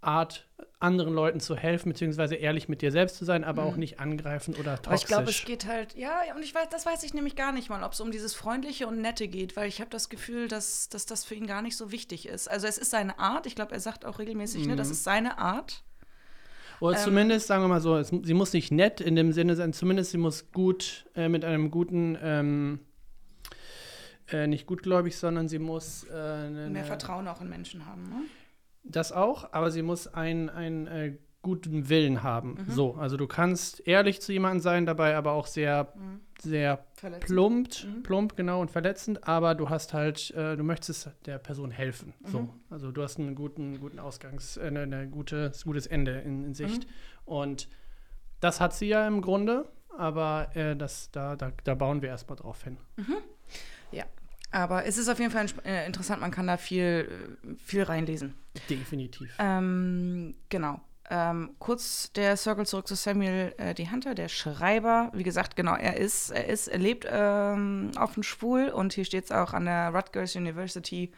Art, 0.04 0.48
anderen 0.80 1.14
Leuten 1.14 1.40
zu 1.40 1.56
helfen, 1.56 1.90
beziehungsweise 1.90 2.36
ehrlich 2.36 2.68
mit 2.68 2.82
dir 2.82 2.92
selbst 2.92 3.16
zu 3.16 3.24
sein, 3.24 3.44
aber 3.46 3.64
auch 3.64 3.78
nicht 3.78 4.00
angreifend 4.02 4.60
oder 4.60 4.76
toxisch. 4.76 4.86
Aber 4.88 4.96
ich 4.96 5.06
glaube, 5.06 5.30
es 5.30 5.46
geht 5.46 5.66
halt, 5.66 5.96
ja, 5.96 6.20
und 6.36 6.44
ich 6.44 6.54
weiß, 6.54 6.68
das 6.70 6.86
weiß 6.86 7.04
ich 7.04 7.14
nämlich 7.14 7.36
gar 7.38 7.54
nicht 7.54 7.70
mal, 7.70 7.84
ob 7.84 7.94
es 7.94 8.02
um 8.02 8.12
dieses 8.12 8.34
Freundliche 8.34 8.86
und 8.88 9.00
Nette 9.02 9.30
geht, 9.30 9.56
weil 9.56 9.70
ich 9.70 9.80
habe 9.80 9.90
das 9.90 10.10
Gefühl, 10.10 10.50
dass, 10.50 10.90
dass 10.90 11.06
das 11.06 11.24
für 11.24 11.36
ihn 11.36 11.48
gar 11.48 11.62
nicht 11.62 11.78
so 11.78 11.92
wichtig 11.92 12.28
ist. 12.28 12.50
Also 12.52 12.68
es 12.68 12.78
ist 12.78 12.92
seine 12.92 13.18
Art, 13.18 13.46
ich 13.46 13.56
glaube, 13.56 13.72
er 13.72 13.80
sagt 13.80 14.04
auch 14.06 14.20
regelmäßig, 14.20 14.68
ne, 14.68 14.76
das 14.76 14.88
Mhm. 14.88 14.94
ist 14.94 15.04
seine 15.06 15.38
Art. 15.38 15.84
Oder 16.82 16.98
Ähm, 16.98 17.04
zumindest, 17.04 17.48
sagen 17.48 17.64
wir 17.64 17.70
mal 17.70 17.80
so, 17.80 17.96
es, 17.96 18.10
sie 18.10 18.34
muss 18.34 18.52
nicht 18.52 18.72
nett 18.72 19.00
in 19.00 19.16
dem 19.16 19.32
Sinne 19.32 19.56
sein, 19.56 19.72
zumindest 19.72 20.12
sie 20.12 20.18
muss 20.18 20.52
gut, 20.52 21.06
äh, 21.16 21.30
mit 21.30 21.46
einem 21.46 21.72
guten, 21.72 22.18
ähm, 22.22 22.80
äh, 24.32 24.48
nicht 24.48 24.66
gutgläubig, 24.66 25.16
sondern 25.18 25.48
sie 25.48 25.60
muss 25.60 26.04
äh, 26.06 26.14
eine, 26.14 26.70
Mehr 26.70 26.84
Vertrauen 26.84 27.28
auch 27.28 27.40
in 27.42 27.48
Menschen 27.50 27.86
haben. 27.86 28.04
Ne? 28.10 28.16
Das 28.84 29.12
auch, 29.12 29.52
aber 29.54 29.72
sie 29.72 29.82
muss 29.82 30.08
einen, 30.08 30.50
einen 30.50 30.88
äh, 30.88 31.18
guten 31.42 31.90
Willen 31.90 32.24
haben. 32.24 32.56
Mhm. 32.68 32.72
So, 32.72 32.94
also 32.96 33.18
du 33.18 33.28
kannst 33.28 33.86
ehrlich 33.88 34.22
zu 34.22 34.32
jemandem 34.32 34.62
sein, 34.62 34.86
dabei 34.86 35.16
aber 35.18 35.34
auch 35.34 35.48
sehr, 35.48 35.92
Mhm. 35.96 36.20
sehr 36.40 36.86
Verletzend. 36.96 37.26
plumpt, 37.28 37.88
Mhm. 37.88 38.04
plump, 38.04 38.36
genau, 38.38 38.62
und 38.62 38.72
verletzend, 38.72 39.28
aber 39.28 39.54
du 39.56 39.70
hast 39.70 39.94
halt, 39.94 40.32
äh, 40.32 40.56
du 40.56 40.64
möchtest 40.64 41.10
der 41.26 41.38
Person 41.40 41.70
helfen. 41.72 42.14
Mhm. 42.22 42.28
So, 42.30 42.50
also 42.70 42.92
du 42.92 43.04
hast 43.04 43.20
einen 43.20 43.36
guten, 43.36 43.80
guten 43.80 44.00
Ausgangs, 44.00 44.56
äh, 44.58 44.62
eine, 44.68 44.82
eine 44.84 45.08
gute, 45.10 45.52
gutes 45.66 45.86
Ende 45.88 46.20
in, 46.20 46.46
in 46.46 46.54
Sicht. 46.54 46.86
Mhm. 46.86 46.90
Und 47.26 47.70
das 48.40 48.62
hat 48.62 48.74
sie 48.74 48.88
ja 48.88 49.06
im 49.08 49.22
Grunde, 49.22 49.68
aber 49.98 50.56
äh, 50.56 50.76
das, 50.78 51.12
da, 51.12 51.36
da, 51.36 51.52
da 51.66 51.76
bauen 51.76 52.02
wir 52.02 52.10
erstmal 52.10 52.38
drauf 52.38 52.64
hin. 52.64 52.78
Aber 54.54 54.86
es 54.86 54.98
ist 55.00 55.10
auf 55.10 55.18
jeden 55.20 55.32
Fall 55.32 55.48
äh, 55.66 55.86
interessant, 55.88 56.22
man 56.22 56.30
kann 56.30 56.46
da 56.46 56.58
viel, 56.58 57.10
äh, 57.44 57.56
viel 57.66 57.82
reinlesen. 57.84 58.36
Definitiv. 58.70 59.34
Ähm, 59.40 60.36
genau. 60.50 60.80
Ähm, 61.10 61.56
kurz 61.60 62.14
der 62.14 62.38
Circle 62.38 62.66
zurück 62.68 62.88
zu 62.88 62.96
Samuel 62.96 63.54
äh, 63.58 63.74
D. 63.74 63.90
Hunter, 63.90 64.14
der 64.16 64.30
Schreiber. 64.30 65.10
Wie 65.14 65.24
gesagt, 65.24 65.56
genau, 65.56 65.76
er 65.76 65.98
ist, 65.98 66.30
er 66.30 66.48
ist, 66.48 66.68
er 66.68 66.78
lebt 66.78 67.06
ähm, 67.10 67.92
offen 68.00 68.22
schwul 68.22 68.70
und 68.70 68.94
hier 68.94 69.06
steht 69.06 69.26
es 69.26 69.32
auch 69.32 69.54
an 69.54 69.66
der 69.66 69.90
Rutgers 69.90 70.36
University, 70.36 71.12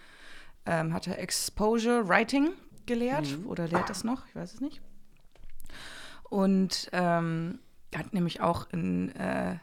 ähm, 0.66 0.94
hat 0.94 1.06
er 1.08 1.20
Exposure 1.20 2.08
Writing 2.08 2.52
gelehrt 2.86 3.28
Mhm. 3.38 3.48
oder 3.48 3.68
lehrt 3.68 3.90
das 3.90 4.04
noch, 4.06 4.26
ich 4.28 4.36
weiß 4.36 4.54
es 4.54 4.62
nicht. 4.62 4.82
Und 6.30 6.90
ähm, 6.94 7.60
hat 7.96 8.14
nämlich 8.14 8.42
auch 8.42 8.68
in 8.72 9.14
äh, 9.16 9.58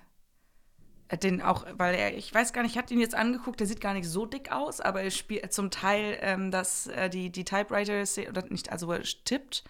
den 1.21 1.43
auch, 1.43 1.67
weil 1.77 1.95
er, 1.95 2.17
ich 2.17 2.33
weiß 2.33 2.53
gar 2.53 2.63
nicht, 2.63 2.73
ich 2.73 2.79
habe 2.79 2.93
ihn 2.93 3.01
jetzt 3.01 3.15
angeguckt, 3.15 3.61
der 3.61 3.67
sieht 3.67 3.81
gar 3.81 3.95
nicht 3.95 4.09
so 4.09 4.27
dick 4.27 4.53
aus, 4.53 4.81
aber 4.81 5.03
er 5.03 5.11
spielt 5.11 5.53
zum 5.53 5.71
Teil, 5.71 6.19
ähm, 6.21 6.51
dass 6.51 6.87
äh, 6.87 7.11
die, 7.11 7.31
die 7.31 7.45
Typewriter, 7.45 8.03
oder 8.29 8.45
nicht, 8.49 8.73
also 8.73 8.91
er 8.93 9.03
tippt, 9.03 9.65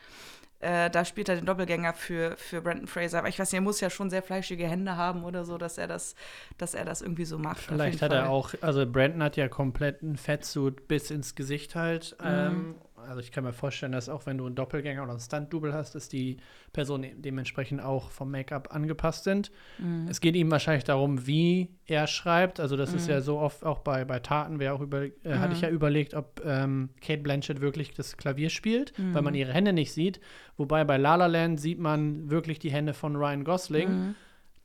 äh, 0.62 0.90
da 0.90 1.04
spielt 1.04 1.28
er 1.28 1.34
den 1.34 1.44
Doppelgänger 1.44 1.92
für, 1.92 2.36
für 2.36 2.62
Brandon 2.62 2.86
Fraser. 2.86 3.18
Aber 3.18 3.28
ich 3.28 3.36
weiß 3.36 3.50
nicht, 3.50 3.58
er 3.58 3.62
muss 3.62 3.80
ja 3.80 3.90
schon 3.90 4.10
sehr 4.10 4.22
fleischige 4.22 4.66
Hände 4.66 4.96
haben 4.96 5.24
oder 5.24 5.44
so, 5.44 5.58
dass 5.58 5.76
er 5.76 5.88
das, 5.88 6.14
dass 6.56 6.74
er 6.74 6.84
das 6.84 7.02
irgendwie 7.02 7.24
so 7.24 7.36
macht. 7.36 7.62
Vielleicht 7.62 8.00
hat 8.00 8.12
Fall. 8.12 8.20
er 8.20 8.30
auch, 8.30 8.54
also 8.60 8.86
Brandon 8.86 9.24
hat 9.24 9.36
ja 9.36 9.48
kompletten 9.48 10.16
Fettsuit 10.16 10.86
bis 10.86 11.10
ins 11.10 11.34
Gesicht 11.34 11.74
halt. 11.74 12.16
Mhm. 12.20 12.26
Ähm, 12.28 12.74
also 13.08 13.20
ich 13.20 13.30
kann 13.32 13.44
mir 13.44 13.52
vorstellen, 13.52 13.92
dass 13.92 14.08
auch 14.08 14.26
wenn 14.26 14.38
du 14.38 14.46
einen 14.46 14.54
Doppelgänger 14.54 15.02
oder 15.02 15.12
einen 15.12 15.20
Stunt-Double 15.20 15.72
hast, 15.72 15.94
dass 15.94 16.08
die 16.08 16.38
Personen 16.72 17.20
dementsprechend 17.22 17.82
auch 17.82 18.10
vom 18.10 18.30
Make-up 18.30 18.74
angepasst 18.74 19.24
sind. 19.24 19.50
Mhm. 19.78 20.06
Es 20.08 20.20
geht 20.20 20.34
ihm 20.36 20.50
wahrscheinlich 20.50 20.84
darum, 20.84 21.26
wie 21.26 21.70
er 21.86 22.06
schreibt. 22.06 22.60
Also 22.60 22.76
das 22.76 22.94
ist 22.94 23.04
Mhm. 23.06 23.10
ja 23.12 23.20
so 23.20 23.38
oft 23.38 23.64
auch 23.64 23.80
bei, 23.80 24.04
bei 24.04 24.18
Taten, 24.20 24.58
wäre 24.58 24.74
auch 24.74 24.80
über, 24.80 25.02
äh, 25.04 25.10
hatte 25.38 25.52
ich 25.52 25.58
Mhm. 25.60 25.64
ja 25.64 25.70
überlegt, 25.70 26.14
ob 26.14 26.40
ähm, 26.44 26.90
Kate 27.00 27.22
Blanchett 27.22 27.60
wirklich 27.60 27.92
das 27.94 28.16
Klavier 28.16 28.50
spielt, 28.50 28.98
Mhm. 28.98 29.14
weil 29.14 29.22
man 29.22 29.34
ihre 29.34 29.52
Hände 29.52 29.72
nicht 29.72 29.92
sieht. 29.92 30.20
Wobei 30.56 30.84
bei 30.84 30.96
La 30.96 31.16
La 31.16 31.26
Land 31.26 31.60
sieht 31.60 31.78
man 31.78 32.30
wirklich 32.30 32.58
die 32.58 32.70
Hände 32.70 32.94
von 32.94 33.16
Ryan 33.16 33.44
Gosling. 33.44 33.88
Mhm. 33.90 34.14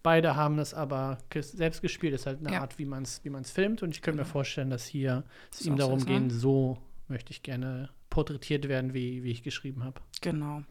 Beide 0.04 0.36
haben 0.38 0.56
das 0.56 0.74
aber 0.74 1.18
selbst 1.40 1.82
gespielt. 1.82 2.14
Das 2.14 2.22
ist 2.22 2.28
halt 2.28 2.40
eine 2.40 2.54
Ja. 2.54 2.62
Art, 2.62 2.78
wie 2.80 2.86
man 2.86 3.04
es 3.04 3.20
wie 3.26 3.30
man's 3.30 3.52
filmt. 3.52 3.84
Und 3.84 3.90
ich 3.90 4.02
könnte 4.02 4.18
mir 4.20 4.24
Genau. 4.24 4.32
vorstellen, 4.32 4.70
dass 4.70 4.86
hier 4.86 5.24
es 5.52 5.60
Ist 5.62 5.68
ihm 5.68 5.74
so 5.74 5.80
darum 5.80 5.98
ist, 5.98 6.08
ne? 6.08 6.14
gehen, 6.14 6.30
so 6.30 6.78
möchte 7.10 7.32
ich 7.32 7.44
gerne 7.44 7.90
porträtiert 8.18 8.68
werden, 8.68 8.96
wie, 8.96 9.22
wie 9.22 9.30
ich 9.32 9.44
geschrieben 9.44 9.84
habe. 9.84 10.02
Genau. 10.22 10.64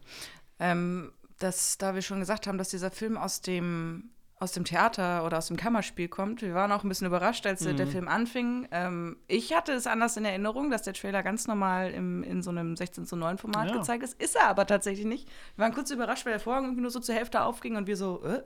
Ähm, 0.59 1.13
das, 1.39 1.77
da 1.77 1.95
wir 1.95 2.01
schon 2.01 2.19
gesagt 2.19 2.45
haben, 2.45 2.57
dass 2.57 2.67
dieser 2.67 2.91
Film 2.91 3.15
aus 3.15 3.39
dem, 3.39 4.09
aus 4.37 4.51
dem 4.51 4.65
Theater 4.65 5.23
oder 5.25 5.37
aus 5.37 5.47
dem 5.47 5.55
Kammerspiel 5.55 6.09
kommt, 6.09 6.41
wir 6.41 6.53
waren 6.53 6.73
auch 6.73 6.83
ein 6.83 6.89
bisschen 6.89 7.07
überrascht, 7.07 7.45
als 7.45 7.65
äh, 7.65 7.73
der 7.73 7.85
Mhm. 7.85 7.91
Film 7.91 8.07
anfing. 8.09 8.67
Ähm, 8.71 9.15
ich 9.29 9.53
hatte 9.55 9.71
es 9.71 9.87
anders 9.87 10.17
in 10.17 10.25
Erinnerung, 10.25 10.69
dass 10.71 10.81
der 10.81 10.93
Trailer 10.93 11.23
ganz 11.23 11.47
normal 11.47 11.91
im, 11.91 12.21
in 12.23 12.41
so 12.41 12.49
einem 12.49 12.75
16 12.75 13.05
zu 13.05 13.15
9 13.15 13.37
Format 13.37 13.69
Ja. 13.69 13.77
gezeigt 13.77 14.03
ist. 14.03 14.21
Ist 14.21 14.35
er 14.35 14.49
aber 14.49 14.65
tatsächlich 14.67 15.05
nicht. 15.05 15.29
Wir 15.55 15.63
waren 15.63 15.73
kurz 15.73 15.89
überrascht, 15.89 16.25
weil 16.25 16.33
der 16.33 16.41
Vorhang 16.41 16.65
irgendwie 16.65 16.81
nur 16.81 16.91
so 16.91 16.99
zur 16.99 17.15
Hälfte 17.15 17.43
aufging 17.43 17.77
und 17.77 17.87
wir 17.87 17.95
so, 17.95 18.25
äh? 18.25 18.41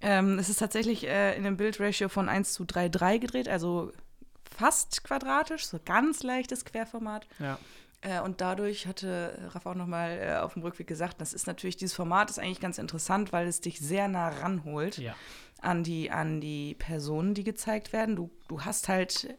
ähm, 0.00 0.38
Es 0.38 0.48
ist 0.48 0.58
tatsächlich 0.60 1.08
äh, 1.08 1.36
in 1.36 1.44
einem 1.44 1.56
Bildratio 1.56 2.08
von 2.08 2.28
1 2.28 2.52
zu 2.52 2.64
3, 2.64 2.88
3 2.88 3.18
gedreht, 3.18 3.48
also 3.48 3.90
fast 4.56 5.02
quadratisch, 5.02 5.66
so 5.66 5.80
ganz 5.84 6.22
leichtes 6.22 6.64
Querformat. 6.64 7.26
Ja. 7.40 7.58
Äh, 8.02 8.20
und 8.20 8.40
dadurch 8.40 8.86
hatte 8.86 9.38
Rafa 9.54 9.70
auch 9.70 9.74
nochmal 9.74 10.18
äh, 10.20 10.36
auf 10.38 10.54
dem 10.54 10.62
Rückweg 10.62 10.86
gesagt, 10.86 11.20
das 11.20 11.32
ist 11.32 11.46
natürlich, 11.46 11.76
dieses 11.76 11.94
Format 11.94 12.30
ist 12.30 12.38
eigentlich 12.38 12.60
ganz 12.60 12.78
interessant, 12.78 13.32
weil 13.32 13.46
es 13.46 13.60
dich 13.60 13.78
sehr 13.80 14.08
nah 14.08 14.28
ranholt 14.28 14.98
Ja. 14.98 15.14
an 15.60 15.84
die, 15.84 16.10
an 16.10 16.40
die 16.40 16.74
Personen, 16.74 17.34
die 17.34 17.44
gezeigt 17.44 17.92
werden. 17.92 18.16
Du, 18.16 18.30
du 18.48 18.62
hast 18.62 18.88
halt, 18.88 19.34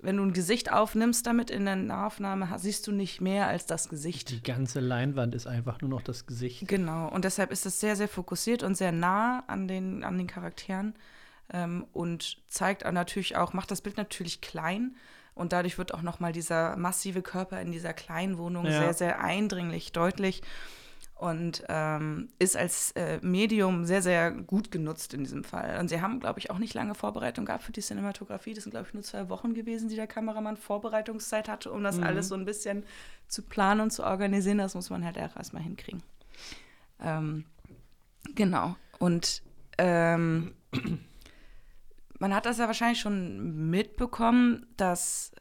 wenn 0.00 0.16
du 0.16 0.24
ein 0.24 0.32
Gesicht 0.32 0.72
aufnimmst 0.72 1.24
damit 1.26 1.50
in 1.50 1.64
der 1.66 1.76
Nahaufnahme, 1.76 2.50
ha- 2.50 2.58
siehst 2.58 2.86
du 2.88 2.92
nicht 2.92 3.20
mehr 3.20 3.46
als 3.46 3.66
das 3.66 3.88
Gesicht. 3.88 4.30
Die 4.30 4.42
ganze 4.42 4.80
Leinwand 4.80 5.34
ist 5.36 5.46
einfach 5.46 5.80
nur 5.80 5.90
noch 5.90 6.02
das 6.02 6.26
Gesicht. 6.26 6.66
Genau, 6.66 7.06
und 7.08 7.24
deshalb 7.24 7.52
ist 7.52 7.64
es 7.64 7.78
sehr, 7.78 7.94
sehr 7.94 8.08
fokussiert 8.08 8.64
und 8.64 8.74
sehr 8.76 8.90
nah 8.92 9.44
an 9.46 9.68
den, 9.68 10.02
an 10.02 10.18
den 10.18 10.26
Charakteren 10.26 10.94
ähm, 11.52 11.86
und 11.92 12.38
zeigt 12.48 12.90
natürlich 12.90 13.36
auch, 13.36 13.52
macht 13.52 13.70
das 13.70 13.82
Bild 13.82 13.96
natürlich 13.98 14.40
klein 14.40 14.96
und 15.34 15.52
dadurch 15.52 15.78
wird 15.78 15.94
auch 15.94 16.02
nochmal 16.02 16.32
dieser 16.32 16.76
massive 16.76 17.22
Körper 17.22 17.60
in 17.60 17.72
dieser 17.72 17.92
kleinen 17.92 18.38
Wohnung 18.38 18.66
Ja. 18.66 18.72
sehr, 18.72 18.94
sehr 18.94 19.20
eindringlich, 19.20 19.92
deutlich 19.92 20.42
und 21.14 21.64
ähm, 21.68 22.28
ist 22.38 22.56
als 22.56 22.92
äh, 22.92 23.18
Medium 23.20 23.84
sehr, 23.84 24.00
sehr 24.00 24.30
gut 24.30 24.70
genutzt 24.70 25.12
in 25.12 25.22
diesem 25.22 25.44
Fall. 25.44 25.78
Und 25.78 25.88
sie 25.88 26.00
haben, 26.00 26.18
glaube 26.18 26.38
ich, 26.38 26.50
auch 26.50 26.58
nicht 26.58 26.72
lange 26.72 26.94
Vorbereitung 26.94 27.44
gehabt 27.44 27.62
für 27.62 27.72
die 27.72 27.82
Cinematografie. 27.82 28.54
Das 28.54 28.64
sind, 28.64 28.70
glaube 28.70 28.86
ich, 28.88 28.94
nur 28.94 29.02
zwei 29.02 29.28
Wochen 29.28 29.52
gewesen, 29.52 29.90
die 29.90 29.96
der 29.96 30.06
Kameramann 30.06 30.56
Vorbereitungszeit 30.56 31.48
hatte, 31.50 31.72
um 31.72 31.82
das 31.82 31.98
Mhm. 31.98 32.04
alles 32.04 32.28
so 32.28 32.36
ein 32.36 32.46
bisschen 32.46 32.84
zu 33.28 33.42
planen 33.42 33.82
und 33.82 33.90
zu 33.90 34.02
organisieren. 34.02 34.56
Das 34.58 34.74
muss 34.74 34.88
man 34.88 35.04
halt 35.04 35.18
auch 35.18 35.36
erstmal 35.36 35.62
hinkriegen. 35.62 36.02
Ähm, 37.02 37.44
genau. 38.34 38.76
Und 38.98 39.42
ähm, 39.76 40.54
man 42.20 42.32
hat 42.34 42.46
das 42.46 42.58
ja 42.58 42.66
wahrscheinlich 42.68 43.00
schon 43.00 43.68
mitbekommen, 43.70 44.66
dass 44.76 45.32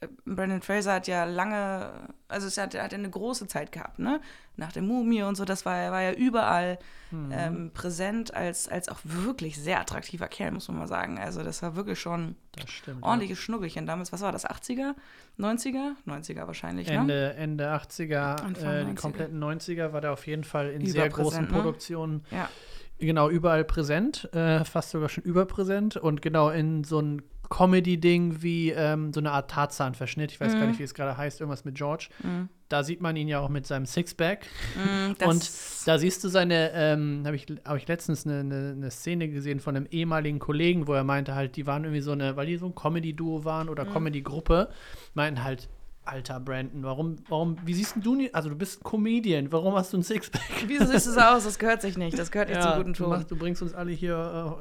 äh, 0.00 0.06
Brandon 0.24 0.62
Fraser 0.62 0.92
hat 0.94 1.08
ja 1.08 1.24
lange, 1.24 1.90
also 2.28 2.46
es 2.46 2.56
hat, 2.56 2.74
er 2.74 2.84
hat 2.84 2.94
eine 2.94 3.10
große 3.10 3.48
Zeit 3.48 3.72
gehabt, 3.72 3.98
ne? 3.98 4.20
Nach 4.56 4.70
der 4.72 4.82
Mumie 4.82 5.22
und 5.22 5.36
so, 5.36 5.44
das 5.44 5.64
war, 5.66 5.90
war 5.90 6.02
ja 6.02 6.12
überall 6.12 6.78
Mhm. 7.10 7.32
ähm, 7.32 7.70
präsent 7.72 8.34
als, 8.34 8.68
als 8.68 8.90
auch 8.90 8.98
wirklich 9.02 9.56
sehr 9.56 9.80
attraktiver 9.80 10.28
Kerl, 10.28 10.50
muss 10.52 10.68
man 10.68 10.76
mal 10.76 10.86
sagen. 10.86 11.18
Also 11.18 11.42
das 11.42 11.62
war 11.62 11.74
wirklich 11.74 11.98
schon 11.98 12.36
stimmt. 12.66 13.02
ordentliches 13.02 13.38
Schnubbelchen 13.38 13.86
damals. 13.86 14.12
Was 14.12 14.20
war 14.20 14.30
das, 14.30 14.44
80er? 14.46 14.94
90er? 15.38 15.92
90er 16.06 16.46
wahrscheinlich, 16.46 16.86
Ja. 16.88 17.02
ne? 17.02 17.30
Ende, 17.32 17.34
Ende 17.36 17.68
80er, 17.72 18.42
Anfang 18.42 18.72
äh, 18.74 18.84
die 18.84 18.90
90er. 18.90 18.94
kompletten 19.00 19.42
90er 19.42 19.92
war 19.94 20.02
der 20.02 20.12
auf 20.12 20.26
jeden 20.26 20.44
Fall 20.44 20.68
in 20.68 20.84
sehr 20.84 21.08
großen 21.08 21.44
ne? 21.44 21.48
Produktionen 21.48 22.26
Ja. 22.30 22.50
Genau, 22.98 23.28
überall 23.30 23.64
präsent, 23.64 24.28
äh, 24.34 24.64
fast 24.64 24.90
sogar 24.90 25.08
schon 25.08 25.24
überpräsent 25.24 25.96
und 25.96 26.20
genau 26.22 26.50
in 26.50 26.82
so 26.84 27.00
ein 27.00 27.22
Comedy-Ding 27.50 28.42
wie 28.42 28.70
ähm, 28.72 29.12
so 29.12 29.20
eine 29.20 29.30
Art 29.32 29.50
Tarzan-Verschnitt. 29.50 30.32
Ich 30.32 30.40
weiß 30.40 30.52
gar 30.54 30.62
Mhm. 30.62 30.68
nicht, 30.68 30.78
wie 30.80 30.82
es 30.82 30.92
gerade 30.94 31.16
heißt, 31.16 31.40
irgendwas 31.40 31.64
mit 31.64 31.76
George. 31.76 32.08
Mhm. 32.22 32.48
Da 32.68 32.82
sieht 32.84 33.00
man 33.00 33.16
ihn 33.16 33.26
ja 33.28 33.40
auch 33.40 33.48
mit 33.48 33.66
seinem 33.66 33.86
Sixpack. 33.86 34.44
Mm, 34.76 35.24
Und 35.24 35.50
da 35.86 35.96
siehst 35.98 36.22
du 36.22 36.28
seine, 36.28 36.70
ähm, 36.74 37.22
habe 37.24 37.36
ich, 37.36 37.46
hab 37.64 37.78
ich 37.78 37.88
letztens 37.88 38.26
eine, 38.26 38.40
eine, 38.40 38.72
eine 38.76 38.90
Szene 38.90 39.28
gesehen 39.30 39.60
von 39.60 39.74
einem 39.76 39.86
ehemaligen 39.90 40.38
Kollegen, 40.38 40.86
wo 40.86 40.92
er 40.92 41.04
meinte 41.04 41.34
halt, 41.34 41.56
die 41.56 41.66
waren 41.66 41.84
irgendwie 41.84 42.02
so 42.02 42.12
eine, 42.12 42.36
weil 42.36 42.46
die 42.46 42.58
so 42.58 42.66
ein 42.66 42.74
Comedy-Duo 42.74 43.44
waren 43.46 43.66
Mhm. 43.68 43.72
oder 43.72 43.86
Comedy-Gruppe, 43.86 44.68
meinten 45.14 45.42
halt, 45.42 45.68
alter 46.08 46.40
Brandon, 46.40 46.82
warum, 46.82 47.16
warum, 47.28 47.56
wie 47.64 47.74
siehst 47.74 47.96
du 47.96 48.18
also 48.32 48.48
du 48.48 48.56
bist 48.56 48.82
Comedian, 48.82 49.52
warum 49.52 49.74
hast 49.74 49.92
du 49.92 49.98
ein 49.98 50.02
Sixpack? 50.02 50.42
Wieso 50.66 50.86
siehst 50.86 51.06
du 51.06 51.12
so 51.12 51.20
aus? 51.20 51.44
Das 51.44 51.58
gehört 51.58 51.82
sich 51.82 51.96
nicht. 51.96 52.18
Das 52.18 52.30
gehört 52.30 52.48
nicht 52.48 52.62
zum 52.62 52.72
guten 52.76 52.92
du, 52.94 53.04
Ton. 53.04 53.10
machst, 53.10 53.30
du 53.30 53.36
bringst 53.36 53.62
uns 53.62 53.74
alle 53.74 53.92
hier. 53.92 54.58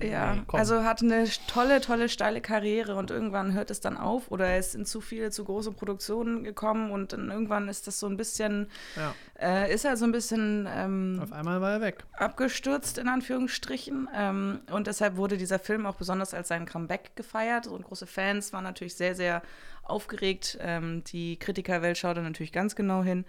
Äh, 0.00 0.04
äh, 0.04 0.10
Ja, 0.10 0.34
nee, 0.34 0.42
also 0.52 0.82
hat 0.82 1.02
eine 1.02 1.26
tolle, 1.46 1.80
tolle, 1.80 2.08
steile 2.08 2.40
Karriere 2.40 2.96
und 2.96 3.10
irgendwann 3.10 3.52
hört 3.54 3.70
es 3.70 3.80
dann 3.80 3.96
auf 3.96 4.30
oder 4.30 4.46
er 4.46 4.58
ist 4.58 4.74
in 4.74 4.84
zu 4.84 5.00
viele, 5.00 5.30
zu 5.30 5.44
große 5.44 5.72
Produktionen 5.72 6.44
gekommen 6.44 6.90
und 6.90 7.12
dann 7.12 7.30
irgendwann 7.30 7.68
ist 7.68 7.86
das 7.86 8.00
so 8.00 8.06
ein 8.06 8.16
bisschen, 8.16 8.68
ja, 8.96 9.14
äh, 9.40 9.72
ist 9.72 9.84
er 9.84 9.96
so 9.96 10.04
ein 10.04 10.12
bisschen 10.12 10.68
ähm, 10.70 11.18
auf 11.22 11.32
einmal 11.32 11.60
war 11.60 11.72
er 11.72 11.80
weg. 11.80 12.04
abgestürzt, 12.12 12.98
in 12.98 13.08
Anführungsstrichen. 13.08 14.08
Ähm, 14.14 14.60
und 14.70 14.86
deshalb 14.86 15.16
wurde 15.16 15.36
dieser 15.36 15.58
Film 15.58 15.86
auch 15.86 15.96
besonders 15.96 16.34
als 16.34 16.48
sein 16.48 16.66
Comeback 16.66 17.16
gefeiert. 17.16 17.66
Und 17.66 17.84
große 17.84 18.06
Fans 18.06 18.52
waren 18.52 18.64
natürlich 18.64 18.94
sehr, 18.94 19.14
sehr 19.14 19.42
aufgeregt. 19.82 20.58
Ähm, 20.60 21.02
die 21.04 21.36
Kritikerwelt 21.38 21.98
schaute 21.98 22.22
natürlich 22.22 22.52
ganz 22.52 22.76
genau 22.76 23.02
hin. 23.02 23.24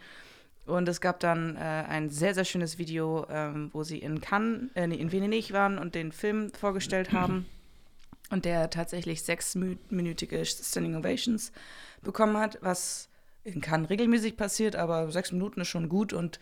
Und 0.65 0.87
es 0.89 1.01
gab 1.01 1.19
dann 1.19 1.55
äh, 1.57 1.59
ein 1.59 2.09
sehr, 2.09 2.33
sehr 2.33 2.45
schönes 2.45 2.77
Video, 2.77 3.25
ähm, 3.29 3.69
wo 3.73 3.83
sie 3.83 3.99
in 3.99 4.19
Cannes, 4.21 4.69
äh, 4.75 4.85
in 4.85 5.11
Venedig 5.11 5.53
waren 5.53 5.77
und 5.77 5.95
den 5.95 6.11
Film 6.11 6.51
vorgestellt 6.53 7.11
haben. 7.13 7.45
Und 8.31 8.45
der 8.45 8.71
tatsächlich 8.71 9.21
sechsminütige 9.21 10.43
Standing 10.45 10.95
Ovations 10.95 11.51
bekommen 12.01 12.37
hat, 12.37 12.57
was 12.61 13.07
in 13.45 13.62
Cannes 13.62 13.89
regelmäßig 13.89 14.36
passiert, 14.38 14.75
aber 14.75 15.10
sechs 15.12 15.31
Minuten 15.31 15.62
ist 15.62 15.69
schon 15.69 15.88
gut 15.88 16.12
und 16.13 16.39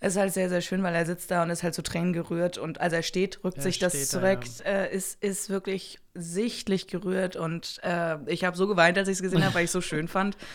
es 0.00 0.14
ist 0.14 0.20
halt 0.20 0.32
sehr, 0.32 0.48
sehr 0.48 0.60
schön, 0.60 0.84
weil 0.84 0.94
er 0.94 1.04
sitzt 1.04 1.28
da 1.32 1.42
und 1.42 1.50
ist 1.50 1.64
halt 1.64 1.74
so 1.74 1.82
Tränen 1.82 2.12
gerührt 2.12 2.56
und 2.56 2.80
als 2.80 2.92
er 2.92 3.02
steht, 3.02 3.42
rückt 3.42 3.56
Er 3.56 3.62
sich 3.64 3.80
das 3.80 3.94
steht 3.94 4.14
da, 4.14 4.20
zurecht, 4.20 4.60
äh, 4.60 4.94
ist, 4.94 5.20
ist 5.24 5.50
wirklich 5.50 5.98
sichtlich 6.14 6.86
gerührt 6.86 7.34
und 7.34 7.80
äh, 7.82 8.16
ich 8.26 8.44
habe 8.44 8.56
so 8.56 8.68
geweint, 8.68 8.96
als 8.96 9.08
ich 9.08 9.14
es 9.14 9.22
gesehen 9.22 9.42
habe, 9.44 9.56
weil 9.56 9.64
ich 9.64 9.68
es 9.68 9.72
so 9.72 9.80
schön 9.80 10.06
fand. 10.08 10.36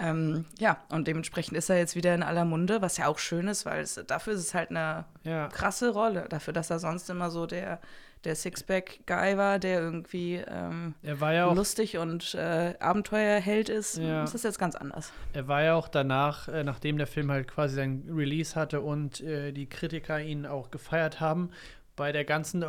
Ähm, 0.00 0.44
ja, 0.58 0.84
und 0.90 1.08
dementsprechend 1.08 1.56
ist 1.56 1.70
er 1.70 1.78
jetzt 1.78 1.96
wieder 1.96 2.14
in 2.14 2.22
aller 2.22 2.44
Munde, 2.44 2.82
was 2.82 2.98
ja 2.98 3.06
auch 3.08 3.18
schön 3.18 3.48
ist, 3.48 3.66
weil 3.66 3.82
es, 3.82 4.00
dafür 4.06 4.34
ist 4.34 4.40
es 4.40 4.54
halt 4.54 4.70
eine 4.70 5.06
Ja. 5.24 5.48
krasse 5.48 5.90
Rolle, 5.90 6.26
dafür, 6.28 6.52
dass 6.52 6.70
er 6.70 6.78
sonst 6.78 7.10
immer 7.10 7.30
so 7.30 7.46
der, 7.46 7.80
der 8.28 8.36
Sixpack-Guy 8.36 9.36
war, 9.36 9.58
der 9.58 9.80
irgendwie 9.80 10.36
ähm, 10.46 10.94
war 11.02 11.32
ja 11.32 11.52
lustig 11.52 11.98
und 11.98 12.34
äh, 12.34 12.74
Abenteuerheld 12.78 13.68
ist. 13.68 13.96
Ja. 13.98 14.20
Das 14.20 14.34
ist 14.34 14.44
jetzt 14.44 14.58
ganz 14.58 14.76
anders. 14.76 15.12
er 15.32 15.48
war 15.48 15.62
ja 15.62 15.74
auch 15.74 15.88
danach, 15.88 16.46
äh, 16.48 16.62
nachdem 16.62 16.98
der 16.98 17.06
Film 17.08 17.30
halt 17.32 17.48
quasi 17.48 17.74
sein 17.74 18.04
Release 18.08 18.54
hatte 18.54 18.80
und 18.82 19.20
äh, 19.22 19.50
die 19.52 19.66
Kritiker 19.68 20.20
ihn 20.20 20.46
auch 20.46 20.70
gefeiert 20.70 21.18
haben, 21.20 21.50
bei 21.96 22.12
der 22.12 22.24
ganzen 22.24 22.62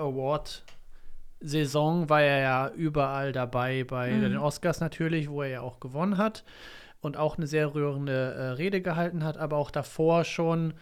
Award-Saison 1.42 2.10
war 2.10 2.22
er 2.22 2.40
ja 2.42 2.70
überall 2.76 3.32
dabei, 3.32 3.84
bei 3.84 4.12
Mhm. 4.12 4.22
den 4.22 4.38
Oscars 4.38 4.80
natürlich, 4.80 5.30
wo 5.30 5.42
er 5.44 5.50
ja 5.50 5.62
auch 5.62 5.80
gewonnen 5.80 6.18
hat 6.18 6.44
und 7.02 7.16
auch 7.18 7.38
eine 7.38 7.48
sehr 7.48 7.74
rührende 7.74 8.34
äh, 8.34 8.42
Rede 8.52 8.82
gehalten 8.82 9.24
hat, 9.24 9.38
aber 9.38 9.58
auch 9.58 9.72
davor 9.72 10.24
schon 10.24 10.74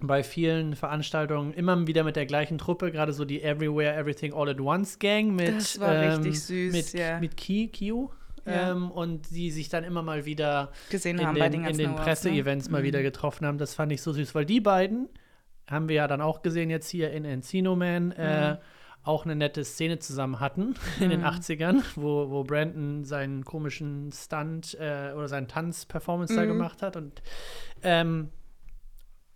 bei 0.00 0.22
vielen 0.24 0.74
Veranstaltungen 0.74 1.54
immer 1.54 1.86
wieder 1.86 2.02
mit 2.04 2.16
der 2.16 2.26
gleichen 2.26 2.58
Truppe, 2.58 2.90
gerade 2.90 3.12
so 3.12 3.24
die 3.24 3.42
Everywhere 3.42 3.94
Everything 3.96 4.34
All 4.34 4.48
at 4.48 4.60
Once 4.60 4.98
Gang 4.98 5.34
mit 5.34 5.48
Das 5.54 5.78
war 5.80 6.00
richtig 6.00 6.40
süß, 6.42 6.72
mit, 6.72 6.92
ja. 6.92 7.20
mit 7.20 7.36
Ki, 7.36 7.68
Kio. 7.68 8.12
Ja. 8.46 8.72
Ähm, 8.72 8.90
und 8.90 9.30
die 9.30 9.50
sich 9.50 9.70
dann 9.70 9.84
immer 9.84 10.02
mal 10.02 10.26
wieder 10.26 10.70
Gesehen 10.90 11.18
in 11.18 11.26
haben 11.26 11.38
bei 11.38 11.48
den, 11.48 11.62
den 11.62 11.70
in 11.70 11.78
den 11.78 11.94
Presseevents 11.96 12.66
ne? 12.66 12.72
mal 12.72 12.80
Mhm. 12.82 12.86
wieder 12.86 13.02
getroffen 13.02 13.46
haben. 13.46 13.56
Das 13.56 13.74
fand 13.74 13.90
ich 13.92 14.02
so 14.02 14.12
süß, 14.12 14.34
weil 14.34 14.44
die 14.44 14.60
beiden 14.60 15.08
haben 15.66 15.88
wir 15.88 15.96
ja 15.96 16.08
dann 16.08 16.20
auch 16.20 16.42
gesehen 16.42 16.68
jetzt 16.68 16.90
hier 16.90 17.10
in 17.12 17.24
Encino 17.24 17.74
Man, 17.74 18.12
äh, 18.12 18.50
Mhm. 18.52 18.58
auch 19.02 19.24
eine 19.24 19.34
nette 19.36 19.64
Szene 19.64 19.98
zusammen 19.98 20.40
hatten 20.40 20.74
in 21.00 21.08
den 21.08 21.20
Mhm. 21.20 21.26
80ern, 21.26 21.82
wo, 21.94 22.28
wo 22.30 22.44
Brandon 22.44 23.04
seinen 23.04 23.44
komischen 23.46 24.10
Stunt 24.12 24.76
äh, 24.78 25.12
oder 25.16 25.28
seinen 25.28 25.48
Tanz-Performance 25.48 26.34
da 26.34 26.42
Mhm. 26.42 26.48
gemacht 26.48 26.82
hat. 26.82 26.96
Und 26.96 27.22
ähm, 27.82 28.28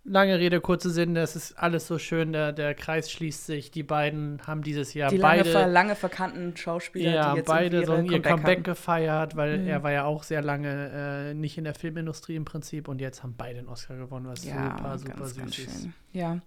lange 0.03 0.39
Rede, 0.39 0.59
kurze 0.61 0.89
Sinn, 0.89 1.13
das 1.13 1.35
ist 1.35 1.53
alles 1.59 1.87
so 1.87 1.99
schön, 1.99 2.33
der, 2.33 2.51
der 2.51 2.73
Kreis 2.73 3.11
schließt 3.11 3.45
sich. 3.45 3.69
Die 3.71 3.83
beiden 3.83 4.41
haben 4.47 4.63
dieses 4.63 4.93
Jahr 4.93 5.09
Die 5.11 5.17
lange, 5.17 5.43
beide 5.43 5.51
ver 5.51 5.67
lange 5.67 5.95
verkannten 5.95 6.55
Schauspieler, 6.57 7.11
ja, 7.11 7.31
die 7.31 7.37
jetzt 7.37 7.47
beide 7.47 7.85
so 7.85 7.93
ihr 7.97 8.21
Comeback 8.21 8.57
hatten. 8.59 8.63
gefeiert, 8.63 9.35
weil 9.35 9.59
Mhm. 9.59 9.67
er 9.67 9.83
war 9.83 9.91
ja 9.91 10.05
auch 10.05 10.23
sehr 10.23 10.41
lange 10.41 11.29
äh, 11.29 11.33
nicht 11.33 11.57
in 11.57 11.63
der 11.63 11.75
Filmindustrie 11.75 12.35
im 12.35 12.45
Prinzip 12.45 12.87
und 12.87 12.99
jetzt 13.01 13.23
haben 13.23 13.35
beide 13.37 13.59
einen 13.59 13.67
Oscar 13.67 13.97
gewonnen, 13.97 14.27
was 14.27 14.43
Ja, 14.43 14.75
super, 14.75 14.97
super 14.97 15.13
ganz, 15.15 15.29
süß 15.29 15.37
ganz 15.37 15.57
ist. 15.59 15.87
Ja, 16.13 16.39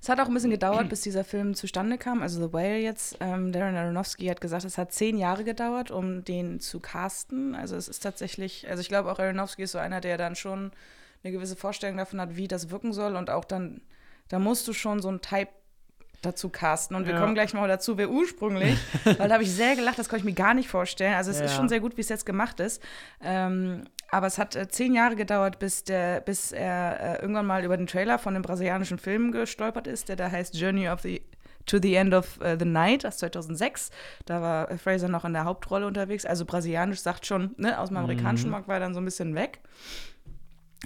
es 0.00 0.08
hat 0.08 0.18
auch 0.20 0.28
ein 0.28 0.34
bisschen 0.34 0.50
gedauert, 0.58 0.88
bis 0.88 1.02
dieser 1.02 1.24
Film 1.24 1.54
zustande 1.54 1.98
kam. 1.98 2.22
Also 2.22 2.46
The 2.46 2.52
Whale 2.52 2.78
jetzt, 2.78 3.16
ähm, 3.20 3.52
Darren 3.52 3.76
Aronofsky 3.76 4.26
hat 4.26 4.40
gesagt, 4.40 4.64
es 4.64 4.78
hat 4.78 4.92
zehn 4.92 5.18
Jahre 5.18 5.44
gedauert, 5.44 5.90
um 5.90 6.24
den 6.24 6.60
zu 6.60 6.80
casten. 6.80 7.54
Also 7.54 7.76
es 7.76 7.88
ist 7.88 8.00
tatsächlich, 8.02 8.68
also 8.70 8.80
ich 8.80 8.88
glaube 8.88 9.10
auch 9.12 9.18
Aronofsky 9.18 9.64
ist 9.64 9.72
so 9.72 9.78
einer, 9.78 10.00
der 10.00 10.16
dann 10.16 10.36
schon 10.36 10.70
eine 11.22 11.32
gewisse 11.32 11.56
Vorstellung 11.56 11.96
davon 11.96 12.20
hat, 12.20 12.36
wie 12.36 12.48
das 12.48 12.70
wirken 12.70 12.92
soll 12.92 13.16
und 13.16 13.30
auch 13.30 13.44
dann, 13.44 13.80
da 14.28 14.38
musst 14.38 14.66
du 14.68 14.72
schon 14.72 15.00
so 15.02 15.08
ein 15.10 15.20
Type 15.20 15.48
dazu 16.22 16.50
casten. 16.50 16.96
Und 16.96 17.06
wir 17.06 17.14
Ja. 17.14 17.20
kommen 17.20 17.34
gleich 17.34 17.54
mal 17.54 17.66
dazu, 17.68 17.96
wer 17.96 18.10
ursprünglich, 18.10 18.78
weil 19.04 19.28
da 19.28 19.34
habe 19.34 19.42
ich 19.42 19.50
sehr 19.52 19.74
gelacht, 19.76 19.98
das 19.98 20.08
konnte 20.08 20.20
ich 20.20 20.24
mir 20.24 20.34
gar 20.34 20.52
nicht 20.54 20.68
vorstellen. 20.68 21.14
Also 21.14 21.30
es 21.30 21.40
ist 21.40 21.50
Ja. 21.52 21.56
schon 21.56 21.68
sehr 21.68 21.80
gut, 21.80 21.96
wie 21.96 22.02
es 22.02 22.08
jetzt 22.10 22.26
gemacht 22.26 22.60
ist. 22.60 22.82
Ähm, 23.22 23.84
aber 24.10 24.26
es 24.26 24.38
hat 24.38 24.54
äh, 24.56 24.68
zehn 24.68 24.92
Jahre 24.94 25.16
gedauert, 25.16 25.58
bis, 25.58 25.84
der, 25.84 26.20
bis 26.20 26.52
er 26.52 27.18
äh, 27.18 27.22
irgendwann 27.22 27.46
mal 27.46 27.64
über 27.64 27.76
den 27.76 27.86
Trailer 27.86 28.18
von 28.18 28.34
einem 28.34 28.42
brasilianischen 28.42 28.98
Film 28.98 29.32
gestolpert 29.32 29.86
ist, 29.86 30.08
der 30.08 30.16
da 30.16 30.30
heißt 30.30 30.54
Journey 30.56 30.88
of 30.88 31.00
the 31.00 31.22
To 31.66 31.78
the 31.80 31.94
End 31.94 32.14
of 32.14 32.40
äh, 32.40 32.56
the 32.58 32.64
Night 32.64 33.04
aus 33.06 33.18
2006. 33.18 33.90
Da 34.24 34.40
war 34.40 34.70
äh, 34.70 34.78
Fraser 34.78 35.08
noch 35.08 35.24
in 35.26 35.34
der 35.34 35.44
Hauptrolle 35.44 35.86
unterwegs. 35.86 36.24
Also 36.24 36.44
brasilianisch 36.46 37.00
sagt 37.00 37.26
schon, 37.26 37.54
ne, 37.58 37.78
aus 37.78 37.88
dem 37.88 37.98
amerikanischen 37.98 38.46
Mhm. 38.46 38.52
Markt 38.52 38.66
war 38.68 38.76
er 38.76 38.80
dann 38.80 38.94
so 38.94 39.00
ein 39.00 39.04
bisschen 39.04 39.34
weg. 39.34 39.60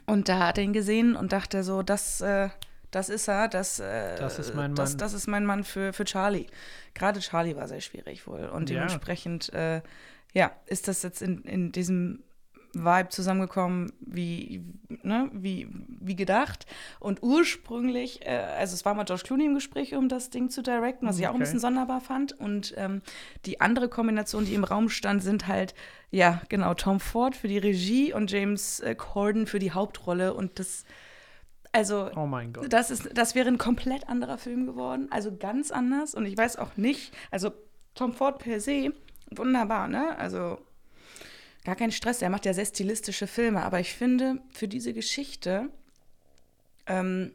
Und 0.06 0.28
da 0.28 0.46
hat 0.48 0.58
er 0.58 0.64
ihn 0.64 0.72
gesehen 0.72 1.16
und 1.16 1.32
dachte 1.32 1.62
so, 1.62 1.82
das, 1.82 2.20
äh, 2.20 2.48
das 2.90 3.08
ist 3.08 3.28
er, 3.28 3.48
das, 3.48 3.80
äh, 3.80 4.16
Das 4.18 4.38
ist 4.38 4.54
mein 4.54 4.74
das, 4.74 4.90
Mann. 4.90 4.98
das 4.98 5.12
ist 5.14 5.26
mein 5.26 5.46
Mann 5.46 5.64
für, 5.64 5.92
für 5.92 6.04
Charlie. 6.04 6.46
Gerade 6.94 7.20
Charlie 7.20 7.56
war 7.56 7.68
sehr 7.68 7.80
schwierig 7.80 8.26
wohl. 8.26 8.46
Und 8.46 8.70
Ja. 8.70 8.76
dementsprechend, 8.76 9.52
äh, 9.52 9.82
ja, 10.32 10.52
ist 10.66 10.88
das 10.88 11.02
jetzt 11.02 11.22
in, 11.22 11.42
in 11.42 11.72
diesem 11.72 12.22
Vibe 12.74 13.08
zusammengekommen, 13.08 13.92
wie, 14.00 14.62
ne, 15.02 15.30
wie, 15.32 15.68
wie 16.00 16.16
gedacht. 16.16 16.66
Und 17.00 17.22
ursprünglich, 17.22 18.26
äh, 18.26 18.30
also 18.58 18.74
es 18.74 18.84
war 18.84 18.94
mal 18.94 19.04
George 19.04 19.22
Clooney 19.24 19.46
im 19.46 19.54
Gespräch, 19.54 19.94
um 19.94 20.08
das 20.08 20.30
Ding 20.30 20.50
zu 20.50 20.62
directen, 20.62 21.06
was 21.08 21.18
ich 21.18 21.28
auch 21.28 21.34
ein 21.34 21.40
bisschen 21.40 21.60
sonderbar 21.60 22.00
fand. 22.00 22.32
Und 22.32 22.74
ähm, 22.76 23.02
die 23.46 23.60
andere 23.60 23.88
Kombination, 23.88 24.44
die 24.44 24.54
im 24.54 24.64
Raum 24.64 24.88
stand, 24.88 25.22
sind 25.22 25.46
halt, 25.46 25.74
ja, 26.10 26.40
genau, 26.48 26.74
Tom 26.74 27.00
Ford 27.00 27.36
für 27.36 27.48
die 27.48 27.58
Regie 27.58 28.12
und 28.12 28.30
James 28.30 28.80
äh, 28.80 28.94
Corden 28.94 29.46
für 29.46 29.58
die 29.58 29.72
Hauptrolle. 29.72 30.34
Und 30.34 30.58
das, 30.58 30.84
also, 31.72 32.10
Oh 32.14 32.26
mein 32.26 32.52
Gott. 32.52 32.72
das, 32.72 32.90
ist, 32.90 33.10
das 33.14 33.34
wäre 33.34 33.48
ein 33.48 33.58
komplett 33.58 34.08
anderer 34.08 34.38
Film 34.38 34.66
geworden, 34.66 35.08
also 35.10 35.36
ganz 35.36 35.70
anders. 35.70 36.14
Und 36.14 36.26
ich 36.26 36.36
weiß 36.36 36.56
auch 36.56 36.76
nicht, 36.76 37.12
also 37.30 37.50
Tom 37.94 38.12
Ford 38.12 38.38
per 38.38 38.60
se, 38.60 38.92
wunderbar, 39.30 39.88
ne? 39.88 40.16
Also 40.18 40.58
gar 41.64 41.76
kein 41.76 41.92
Stress, 41.92 42.22
er 42.22 42.30
macht 42.30 42.44
ja 42.44 42.54
sehr 42.54 42.66
stilistische 42.66 43.26
Filme, 43.26 43.62
aber 43.62 43.80
ich 43.80 43.94
finde, 43.94 44.40
für 44.52 44.68
diese 44.68 44.92
Geschichte 44.92 45.70
ähm, 46.86 47.32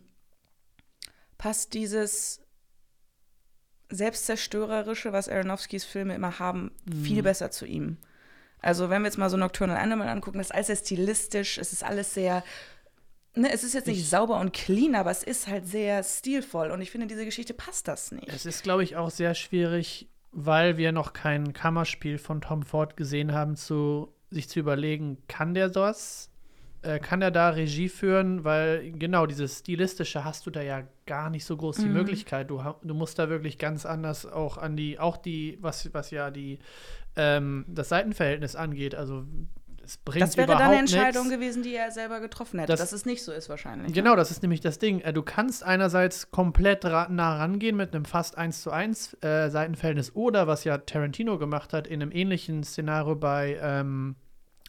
passt 1.37 1.73
dieses 1.73 2.41
Selbstzerstörerische, 3.89 5.13
was 5.13 5.29
Aronofskis 5.29 5.83
Filme 5.83 6.13
immer 6.13 6.37
haben, 6.37 6.71
viel 7.03 7.23
besser 7.23 7.49
zu 7.49 7.65
ihm. 7.65 7.97
Also 8.61 8.89
wenn 8.89 9.01
wir 9.01 9.07
jetzt 9.07 9.17
mal 9.17 9.29
so 9.29 9.37
Nocturnal 9.37 9.77
Animal 9.77 10.09
angucken, 10.09 10.37
das 10.37 10.47
ist 10.47 10.53
alles 10.53 10.67
sehr 10.67 10.75
stilistisch, 10.75 11.57
es 11.57 11.73
ist 11.73 11.83
alles 11.83 12.13
sehr 12.13 12.43
Ne, 13.35 13.53
es 13.53 13.63
ist 13.63 13.73
jetzt 13.73 13.85
nicht 13.87 14.09
sauber 14.09 14.39
und 14.39 14.53
clean, 14.53 14.95
aber 14.95 15.11
es 15.11 15.21
ist 15.21 15.47
halt 15.47 15.67
sehr 15.67 16.03
stilvoll. 16.03 16.71
Und 16.71 16.81
ich 16.81 16.89
finde, 16.89 17.05
diese 17.05 17.25
Geschichte 17.25 17.53
passt 17.53 17.87
das 17.87 18.11
nicht. 18.11 18.27
Es 18.27 18.45
ist, 18.45 18.63
glaube 18.63 18.83
ich, 18.83 18.97
auch 18.97 19.11
sehr 19.11 19.35
schwierig, 19.35 20.09
weil 20.31 20.77
wir 20.77 20.91
noch 20.91 21.13
kein 21.13 21.53
Kammerspiel 21.53 22.17
von 22.17 22.41
Tom 22.41 22.63
Ford 22.63 22.97
gesehen 22.97 23.31
haben, 23.31 23.55
zu, 23.55 24.11
sich 24.29 24.49
zu 24.49 24.59
überlegen, 24.59 25.17
kann 25.27 25.53
der 25.53 25.69
das? 25.69 26.29
Äh, 26.81 26.99
kann 26.99 27.21
er 27.21 27.31
da 27.31 27.49
Regie 27.49 27.89
führen? 27.89 28.43
Weil 28.43 28.91
genau 28.91 29.25
dieses 29.25 29.59
Stilistische 29.59 30.23
hast 30.23 30.45
du 30.45 30.51
da 30.51 30.61
ja 30.61 30.83
gar 31.05 31.29
nicht 31.29 31.45
so 31.45 31.57
groß 31.57 31.77
die 31.77 31.89
Möglichkeit. 31.89 32.49
Du, 32.49 32.63
du 32.81 32.93
musst 32.93 33.19
da 33.19 33.29
wirklich 33.29 33.57
ganz 33.57 33.85
anders 33.85 34.25
auch 34.25 34.57
an 34.57 34.77
die, 34.77 34.99
auch 34.99 35.17
die, 35.17 35.57
was, 35.61 35.93
was 35.93 36.11
ja 36.11 36.31
die 36.31 36.59
ähm, 37.15 37.65
das 37.67 37.89
Seitenverhältnis 37.89 38.55
angeht. 38.55 38.95
Also 38.95 39.25
es 39.89 39.97
bringt 39.97 40.21
das 40.21 40.37
wäre 40.37 40.47
dann 40.47 40.61
eine 40.61 40.77
Entscheidung 40.79 41.27
nix. 41.27 41.35
gewesen, 41.35 41.63
die 41.63 41.73
er 41.75 41.89
selber 41.91 42.19
getroffen 42.19 42.59
hätte, 42.59 42.71
Das- 42.71 42.79
dass 42.79 42.91
es 42.91 43.05
nicht 43.05 43.23
so 43.23 43.31
ist 43.31 43.49
wahrscheinlich. 43.49 43.91
Genau, 43.93 44.15
das 44.15 44.29
ist 44.29 44.41
nämlich 44.43 44.61
das 44.61 44.77
Ding. 44.77 44.99
Äh, 45.01 45.13
Du 45.13 45.23
kannst 45.23 45.63
einerseits 45.63 46.29
komplett 46.31 46.83
nah 46.83 47.37
rangehen 47.37 47.75
mit 47.75 47.93
einem 47.95 48.05
fast 48.05 48.37
1 48.37 48.61
zu 48.61 48.71
1 48.71 49.17
äh, 49.23 49.49
Seitenverhältnis 49.49 50.15
oder 50.15 50.45
was 50.47 50.63
ja 50.63 50.77
Tarantino 50.77 51.37
gemacht 51.39 51.73
hat 51.73 51.87
in 51.87 52.01
einem 52.01 52.11
ähnlichen 52.11 52.63
Szenario 52.63 53.15
bei 53.15 53.57
ähm, 53.61 54.15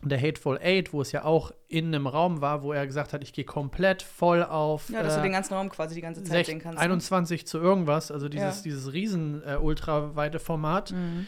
The 0.02 0.16
Hateful 0.16 0.58
Eight, 0.62 0.94
wo 0.94 1.02
es 1.02 1.12
ja 1.12 1.24
auch 1.24 1.52
in 1.68 1.88
einem 1.88 2.06
Raum 2.06 2.40
war, 2.40 2.62
wo 2.62 2.72
er 2.72 2.86
gesagt 2.86 3.12
hat, 3.12 3.22
ich 3.22 3.34
gehe 3.34 3.44
komplett 3.44 4.00
voll 4.02 4.42
auf 4.42 4.88
Ja, 4.88 5.02
dass 5.02 5.12
du 5.14 5.20
äh, 5.20 5.24
den 5.24 5.32
ganzen 5.32 5.52
Raum 5.52 5.68
quasi 5.68 5.94
die 5.94 6.00
ganze 6.00 6.22
Zeit 6.24 6.38
sech- 6.38 6.46
sehen 6.46 6.58
kannst. 6.58 6.78
ne? 6.78 6.82
21 6.84 7.46
zu 7.46 7.58
irgendwas, 7.58 8.10
also 8.10 8.30
dieses, 8.30 8.56
Ja. 8.56 8.62
dieses 8.64 8.94
riesen 8.94 9.42
äh, 9.46 9.56
ultraweite 9.56 10.38
Format. 10.38 10.92
Mhm. 10.92 11.26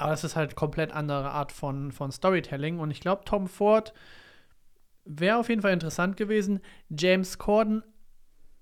Aber 0.00 0.12
es 0.12 0.24
ist 0.24 0.36
halt 0.36 0.56
komplett 0.56 0.92
andere 0.92 1.30
Art 1.30 1.52
von, 1.52 1.92
von 1.92 2.10
Storytelling. 2.10 2.78
Und 2.78 2.90
ich 2.90 3.00
glaube, 3.00 3.22
Tom 3.24 3.46
Ford 3.46 3.92
wäre 5.04 5.38
auf 5.38 5.48
jeden 5.48 5.62
Fall 5.62 5.72
interessant 5.72 6.16
gewesen. 6.16 6.60
James 6.88 7.38
Corden, 7.38 7.82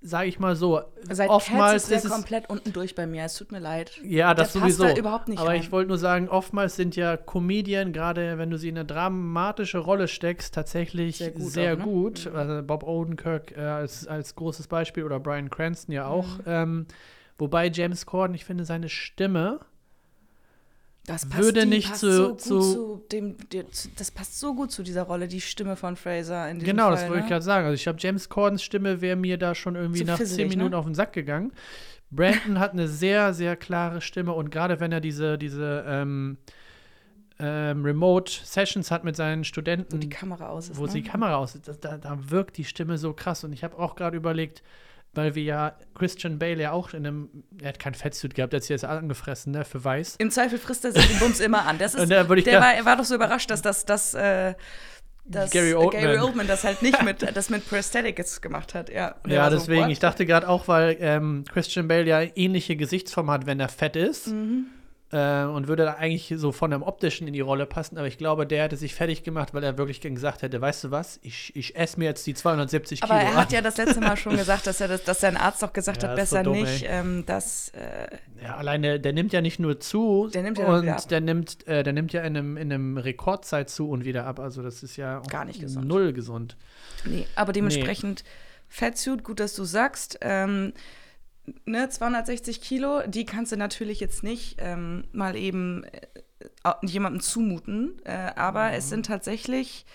sage 0.01 0.29
ich 0.29 0.39
mal 0.39 0.55
so, 0.55 0.81
Seit 1.11 1.29
oftmals 1.29 1.83
Cats 1.83 1.91
ist 1.91 1.91
ist 1.91 2.05
er 2.05 2.11
es. 2.11 2.15
komplett 2.17 2.49
unten 2.49 2.73
durch 2.73 2.95
bei 2.95 3.07
mir. 3.07 3.25
Es 3.25 3.35
tut 3.35 3.51
mir 3.53 3.59
leid. 3.59 4.01
Ja, 4.05 4.33
das 4.35 4.53
Der 4.53 4.61
sowieso. 4.63 4.85
da 4.85 4.95
überhaupt 4.97 5.29
nicht 5.29 5.41
Aber 5.41 5.49
rein. 5.51 5.61
ich 5.61 5.73
wollte 5.73 5.89
nur 5.89 5.99
sagen, 5.99 6.29
oftmals 6.29 6.77
sind 6.77 6.95
ja 6.97 7.17
Comedien, 7.17 7.93
gerade 7.93 8.39
wenn 8.39 8.51
du 8.51 8.59
sie 8.59 8.69
in 8.69 8.77
eine 8.79 8.85
dramatische 8.87 9.79
Rolle 9.79 10.07
steckst, 10.09 10.55
tatsächlich 10.55 11.17
Sehr 11.19 11.33
sehr 11.37 11.77
gut 11.77 11.85
gut. 11.85 12.27
auch, 12.29 12.33
ne? 12.33 12.39
Also 12.39 12.63
Bob 12.67 12.83
Odenkirk 12.85 13.57
äh, 13.57 13.61
als, 13.61 14.07
als 14.07 14.35
großes 14.37 14.69
Beispiel 14.69 15.03
oder 15.05 15.19
Brian 15.19 15.51
Cranston 15.51 15.93
ja 15.93 16.07
auch. 16.07 16.39
Mhm. 16.39 16.45
Ähm, 16.47 16.87
wobei 17.37 17.69
James 17.69 18.07
Corden, 18.07 18.35
ich 18.35 18.45
finde, 18.45 18.65
seine 18.65 18.89
Stimme 18.89 19.61
Das 21.09 21.33
Würde 21.37 21.63
die 21.63 21.67
nicht 21.69 21.89
passt 21.89 22.01
zu- 22.01 22.13
so 22.13 22.29
gut 22.29 22.41
zu- 22.41 22.61
zu 22.61 23.03
dem, 23.11 23.37
das 23.97 24.11
passt 24.11 24.39
so 24.39 24.55
gut 24.55 24.71
zu 24.71 24.83
dieser 24.83 25.03
Rolle, 25.03 25.27
die 25.27 25.41
Stimme 25.41 25.75
von 25.75 25.97
Fraser 25.97 26.49
in 26.51 26.59
diesem 26.61 26.71
Genau, 26.77 26.85
Fall, 26.85 26.93
das 26.93 27.03
wollte 27.09 27.17
ich 27.17 27.23
ne? 27.25 27.29
gerade 27.31 27.45
sagen. 27.45 27.65
Also 27.67 27.75
ich 27.75 27.83
glaube, 27.83 27.99
James 28.01 28.29
Cordens 28.29 28.63
Stimme 28.63 29.01
wäre 29.01 29.17
mir 29.17 29.39
da 29.39 29.55
schon 29.55 29.75
irgendwie 29.75 30.01
Zu 30.01 30.05
nach 30.05 30.19
fisselig, 30.19 30.37
zehn 30.37 30.49
ne? 30.51 30.57
Minuten 30.57 30.75
auf 30.75 30.85
den 30.85 30.95
Sack 30.95 31.13
gegangen. 31.13 31.53
Brandon 32.11 32.59
hat 32.59 32.73
eine 32.73 32.89
sehr, 32.89 33.35
sehr 33.35 33.57
klare 33.57 34.01
Stimme 34.01 34.33
und 34.33 34.51
gerade 34.51 34.81
wenn 34.81 34.93
er 34.93 35.01
diese, 35.01 35.37
diese 35.39 35.85
ähm, 35.87 36.39
ähm, 37.39 37.85
Remote 37.85 38.33
Sessions 38.45 38.91
hat 38.91 39.05
mit 39.05 39.15
seinen 39.17 39.45
Studenten, 39.45 39.95
Wo 39.97 39.99
die 39.99 40.09
Kamera 40.09 40.49
aus 40.49 40.69
ist. 40.71 40.77
wo 40.79 40.87
ne? 40.87 40.93
die 40.93 41.03
Kamera 41.03 41.37
aus 41.37 41.55
ist, 41.55 41.69
da, 41.83 41.97
da 41.99 42.19
wirkt 42.31 42.57
die 42.57 42.65
Stimme 42.65 42.99
so 42.99 43.13
krass. 43.13 43.45
Und 43.45 43.53
ich 43.53 43.63
habe 43.65 43.79
auch 43.79 43.95
gerade 43.95 44.17
überlegt, 44.17 44.63
weil 45.15 45.35
wir 45.35 45.43
ja 45.43 45.77
Christian 45.95 46.39
Bale 46.39 46.63
ja 46.63 46.73
auch 46.73 46.93
in 46.93 47.07
einem, 47.07 47.45
er 47.61 47.71
hat 47.71 47.79
kein 47.79 47.95
Fettsuit 47.95 48.35
gehabt, 48.35 48.53
der 48.53 48.59
hat 48.59 48.63
sich 48.63 48.71
jetzt 48.71 48.85
angefressen, 48.85 49.53
ne, 49.53 49.65
für 49.65 49.83
weiß. 49.83 50.17
Im 50.19 50.31
Zweifel 50.31 50.59
frisst 50.59 50.85
er 50.85 50.93
sich 50.93 51.07
den 51.07 51.19
Bums 51.19 51.41
immer 51.41 51.67
an. 51.67 51.79
Das 51.79 51.95
ist, 51.97 52.11
der 52.11 52.29
war, 52.29 52.75
er 52.75 52.85
war 52.85 52.97
doch 52.97 53.05
so 53.05 53.15
überrascht, 53.15 53.51
dass 53.51 53.63
das, 53.63 53.85
das, 53.85 54.15
äh, 54.15 54.55
dass 55.25 55.51
Gary 55.51 55.71
äh, 55.71 55.75
Oldman. 55.75 56.03
Gary 56.03 56.19
Oldman 56.19 56.47
das 56.47 56.65
halt 56.65 56.83
nicht 56.83 57.03
mit, 57.05 57.37
das 57.37 57.51
mit 57.51 57.69
Prosthetics 57.69 58.41
gemacht 58.41 58.75
hat. 58.75 58.91
Ja, 58.91 59.17
Ja, 59.27 59.51
so, 59.51 59.57
deswegen, 59.57 59.83
what? 59.83 59.91
ich 59.91 59.99
dachte 59.99 60.27
gerade 60.27 60.49
auch, 60.49 60.69
weil 60.69 60.97
ähm, 61.01 61.45
Christian 61.53 61.89
Bale 61.89 62.07
ja 62.07 62.23
ähnliche 62.35 62.77
Gesichtsform 62.77 63.31
hat, 63.31 63.47
wenn 63.47 63.61
er 63.61 63.69
fett 63.69 63.97
ist. 63.97 64.29
Mhm. 64.29 64.67
Äh, 65.11 65.45
und 65.45 65.69
würde 65.69 65.85
da 65.85 65.95
eigentlich 65.95 66.35
so 66.37 66.53
von 66.53 66.71
dem 66.71 66.83
Optischen 66.83 67.27
in 67.27 67.33
die 67.33 67.41
Rolle 67.41 67.65
passen. 67.65 67.97
Aber 67.97 68.07
ich 68.07 68.19
glaube, 68.19 68.47
der 68.47 68.65
hätte 68.65 68.77
sich 68.77 68.95
fertig 68.95 69.23
gemacht, 69.23 69.55
weil 69.55 69.65
er 69.65 69.79
wirklich 69.79 70.03
gesagt 70.03 70.43
hätte, 70.43 70.61
weißt 70.61 70.85
du 70.85 70.91
was, 70.91 71.19
ich, 71.23 71.57
ich 71.57 71.77
esse 71.77 71.99
mir 71.99 72.05
jetzt 72.05 72.27
die 72.27 72.35
270 72.35 73.03
Aber 73.05 73.15
Kilo 73.19 73.31
er 73.31 73.37
hat 73.37 73.49
an. 73.49 73.55
ja 73.55 73.63
das 73.63 73.79
letzte 73.79 74.01
Mal 74.01 74.19
schon 74.19 74.37
gesagt, 74.37 74.67
dass, 74.67 74.83
er 74.83 74.89
das, 74.89 75.05
dass 75.05 75.21
sein 75.21 75.39
Arzt 75.39 75.63
doch 75.63 75.73
gesagt 75.73 76.03
Ja, 76.03 76.11
hat, 76.11 76.19
ist 76.19 76.29
so 76.29 76.37
besser 76.37 76.43
dumm, 76.45 76.61
nicht, 76.61 76.85
ähm, 76.87 77.25
dass 77.25 77.71
äh, 77.71 78.09
Ja, 78.43 78.57
alleine, 78.57 79.01
der 79.01 79.15
nimmt 79.15 79.33
ja 79.33 79.41
nicht 79.41 79.59
nur 79.59 79.81
zu, 79.81 80.29
Der 80.35 80.43
nimmt 80.43 80.59
ja 80.59 80.67
auch 80.67 80.83
wieder 80.83 80.97
ab. 80.97 81.03
und 81.03 81.11
der 81.11 81.21
nimmt, 81.23 81.67
äh, 81.67 81.83
der 81.83 81.93
nimmt 81.95 82.13
ja 82.13 82.21
in 82.21 82.37
einem, 82.37 82.57
in 82.59 82.71
einem 82.71 82.99
Rekordzeit 82.99 83.71
zu 83.71 83.89
und 83.89 84.05
wieder 84.05 84.27
ab. 84.27 84.39
Also 84.39 84.63
das 84.63 84.83
ist 84.83 84.97
ja 84.97 85.21
auch 85.21 85.27
Gar 85.27 85.47
nicht 85.47 85.61
gesund. 85.61 85.89
null 85.89 86.13
gesund. 86.13 86.57
Nee, 87.07 87.27
aber 87.35 87.55
dementsprechend 87.55 88.25
Fettsuit, 88.69 89.25
gut, 89.25 89.41
dass 89.41 89.55
du 89.55 89.65
sagst. 89.65 90.19
Ähm, 90.21 90.75
ne, 91.65 91.89
260 91.89 92.61
Kilo, 92.61 93.03
die 93.07 93.25
kannst 93.25 93.53
du 93.53 93.57
natürlich 93.57 94.01
jetzt 94.01 94.23
nicht 94.23 94.57
ähm, 94.59 95.05
mal 95.13 95.37
eben 95.37 95.85
äh, 95.85 96.73
jemandem 96.83 97.21
zumuten. 97.21 98.01
Äh, 98.05 98.33
aber 98.37 98.73
es 98.73 98.89
sind 98.89 99.07
tatsächlich, 99.07 99.87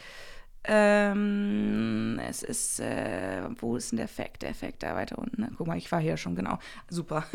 ähm, 0.66 2.20
es 2.28 2.43
ist, 2.43 2.80
äh, 2.80 3.43
wo 3.58 3.76
ist 3.76 3.91
denn 3.91 3.97
der 3.97 4.08
Fact? 4.08 4.43
Der 4.43 4.54
Fact 4.54 4.84
da 4.84 4.95
weiter 4.95 5.18
unten. 5.18 5.41
Ne? 5.41 5.51
Guck 5.58 5.68
mal, 5.68 5.78
ich 5.78 5.91
war 5.91 5.99
hier 5.99 6.18
schon, 6.18 6.36
genau. 6.36 6.60
Super. 6.89 7.26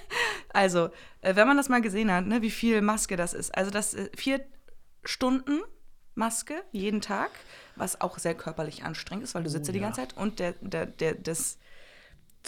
also, 0.52 0.90
äh, 1.20 1.36
wenn 1.36 1.46
man 1.46 1.56
das 1.56 1.68
mal 1.68 1.82
gesehen 1.82 2.12
hat, 2.12 2.26
ne, 2.26 2.42
wie 2.42 2.50
viel 2.50 2.80
Maske 2.80 3.16
das 3.16 3.34
ist. 3.34 3.54
Also, 3.54 3.70
das 3.70 3.94
äh, 3.94 4.08
vier 4.16 4.40
Stunden 5.04 5.60
Maske 6.14 6.54
jeden 6.72 7.00
Tag, 7.00 7.30
was 7.76 8.00
auch 8.00 8.18
sehr 8.18 8.34
körperlich 8.34 8.84
anstrengend 8.84 9.24
ist, 9.24 9.34
weil 9.34 9.44
du 9.44 9.50
sitzt 9.50 9.68
ja 9.68 9.72
die 9.72 9.78
ja. 9.78 9.86
ganze 9.86 10.00
Zeit. 10.00 10.16
Und 10.16 10.40
der, 10.40 10.54
der, 10.60 10.86
der, 10.86 11.14
das 11.14 11.58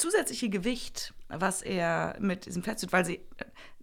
zusätzliche 0.01 0.48
Gewicht, 0.48 1.12
was 1.28 1.62
er 1.62 2.16
mit 2.20 2.46
diesem 2.46 2.62
Fettsuit, 2.62 2.92
weil 2.92 3.05
sie, 3.05 3.20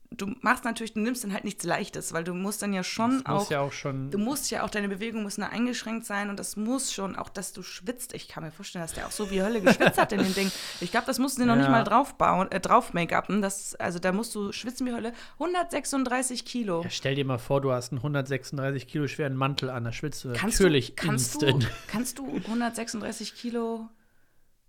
du 0.09 0.33
machst 0.41 0.63
natürlich, 0.63 0.93
du 0.93 0.99
nimmst 1.01 1.23
dann 1.25 1.33
halt 1.33 1.43
nichts 1.43 1.63
Leichtes, 1.65 2.13
weil 2.13 2.23
du 2.23 2.33
musst 2.33 2.61
dann 2.61 2.73
ja 2.73 2.81
schon 2.83 3.21
Das 3.23 3.33
muss 3.33 3.43
auch, 3.47 3.51
ja 3.51 3.59
auch 3.61 3.71
schon. 3.73 4.09
du 4.09 4.17
musst 4.17 4.49
ja 4.51 4.63
auch, 4.63 4.69
deine 4.69 4.87
Bewegungen 4.87 5.23
müssen 5.25 5.41
da 5.41 5.47
eingeschränkt 5.47 6.05
sein 6.05 6.29
und 6.29 6.39
das 6.39 6.55
muss 6.55 6.93
schon, 6.93 7.15
auch 7.17 7.27
dass 7.29 7.51
du 7.53 7.61
schwitzt. 7.61 8.13
Ich 8.13 8.27
kann 8.29 8.43
mir 8.43 8.51
vorstellen, 8.51 8.83
dass 8.83 8.93
der 8.93 9.05
auch 9.05 9.11
so 9.11 9.29
wie 9.31 9.41
Hölle 9.41 9.61
geschwitzt 9.61 9.97
hat 9.99 10.11
in 10.13 10.19
den 10.23 10.33
Ding. 10.33 10.49
Ich 10.79 10.91
glaube, 10.91 11.05
das 11.07 11.19
mussten 11.19 11.41
die 11.41 11.47
noch 11.47 11.55
nicht 11.57 11.65
Ja. 11.65 11.71
mal 11.71 11.83
draufbauen, 11.83 12.49
äh, 12.51 12.59
drauf 12.61 12.93
Make-upen. 12.93 13.41
Das, 13.41 13.75
also 13.75 13.99
da 13.99 14.11
musst 14.13 14.33
du 14.33 14.51
schwitzen 14.53 14.87
wie 14.87 14.93
Hölle. 14.93 15.11
136 15.39 16.45
Kilo. 16.45 16.83
Ja, 16.83 16.89
stell 16.89 17.15
dir 17.15 17.25
mal 17.25 17.37
vor, 17.37 17.61
du 17.61 17.71
hast 17.71 17.91
einen 17.91 17.99
136 17.99 18.87
Kilo 18.87 19.07
schweren 19.07 19.35
Mantel 19.35 19.69
an, 19.69 19.83
da 19.83 19.91
schwitzt 19.91 20.23
du 20.23 20.33
Kannst 20.33 20.59
natürlich 20.61 20.95
du, 20.95 21.05
kannst 21.07 21.33
instant. 21.43 21.63
Du, 21.63 21.67
kannst 21.91 22.17
du 22.19 22.27
136 22.47 23.35
Kilo 23.35 23.89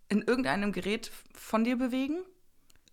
in 0.09 0.23
irgendeinem 0.23 0.73
Gerät 0.73 1.11
von 1.35 1.65
dir 1.65 1.77
bewegen? 1.77 2.19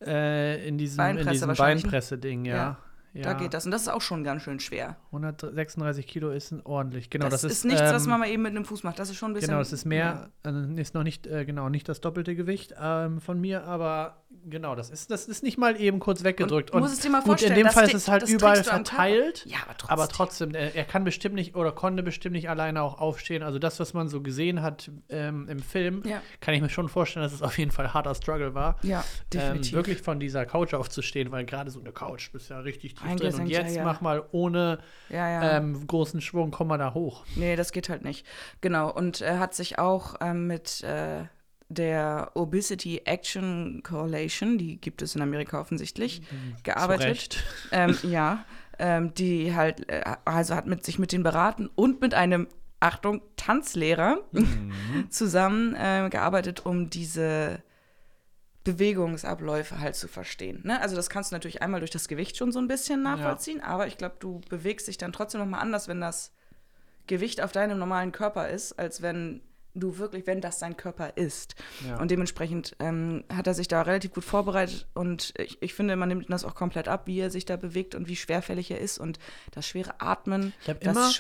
Äh, 0.02 0.68
in 0.68 0.78
diesem, 0.78 1.00
in 1.00 1.16
Beinpresse? 1.16 1.48
Beinpresse-Ding, 1.48 2.46
ja. 2.46 2.56
Ja, 2.56 2.78
ja. 3.16 3.24
Da 3.24 3.34
geht 3.34 3.54
das. 3.54 3.66
Und 3.66 3.72
das 3.72 3.84
ist 3.84 3.88
auch 3.88 4.02
schon 4.02 4.26
ganz 4.26 4.44
schön 4.44 4.60
schwer. 4.60 4.98
136 5.08 6.06
Kilo 6.06 6.32
ist 6.32 6.52
ein 6.52 6.62
ordentlich. 6.66 7.10
Genau, 7.10 7.30
das, 7.30 7.42
das, 7.44 7.52
ist, 7.52 7.66
nichts, 7.66 7.82
was 7.82 8.04
ähm, 8.04 8.10
man 8.10 8.20
mal 8.20 8.30
eben 8.30 8.44
mit 8.44 8.52
einem 8.52 8.66
Fuß 8.66 8.84
macht. 8.84 9.00
Das 9.00 9.10
ist 9.10 9.16
schon 9.16 9.32
ein 9.32 9.34
bisschen. 9.34 9.48
Genau, 9.50 9.60
das 9.60 9.72
ist 9.72 9.86
mehr, 9.86 10.30
äh, 10.46 10.82
ist 10.82 10.94
noch 10.94 11.04
nicht, 11.04 11.26
äh, 11.26 11.46
genau, 11.46 11.70
nicht 11.70 11.88
das 11.88 12.02
doppelte 12.02 12.36
Gewicht 12.36 12.76
ähm, 12.78 13.22
von 13.22 13.40
mir, 13.40 13.64
aber 13.64 14.26
genau, 14.50 14.76
das 14.76 14.90
ist, 14.90 15.12
das 15.12 15.30
ist 15.30 15.44
nicht 15.44 15.58
mal 15.58 15.80
eben 15.80 16.00
kurz 16.00 16.24
weggedrückt. 16.26 16.72
Und, 16.72 16.82
du 16.82 16.84
musst 16.84 16.96
es 16.98 17.00
dir 17.00 17.10
mal 17.10 17.20
gut, 17.20 17.28
vorstellen, 17.28 17.54
in 17.54 17.64
dem 17.66 17.72
Fall 17.72 17.86
ist 17.86 17.94
es 17.94 18.08
halt 18.10 18.28
überall 18.28 18.64
verteilt. 18.64 19.46
Ja, 19.46 19.60
aber 19.64 19.78
trotzdem. 19.78 19.90
Aber 19.90 20.08
trotzdem, 20.10 20.56
er, 20.56 20.76
er 20.76 20.84
kann 20.84 21.06
bestimmt 21.06 21.36
nicht 21.36 21.56
oder 21.56 21.72
konnte 21.72 22.04
bestimmt 22.04 22.34
nicht 22.36 22.50
alleine 22.50 22.82
auch 22.82 23.00
aufstehen. 23.00 23.44
Also 23.44 23.60
das, 23.60 23.80
was 23.80 23.94
man 23.94 24.10
so 24.10 24.22
gesehen 24.22 24.62
hat 24.62 24.92
ähm, 25.08 25.48
im 25.48 25.60
Film, 25.60 26.04
Ja. 26.06 26.22
kann 26.42 26.54
ich 26.54 26.62
mir 26.62 26.70
schon 26.70 26.90
vorstellen, 26.90 27.24
dass 27.24 27.34
es 27.34 27.42
auf 27.42 27.58
jeden 27.58 27.72
Fall 27.72 27.94
harter 27.94 28.14
Struggle 28.14 28.54
war. 28.54 28.78
Ja, 28.84 29.00
Ähm, 29.00 29.06
definitiv. 29.32 29.74
wirklich 29.74 30.02
von 30.02 30.20
dieser 30.20 30.46
Couch 30.46 30.74
aufzustehen, 30.74 31.32
weil 31.32 31.46
gerade 31.46 31.72
so 31.72 31.80
eine 31.80 31.94
Couch 31.94 32.32
bist 32.32 32.50
ja 32.50 32.60
richtig 32.60 32.96
tief 32.96 33.05
drin. 33.06 33.14
Und 33.14 33.22
Eingesenkt, 33.22 33.52
ja, 33.52 33.62
jetzt 33.62 33.76
ja. 33.76 33.84
mach 33.84 34.02
mal 34.02 34.24
ohne 34.32 34.80
ja, 35.10 35.58
ähm, 35.58 35.88
großen 35.88 36.22
Schwung, 36.22 36.52
komm 36.52 36.68
mal 36.68 36.78
da 36.78 36.94
hoch. 36.94 37.26
Nee, 37.36 37.56
das 37.56 37.72
geht 37.72 37.90
halt 37.90 38.04
nicht. 38.04 38.26
Genau. 38.62 38.92
Und 38.92 39.22
er 39.22 39.40
hat 39.40 39.54
sich 39.54 39.80
auch 39.80 40.16
ähm, 40.22 40.48
mit 40.48 40.84
äh, 40.84 41.26
der 41.70 42.32
Obesity 42.36 43.02
Action 43.06 43.82
Coalition, 43.84 44.58
die 44.58 44.80
gibt 44.80 45.02
es 45.02 45.16
in 45.16 45.22
Amerika 45.22 45.60
offensichtlich, 45.60 46.22
gearbeitet. 46.64 47.02
Zu 47.02 47.10
Recht. 47.10 47.44
Ähm, 47.72 47.98
ja, 48.04 48.46
ähm, 48.78 49.14
die 49.16 49.56
halt, 49.56 49.90
äh, 49.90 50.04
also 50.26 50.56
hat 50.56 50.68
mit 50.68 50.86
sich 50.86 51.00
mit 51.00 51.12
denen 51.12 51.24
beraten 51.24 51.70
und 51.76 52.02
mit 52.02 52.14
einem, 52.14 52.48
Achtung, 52.80 53.22
Tanzlehrer 53.36 54.20
zusammen 55.10 55.76
äh, 55.76 56.08
gearbeitet, 56.12 56.66
um 56.66 56.90
diese 56.90 57.64
Bewegungsabläufe 58.66 59.80
halt 59.80 59.96
zu 59.96 60.08
verstehen. 60.10 60.60
Ne? 60.64 60.82
Also 60.82 60.96
das 60.98 61.10
kannst 61.10 61.32
du 61.32 61.36
natürlich 61.36 61.62
einmal 61.62 61.80
durch 61.80 61.92
das 61.92 62.08
Gewicht 62.10 62.36
schon 62.36 62.52
so 62.52 62.60
ein 62.60 62.68
bisschen 62.68 63.02
nachvollziehen, 63.04 63.62
aber 63.62 63.88
ich 63.88 63.98
glaube, 63.98 64.16
du 64.20 64.42
bewegst 64.50 64.88
dich 64.90 64.98
dann 64.98 65.14
trotzdem 65.14 65.40
noch 65.40 65.48
mal 65.48 65.60
anders, 65.60 65.88
wenn 65.88 66.02
das 66.02 66.34
Gewicht 67.08 67.42
auf 67.42 67.52
deinem 67.52 67.78
normalen 67.80 68.12
Körper 68.12 68.50
ist, 68.50 68.74
als 68.74 69.02
wenn 69.02 69.42
du 69.78 69.98
wirklich, 69.98 70.26
wenn 70.26 70.40
das 70.40 70.58
dein 70.60 70.78
Körper 70.78 71.18
ist. 71.18 71.56
Ja. 71.86 72.00
Und 72.00 72.10
dementsprechend 72.10 72.78
ähm, 72.80 73.26
hat 73.34 73.46
er 73.46 73.54
sich 73.54 73.68
da 73.68 73.82
relativ 73.82 74.14
gut 74.14 74.24
vorbereitet 74.24 74.88
und 74.94 75.34
ich, 75.38 75.62
ich 75.62 75.74
finde, 75.74 75.98
man 75.98 76.08
nimmt 76.08 76.30
das 76.32 76.46
auch 76.46 76.56
komplett 76.56 76.88
ab, 76.88 77.08
wie 77.08 77.20
er 77.20 77.30
sich 77.30 77.44
da 77.44 77.58
bewegt 77.58 77.94
und 77.94 78.08
wie 78.08 78.16
schwerfällig 78.16 78.72
er 78.72 78.80
ist 78.80 78.98
und 79.00 79.20
das 79.52 79.68
schwere 79.68 80.00
Atmen, 80.00 80.54
das 80.80 80.96
immer- 80.96 81.12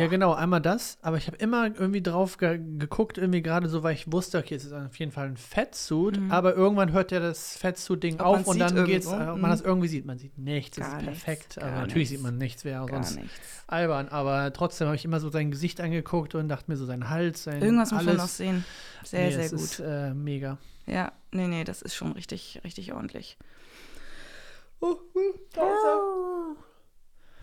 Ja, 0.00 0.06
genau, 0.08 0.34
einmal 0.34 0.60
das, 0.60 0.98
aber 1.02 1.16
ich 1.16 1.26
habe 1.26 1.36
immer 1.38 1.66
irgendwie 1.66 2.02
drauf 2.02 2.38
ge 2.38 2.58
geguckt, 2.78 3.18
irgendwie 3.18 3.42
gerade 3.42 3.68
so, 3.68 3.82
weil 3.82 3.94
ich 3.94 4.10
wusste, 4.12 4.38
okay, 4.38 4.54
es 4.54 4.64
ist 4.64 4.72
auf 4.72 4.96
jeden 4.98 5.12
Fall 5.12 5.26
ein 5.26 5.36
Fettsuit, 5.36 6.18
aber 6.28 6.54
irgendwann 6.54 6.92
hört 6.92 7.12
ja 7.12 7.20
das 7.20 7.56
Fettsuit-Ding 7.56 8.14
Mhm. 8.14 8.20
Auf 8.20 8.46
und 8.46 8.58
dann 8.58 8.84
geht's, 8.84 9.06
irgendwo, 9.06 9.30
äh, 9.32 9.34
mhm. 9.34 9.40
man 9.40 9.50
das 9.50 9.60
irgendwie 9.60 9.88
sieht. 9.88 10.06
Man 10.06 10.18
sieht 10.18 10.36
nichts, 10.38 10.78
Gar 10.78 10.86
ist 10.86 11.06
nichts, 11.06 11.24
perfekt. 11.24 11.58
aber 11.62 11.70
natürlich 11.72 11.94
nichts. 11.94 12.10
sieht 12.10 12.22
man 12.22 12.38
nichts, 12.38 12.64
wäre 12.64 12.86
sonst 12.88 13.16
nichts. 13.16 13.64
albern, 13.66 14.08
aber 14.08 14.52
trotzdem 14.52 14.86
habe 14.86 14.96
ich 14.96 15.04
immer 15.04 15.20
so 15.20 15.28
sein 15.30 15.50
Gesicht 15.50 15.80
angeguckt 15.80 16.34
und 16.34 16.48
dachte 16.48 16.70
mir 16.70 16.76
so 16.76 16.84
sein 16.86 17.08
Hals, 17.10 17.44
sein 17.44 17.62
Irgendwas 17.62 17.90
muss 17.92 18.02
man 18.02 18.08
alles. 18.08 18.22
noch 18.22 18.28
sehen. 18.28 18.64
Sehr, 19.04 19.26
nee, 19.26 19.32
sehr 19.32 19.44
es 19.44 19.50
gut. 19.52 19.60
Ist, 19.60 19.80
äh, 19.80 20.14
mega. 20.14 20.58
Ja, 20.86 21.12
nee, 21.32 21.48
nee, 21.48 21.64
das 21.64 21.82
ist 21.82 21.94
schon 21.94 22.12
richtig, 22.12 22.60
richtig 22.64 22.92
ordentlich. 22.92 23.36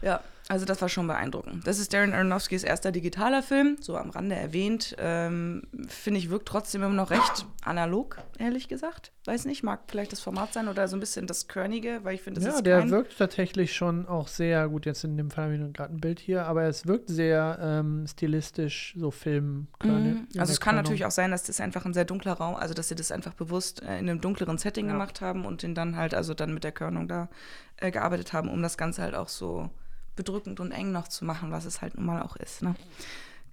Ja, 0.04 0.22
also 0.50 0.66
das 0.66 0.82
war 0.82 0.90
schon 0.90 1.08
beeindruckend. 1.08 1.66
Das 1.66 1.80
ist 1.80 1.94
Darren 1.94 2.12
Aronofskys 2.14 2.64
erster 2.64 2.92
digitaler 2.92 3.42
Film, 3.42 3.78
so 3.80 3.96
am 3.96 4.10
Rande 4.10 4.36
erwähnt. 4.36 4.94
Ähm, 5.00 5.62
Finde 5.88 6.20
ich, 6.20 6.30
wirkt 6.30 6.46
trotzdem 6.50 6.84
immer 6.84 6.94
noch 6.94 7.12
recht 7.12 7.46
analog, 7.64 8.18
ehrlich 8.38 8.68
gesagt. 8.68 9.14
Weiß 9.24 9.46
nicht, 9.46 9.64
mag 9.64 9.84
vielleicht 9.88 10.12
das 10.12 10.20
Format 10.20 10.52
sein 10.52 10.68
oder 10.68 10.90
so 10.90 10.98
ein 10.98 11.00
bisschen 11.00 11.28
das 11.28 11.48
Körnige, 11.48 12.02
weil 12.04 12.16
ich 12.16 12.22
finde, 12.22 12.42
das 12.42 12.50
Ja, 12.50 12.56
ist 12.58 12.66
der 12.66 12.80
kein, 12.80 12.92
wirkt 12.92 13.18
tatsächlich 13.18 13.74
schon 13.74 14.06
auch 14.06 14.28
sehr 14.28 14.68
gut. 14.68 14.86
Jetzt 14.86 15.06
in 15.06 15.16
dem 15.16 15.32
Fall 15.32 15.46
habe 15.46 15.56
ich 15.56 15.74
gerade 15.74 15.94
ein 15.94 16.02
Bild 16.02 16.20
hier, 16.20 16.46
aber 16.46 16.64
es 16.64 16.86
wirkt 16.86 17.08
sehr 17.10 17.58
ähm, 17.62 18.06
stilistisch, 18.06 18.94
so 18.98 19.12
Film. 19.12 19.68
Mhm. 19.82 20.28
Also 20.38 20.52
es 20.52 20.60
kann 20.60 20.76
natürlich 20.76 21.06
auch 21.06 21.12
sein, 21.12 21.32
dass 21.32 21.44
das 21.44 21.62
einfach 21.62 21.86
ein 21.86 21.94
sehr 21.94 22.04
dunkler 22.06 22.34
Raum, 22.34 22.56
also 22.56 22.74
dass 22.74 22.90
sie 22.90 22.96
das 22.96 23.14
einfach 23.14 23.34
bewusst 23.34 23.82
äh, 23.82 23.98
in 23.98 24.10
einem 24.10 24.20
dunkleren 24.20 24.58
Setting 24.58 24.88
Ja. 24.88 24.92
gemacht 24.92 25.22
haben 25.22 25.46
und 25.46 25.64
den 25.64 25.74
dann 25.74 25.96
halt, 25.96 26.14
also 26.14 26.34
dann 26.34 26.54
mit 26.54 26.66
der 26.66 26.74
Körnung 26.74 27.08
da 27.08 27.30
äh, 27.78 27.92
gearbeitet 27.92 28.34
haben, 28.34 28.50
um 28.50 28.62
das 28.62 28.78
Ganze 28.78 29.02
halt 29.04 29.16
auch 29.16 29.30
so 29.30 29.70
bedrückend 30.16 30.60
und 30.60 30.72
eng 30.72 30.92
noch 30.92 31.08
zu 31.08 31.26
machen, 31.26 31.52
was 31.52 31.66
es 31.66 31.82
halt 31.82 31.96
nun 31.96 32.06
mal 32.06 32.22
auch 32.22 32.36
ist. 32.36 32.62
Ne? 32.62 32.76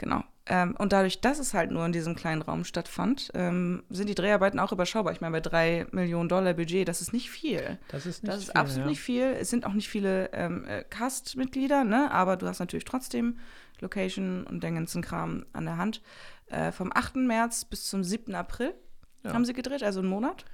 Genau. 0.00 0.24
Ähm, 0.46 0.74
und 0.78 0.92
dadurch, 0.92 1.20
dass 1.20 1.38
es 1.38 1.52
halt 1.52 1.70
nur 1.70 1.84
in 1.84 1.92
diesem 1.92 2.16
kleinen 2.16 2.40
Raum 2.40 2.64
stattfand, 2.64 3.30
ähm, 3.34 3.84
sind 3.90 4.08
die 4.08 4.14
Dreharbeiten 4.14 4.58
auch 4.58 4.72
überschaubar. 4.72 5.12
Ich 5.12 5.20
meine, 5.20 5.32
bei 5.32 5.40
drei 5.40 5.86
Millionen 5.92 6.28
Dollar 6.28 6.54
Budget, 6.54 6.88
das 6.88 7.02
ist 7.02 7.12
nicht 7.12 7.30
viel. 7.30 7.78
Das 7.88 8.06
ist 8.06 8.22
nicht 8.22 8.32
Das 8.32 8.38
ist 8.40 8.44
viel, 8.46 8.54
absolut 8.60 8.84
ja. 8.86 8.90
nicht 8.90 9.00
viel. 9.00 9.24
Es 9.24 9.50
sind 9.50 9.66
auch 9.66 9.74
nicht 9.74 9.88
viele 9.88 10.32
ähm, 10.32 10.64
äh, 10.64 10.84
Cast-Mitglieder, 10.84 11.84
ne? 11.84 12.10
aber 12.10 12.36
du 12.36 12.46
hast 12.46 12.60
natürlich 12.60 12.86
trotzdem 12.86 13.38
Location 13.80 14.44
und 14.46 14.64
den 14.64 14.74
ganzen 14.74 15.02
Kram 15.02 15.44
an 15.52 15.66
der 15.66 15.76
Hand. 15.76 16.02
Äh, 16.46 16.72
vom 16.72 16.90
8. 16.92 17.16
März 17.16 17.66
bis 17.66 17.86
zum 17.86 18.02
7. 18.02 18.34
April 18.34 18.74
Ja. 19.22 19.34
haben 19.34 19.44
sie 19.44 19.52
gedreht, 19.52 19.82
also 19.82 20.00
einen 20.00 20.08
Monat. 20.08 20.46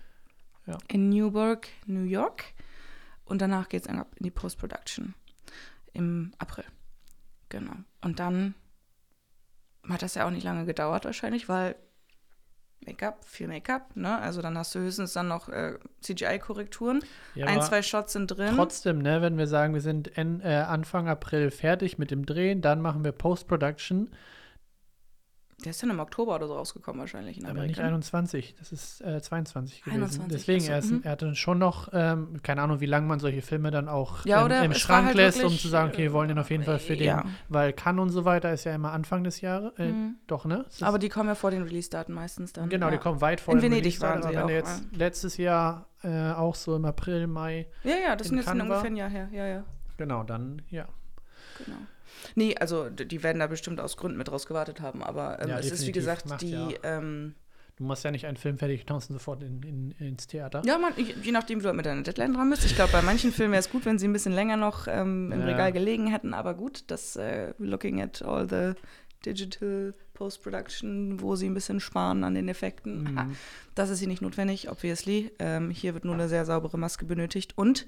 Ja. 0.67 0.77
In 0.89 1.09
Newburgh, 1.09 1.67
New 1.87 2.03
York. 2.05 2.45
Und 3.25 3.41
danach 3.41 3.69
geht 3.69 3.83
es 3.83 3.87
in 3.87 4.05
die 4.19 4.31
Post-Production 4.33 5.15
im 5.97 6.33
April. 6.39 6.65
Genau. 7.49 7.73
Und 8.03 8.19
dann 8.19 8.55
hat 9.89 10.03
das 10.03 10.15
ja 10.15 10.27
auch 10.27 10.31
nicht 10.31 10.45
lange 10.45 10.67
gedauert 10.67 11.05
wahrscheinlich, 11.05 11.49
weil 11.49 11.77
Make-up, 12.85 13.25
viel 13.25 13.49
Make-up, 13.49 13.97
ne? 13.97 14.19
Also 14.19 14.43
dann 14.43 14.57
hast 14.57 14.75
du 14.75 14.81
höchstens 14.81 15.13
dann 15.13 15.29
noch 15.29 15.49
äh, 15.49 15.79
CGI-Korrekturen. 16.03 17.03
Ja, 17.35 17.47
Ein, 17.47 17.63
zwei 17.63 17.83
Shots 17.83 18.13
sind 18.13 18.29
drin. 18.29 18.55
Trotzdem, 18.55 18.99
ne, 18.99 19.23
wenn 19.23 19.39
wir 19.39 19.47
sagen, 19.47 19.75
wir 19.75 19.81
sind 19.81 20.17
en, 20.17 20.41
äh, 20.41 20.65
Anfang 20.69 21.09
April 21.09 21.51
fertig 21.51 21.99
mit 21.99 22.11
dem 22.11 22.27
Drehen, 22.27 22.61
dann 22.61 22.81
machen 22.81 23.05
wir 23.05 23.13
Post-Production, 23.13 24.11
Der 25.65 25.71
ist 25.71 25.83
dann 25.83 25.89
im 25.89 26.01
Oktober 26.01 26.35
oder 26.35 26.47
so 26.49 26.55
rausgekommen 26.55 27.01
wahrscheinlich 27.01 27.39
in 27.39 27.45
aber 27.47 27.55
nicht 27.63 27.79
Amerika. 27.79 27.87
21, 27.87 28.57
das 28.59 28.73
ist 28.73 29.01
äh, 29.01 29.23
22 29.23 29.83
gewesen. 29.83 30.03
21, 30.03 30.31
Deswegen, 30.31 30.61
ach 30.61 30.67
so, 30.67 30.73
er, 30.73 30.79
ist, 30.81 30.91
mhm. 30.93 31.01
er 31.03 31.11
hatte 31.13 31.35
schon 31.35 31.59
noch, 31.59 31.89
ähm, 31.95 32.43
keine 32.43 32.61
Ahnung, 32.61 32.81
wie 32.81 32.87
lange 32.87 33.07
man 33.07 33.21
solche 33.21 33.41
Filme 33.41 33.71
dann 33.71 33.89
auch 33.89 34.27
Ja, 34.27 34.47
ähm, 34.47 34.67
im 34.67 34.75
Schrank 34.75 35.07
halt 35.07 35.17
lässt, 35.17 35.43
um 35.43 35.57
zu 35.57 35.69
sagen, 35.69 35.89
okay, 35.89 36.03
wir 36.03 36.13
wollen 36.13 36.29
den 36.29 36.39
auf 36.39 36.51
jeden 36.51 36.63
Fall 36.65 36.79
für 36.79 36.95
den, 36.95 37.07
ja. 37.07 37.25
weil 37.49 37.73
Cannes 37.73 38.03
und 38.03 38.11
so 38.11 38.27
weiter 38.27 38.53
ist 38.53 38.65
ja 38.65 38.75
immer 38.75 38.93
Anfang 38.93 39.25
des 39.25 39.41
Jahres, 39.41 39.73
äh, 39.79 39.89
Mhm. 39.89 40.17
doch, 40.27 40.45
ne? 40.45 40.67
Ist- 40.69 40.83
Aber 40.83 40.99
die 40.99 41.09
kommen 41.09 41.31
ja 41.31 41.35
vor 41.35 41.51
den 41.51 41.63
Release-Daten 41.63 42.13
meistens 42.13 42.53
dann. 42.53 42.69
Genau, 42.69 42.87
ja. 42.87 42.93
die 42.93 42.99
kommen 42.99 43.23
weit 43.23 43.41
vor 43.41 43.55
In 43.55 43.61
dem 43.61 43.71
Venedig 43.73 43.99
waren 44.03 44.23
sie 44.23 44.37
auch, 44.39 44.51
jetzt 44.51 44.85
letztes 44.93 45.39
Jahr 45.39 45.89
äh, 46.03 46.33
auch 46.33 46.55
so 46.55 46.77
im 46.77 46.85
April, 46.85 47.27
Mai, 47.27 47.67
Ja, 47.83 47.97
ja, 47.97 48.15
das 48.15 48.29
sind 48.29 48.37
jetzt 48.37 48.51
ungefähr 48.53 48.85
ein 48.85 48.97
Jahr 48.97 49.09
her. 49.09 49.29
Ja, 49.33 49.47
ja, 49.47 49.65
genau, 49.97 50.23
dann, 50.23 50.61
ja. 50.69 50.85
genau. 51.65 51.79
Nee, 52.35 52.57
also 52.57 52.89
die 52.91 53.23
werden 53.23 53.39
da 53.41 53.47
bestimmt 53.47 53.81
aus 53.81 53.97
Gründen 53.97 54.19
mit 54.19 54.29
draus 54.29 54.47
gewartet 54.47 54.81
haben, 54.81 55.03
aber 55.03 55.41
ähm, 55.43 55.49
Ja, 55.51 55.59
es 55.59 55.71
ist 55.71 55.87
wie 55.87 55.93
gesagt 55.93 56.27
Macht 56.29 56.43
die, 56.43 56.51
ja. 56.53 56.69
ähm, 56.83 57.35
Du 57.77 57.85
machst 57.85 58.05
ja 58.05 58.11
nicht 58.11 58.25
einen 58.25 58.39
Film 58.39 58.57
fertig 58.57 58.87
und 58.91 59.11
ihn 59.11 59.13
sofort 59.13 59.43
in, 59.43 59.63
in, 59.63 59.91
ins 59.99 60.27
Theater. 60.27 60.63
ja, 60.65 60.79
man, 60.79 60.95
je 60.97 61.31
nachdem, 61.31 61.59
wie 61.59 61.63
du 61.63 61.69
halt 61.69 61.77
mit 61.77 61.85
deiner 61.85 62.01
Deadline 62.03 62.33
dran 62.33 62.49
bist. 62.49 62.65
Ich 62.65 62.75
glaube, 62.75 62.91
bei 62.93 63.03
manchen 63.03 63.33
Filmen 63.33 63.53
wäre 63.53 63.61
es 63.61 63.69
gut, 63.71 63.85
wenn 63.85 63.99
sie 63.99 64.09
ein 64.09 64.15
bisschen 64.15 64.33
länger 64.33 64.57
noch 64.57 64.87
ähm, 64.89 65.31
im 65.31 65.41
Ja. 65.41 65.47
Regal 65.47 65.73
gelegen 65.73 66.07
hätten, 66.07 66.33
aber 66.33 66.55
gut, 66.55 66.85
das 66.87 67.17
äh, 67.17 67.53
looking 67.59 68.01
at 68.01 68.23
all 68.23 68.49
the 68.49 68.73
digital 69.27 69.93
Post-Production, 70.15 71.21
wo 71.21 71.37
sie 71.37 71.51
ein 71.51 71.53
bisschen 71.55 71.81
sparen 71.81 72.25
an 72.25 72.35
den 72.35 72.49
Effekten. 72.49 73.13
Mhm. 73.13 73.37
Das 73.75 73.91
ist 73.91 73.99
hier 73.99 74.09
nicht 74.09 74.23
notwendig, 74.23 74.71
obviously. 74.71 75.31
Ähm, 75.39 75.69
hier 75.71 75.93
wird 75.93 76.07
nur 76.07 76.15
eine 76.15 76.29
sehr 76.31 76.47
saubere 76.47 76.79
Maske 76.79 77.05
benötigt. 77.05 77.53
Und 77.59 77.87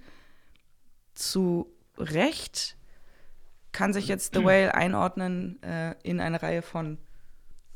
zu 1.14 1.66
Recht 1.96 2.76
kann 3.72 3.92
sich 3.92 4.08
jetzt 4.08 4.34
The 4.34 4.44
Whale 4.44 4.74
einordnen 4.74 5.62
äh, 5.62 5.94
in 6.02 6.20
eine 6.20 6.42
Reihe 6.42 6.62
von 6.62 6.98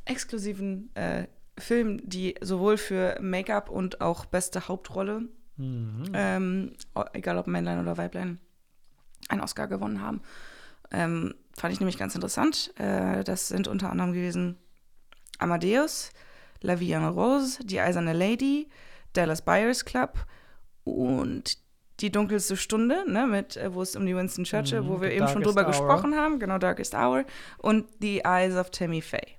exklusiven 0.05 0.95
äh, 0.97 1.27
Filmen, 1.59 2.01
die 2.05 2.35
sowohl 2.41 2.77
für 2.79 3.19
Make-up 3.21 3.69
und 3.69 4.01
auch 4.01 4.25
beste 4.25 4.69
Hauptrolle, 4.69 5.29
Mhm. 5.59 6.05
ähm, 6.15 6.73
egal 7.13 7.37
ob 7.37 7.47
Männlein 7.47 7.79
oder 7.79 7.99
Weiblein, 7.99 8.41
einen 9.29 9.43
Oscar 9.43 9.69
gewonnen 9.69 10.01
haben. 10.01 10.23
Ähm, 10.91 11.35
fand 11.57 11.75
ich 11.75 11.79
nämlich 11.81 11.99
ganz 11.99 12.15
interessant. 12.15 12.73
Äh, 12.79 13.23
das 13.23 13.49
sind 13.49 13.69
unter 13.69 13.91
anderem 13.91 14.13
gewesen 14.15 14.57
Amadeus, 15.39 16.11
La 16.63 16.81
Vie 16.81 16.93
en 16.93 17.05
Rose, 17.05 17.65
Die 17.65 17.81
Eiserne 17.81 18.15
Lady, 18.15 18.69
Dallas 19.13 19.43
Buyers 19.43 19.85
Club 19.85 20.27
und 20.85 21.59
Die 22.01 22.11
dunkelste 22.11 22.57
Stunde, 22.57 23.05
ne, 23.11 23.27
mit, 23.27 23.57
äh, 23.57 23.73
wo 23.75 23.83
es 23.83 23.95
um 23.97 24.07
die 24.07 24.17
Winston 24.17 24.45
Churchill, 24.45 24.83
Mhm, 24.83 24.89
wo 24.89 25.01
wir 25.01 25.13
eben 25.13 25.29
schon 25.29 25.43
drüber 25.43 25.63
Hour. 25.63 25.69
gesprochen 25.69 26.15
haben, 26.17 26.39
genau, 26.39 26.59
Darkest 26.59 26.95
Hour, 26.95 27.25
und 27.59 27.87
The 28.01 28.21
Eyes 28.25 28.57
of 28.57 28.71
Tammy 28.71 29.03
Faye. 29.03 29.37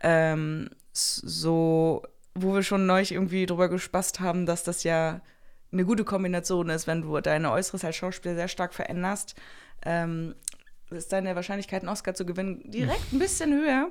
Ähm, 0.00 0.70
so, 0.92 2.02
wo 2.34 2.54
wir 2.54 2.62
schon 2.62 2.86
neulich 2.86 3.12
irgendwie 3.12 3.46
drüber 3.46 3.68
gespaßt 3.68 4.20
haben, 4.20 4.46
dass 4.46 4.64
das 4.64 4.82
ja 4.84 5.20
eine 5.72 5.84
gute 5.84 6.04
Kombination 6.04 6.68
ist, 6.68 6.86
wenn 6.86 7.02
du 7.02 7.18
deine 7.20 7.50
Äußeres 7.50 7.84
als 7.84 7.96
Schauspieler 7.96 8.34
sehr 8.34 8.48
stark 8.48 8.74
veränderst, 8.74 9.34
ähm, 9.84 10.34
ist 10.90 11.12
deine 11.12 11.34
Wahrscheinlichkeit, 11.34 11.82
einen 11.82 11.88
Oscar 11.88 12.14
zu 12.14 12.26
gewinnen, 12.26 12.62
direkt 12.70 13.00
ein 13.12 13.18
bisschen 13.18 13.52
höher. 13.54 13.90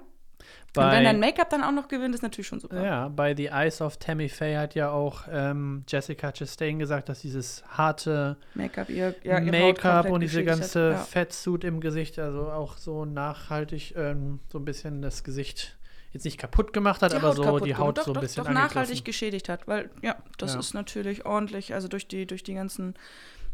Und 0.73 0.83
wenn 0.83 0.89
Bei, 0.89 1.03
dein 1.03 1.19
Make-up 1.19 1.49
dann 1.49 1.63
auch 1.63 1.71
noch 1.73 1.89
gewinnt, 1.89 2.15
ist 2.15 2.21
natürlich 2.21 2.47
schon 2.47 2.61
super. 2.61 2.81
ja, 2.81 3.09
bei 3.09 3.35
The 3.35 3.47
Eyes 3.47 3.81
of 3.81 3.97
Tammy 3.97 4.29
Faye 4.29 4.57
hat 4.57 4.73
ja 4.73 4.89
auch 4.89 5.23
ähm, 5.29 5.83
Jessica 5.87 6.31
Chastain 6.31 6.79
gesagt, 6.79 7.09
dass 7.09 7.19
dieses 7.21 7.61
harte 7.67 8.37
Make-up, 8.55 8.89
ja, 8.89 9.11
komplett 9.11 10.05
und 10.05 10.21
diese 10.21 10.45
ganze 10.45 10.91
hat. 10.91 10.97
Ja. 10.99 11.03
Fettsuit 11.03 11.65
im 11.65 11.81
Gesicht, 11.81 12.19
also 12.19 12.49
auch 12.51 12.77
so 12.77 13.03
nachhaltig 13.03 13.95
ähm, 13.97 14.39
so 14.49 14.59
ein 14.59 14.65
bisschen 14.65 15.01
das 15.01 15.23
Gesicht 15.25 15.77
jetzt 16.13 16.23
nicht 16.25 16.37
kaputt 16.37 16.71
gemacht 16.73 17.01
hat, 17.01 17.11
Die 17.11 17.17
aber 17.17 17.29
Haut 17.29 17.35
so 17.37 17.59
die. 17.59 17.75
Haut 17.75 17.97
doch, 17.97 18.03
so 18.05 18.11
ein 18.11 18.13
doch, 18.15 18.21
bisschen 18.21 18.43
doch 18.45 18.51
nachhaltig 18.51 19.03
geschädigt 19.03 19.49
hat, 19.49 19.67
weil 19.67 19.89
ja, 20.01 20.15
das 20.37 20.53
Ja. 20.53 20.59
ist 20.61 20.73
natürlich 20.73 21.25
ordentlich, 21.25 21.73
also 21.73 21.87
durch 21.89 22.07
die 22.07 22.25
durch 22.25 22.43
die 22.43 22.53
ganzen 22.53 22.95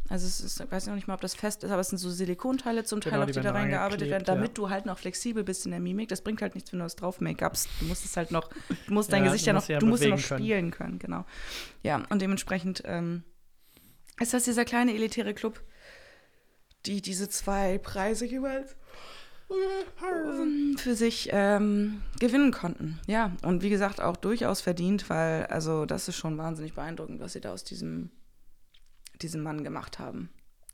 also 0.09 0.25
es 0.25 0.39
ist, 0.41 0.59
ich 0.61 0.71
weiß 0.71 0.87
noch 0.87 0.95
nicht 0.95 1.07
mal, 1.07 1.13
ob 1.15 1.21
das 1.21 1.35
fest 1.35 1.63
ist, 1.63 1.71
aber 1.71 1.81
es 1.81 1.89
sind 1.89 1.97
so 1.97 2.09
Silikonteile 2.09 2.83
zum 2.83 3.01
Teil, 3.01 3.11
Genau, 3.13 3.23
auf 3.23 3.27
die 3.31 3.33
die 3.39 3.41
da 3.41 3.51
reingearbeitet 3.51 4.09
werden, 4.09 4.23
damit 4.25 4.57
du 4.57 4.69
halt 4.69 4.85
noch 4.85 4.97
flexibel 4.97 5.43
bist 5.43 5.65
in 5.65 5.71
der 5.71 5.79
Mimik. 5.79 6.09
Das 6.09 6.21
bringt 6.21 6.41
halt 6.41 6.55
nichts, 6.55 6.71
wenn 6.71 6.79
du 6.79 6.85
das 6.85 6.95
drauf 6.95 7.19
Make-upst. 7.21 7.67
Du 7.79 7.85
musst 7.85 8.05
es 8.05 8.15
halt 8.15 8.31
noch, 8.31 8.49
du 8.87 8.93
musst 8.93 9.11
dein 9.13 9.23
Ja, 9.23 9.31
Gesicht 9.31 9.45
ja 9.45 9.53
noch, 9.53 9.67
ja 9.67 9.79
du 9.79 9.85
musst 9.85 10.03
ja 10.03 10.09
noch 10.09 10.15
bewegen 10.17 10.27
können. 10.29 10.41
spielen 10.43 10.71
können, 10.71 10.99
genau. 10.99 11.25
Ja, 11.83 12.03
und 12.09 12.21
dementsprechend 12.21 12.83
ähm, 12.85 13.23
ist 14.19 14.33
das 14.33 14.43
dieser 14.45 14.65
kleine 14.65 14.93
elitäre 14.93 15.33
Club, 15.33 15.61
die 16.85 17.01
diese 17.01 17.27
zwei 17.29 17.77
Preise 17.77 18.25
jeweils 18.25 18.75
ähm, 20.01 20.75
für 20.77 20.95
sich 20.95 21.29
ähm, 21.31 22.01
gewinnen 22.19 22.51
konnten. 22.51 22.99
Ja, 23.07 23.31
und 23.43 23.61
wie 23.61 23.69
gesagt, 23.69 24.01
auch 24.01 24.17
durchaus 24.17 24.61
verdient, 24.61 25.09
weil, 25.09 25.45
also, 25.47 25.85
das 25.85 26.07
ist 26.07 26.17
schon 26.17 26.37
wahnsinnig 26.37 26.73
beeindruckend, 26.73 27.19
was 27.19 27.33
sie 27.33 27.41
da 27.41 27.51
aus 27.53 27.63
diesem, 27.63 28.11
diesem 29.21 29.41
Mann 29.43 29.63
gemacht 29.63 29.99
haben. 29.99 30.29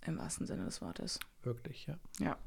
Im 0.05 0.17
wahrsten 0.17 0.45
Sinne 0.45 0.65
des 0.65 0.81
Wortes. 0.81 1.19
Wirklich, 1.43 1.85
ja. 1.87 1.95
Ja. 2.19 2.37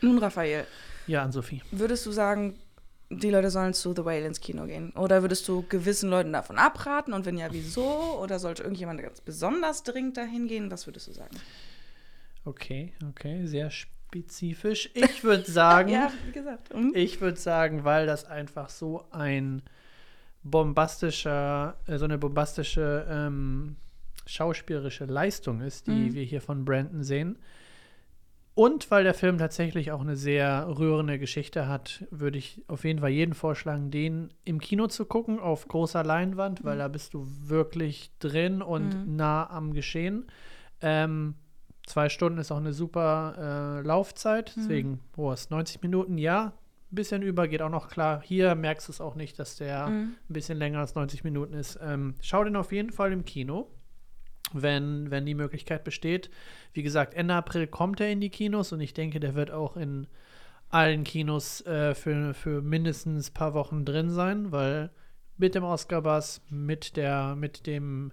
Nun, 0.00 0.18
Raphael, 0.18 0.66
Ja, 1.06 1.22
an 1.22 1.32
Sophie. 1.32 1.62
würdest 1.72 2.06
du 2.06 2.12
sagen, 2.12 2.58
die 3.10 3.30
Leute 3.30 3.50
sollen 3.50 3.74
zu 3.74 3.92
The 3.94 4.04
Whale 4.04 4.24
ins 4.26 4.40
Kino 4.40 4.66
gehen? 4.66 4.90
Oder 4.92 5.22
würdest 5.22 5.46
du 5.48 5.62
gewissen 5.68 6.10
Leuten 6.10 6.32
davon 6.32 6.58
abraten? 6.58 7.12
Und 7.12 7.26
wenn 7.26 7.36
ja, 7.36 7.48
wieso? 7.52 8.18
Oder 8.20 8.38
sollte 8.38 8.62
irgendjemand 8.62 9.02
ganz 9.02 9.20
besonders 9.20 9.82
dringend 9.82 10.16
dahin 10.16 10.46
gehen? 10.48 10.70
Was 10.70 10.86
würdest 10.86 11.08
du 11.08 11.12
sagen? 11.12 11.36
Okay, 12.44 12.92
okay, 13.10 13.46
sehr 13.46 13.70
spezifisch. 13.70 14.90
Ich 14.94 15.24
würde 15.24 15.50
sagen, 15.50 15.88
Ja, 15.92 16.12
wie 16.26 16.32
gesagt. 16.32 16.72
Mhm. 16.74 16.92
ich 16.94 17.20
würde 17.20 17.38
sagen, 17.38 17.84
weil 17.84 18.06
das 18.06 18.24
einfach 18.26 18.68
so 18.70 19.04
ein 19.10 19.62
bombastischer, 20.44 21.76
äh, 21.86 21.98
so 21.98 22.04
eine 22.04 22.18
bombastische 22.18 23.06
ähm, 23.08 23.76
schauspielerische 24.26 25.04
Leistung 25.04 25.60
ist, 25.60 25.86
die 25.86 26.10
Mhm. 26.10 26.14
wir 26.14 26.22
hier 26.22 26.40
von 26.40 26.64
Brandon 26.64 27.02
sehen. 27.02 27.38
Und 28.56 28.88
weil 28.92 29.02
der 29.02 29.14
Film 29.14 29.36
tatsächlich 29.38 29.90
auch 29.90 30.00
eine 30.00 30.14
sehr 30.14 30.68
rührende 30.78 31.18
Geschichte 31.18 31.66
hat, 31.66 32.04
würde 32.12 32.38
ich 32.38 32.62
auf 32.68 32.84
jeden 32.84 33.00
Fall 33.00 33.10
jeden 33.10 33.34
vorschlagen, 33.34 33.90
den 33.90 34.32
im 34.44 34.60
Kino 34.60 34.86
zu 34.86 35.06
gucken, 35.06 35.40
auf 35.40 35.66
großer 35.66 36.04
Leinwand, 36.04 36.62
weil 36.64 36.78
da 36.78 36.86
bist 36.86 37.14
du 37.14 37.26
wirklich 37.48 38.12
drin 38.20 38.62
und 38.62 38.94
Mhm. 39.06 39.16
nah 39.16 39.50
am 39.50 39.72
Geschehen. 39.72 40.26
Ähm, 40.80 41.34
zwei 41.84 42.08
Stunden 42.08 42.38
ist 42.38 42.52
auch 42.52 42.58
eine 42.58 42.72
super 42.72 43.80
äh, 43.82 43.86
Laufzeit, 43.86 44.52
Mhm. 44.56 44.60
deswegen, 44.60 45.00
wo 45.14 45.32
ist 45.32 45.50
90 45.50 45.82
Minuten, 45.82 46.16
ja, 46.16 46.52
ein 46.92 46.94
bisschen 46.94 47.22
über, 47.22 47.48
geht 47.48 47.60
auch 47.60 47.70
noch 47.70 47.88
klar. 47.88 48.22
Hier 48.22 48.54
merkst 48.54 48.86
du 48.86 48.92
es 48.92 49.00
auch 49.00 49.16
nicht, 49.16 49.36
dass 49.40 49.56
der 49.56 49.88
Mhm. 49.88 50.14
ein 50.30 50.32
bisschen 50.32 50.58
länger 50.58 50.78
als 50.78 50.94
90 50.94 51.24
Minuten 51.24 51.54
ist. 51.54 51.76
Ähm, 51.82 52.14
schau 52.20 52.44
den 52.44 52.54
auf 52.54 52.70
jeden 52.70 52.92
Fall 52.92 53.12
im 53.12 53.24
Kino, 53.24 53.66
wenn, 54.54 55.10
wenn 55.10 55.26
die 55.26 55.34
Möglichkeit 55.34 55.84
besteht. 55.84 56.30
Wie 56.72 56.82
gesagt, 56.82 57.14
Ende 57.14 57.34
April 57.34 57.66
kommt 57.66 58.00
er 58.00 58.10
in 58.10 58.20
die 58.20 58.30
Kinos 58.30 58.72
und 58.72 58.80
ich 58.80 58.94
denke, 58.94 59.20
der 59.20 59.34
wird 59.34 59.50
auch 59.50 59.76
in 59.76 60.06
allen 60.70 61.04
Kinos 61.04 61.60
äh, 61.66 61.94
für, 61.94 62.34
für 62.34 62.62
mindestens 62.62 63.30
ein 63.30 63.34
paar 63.34 63.54
Wochen 63.54 63.84
drin 63.84 64.10
sein, 64.10 64.50
weil 64.50 64.90
mit 65.36 65.54
dem 65.54 65.64
Oscar-Bass, 65.64 66.42
mit 66.48 66.96
der, 66.96 67.36
mit 67.36 67.66
dem 67.66 68.12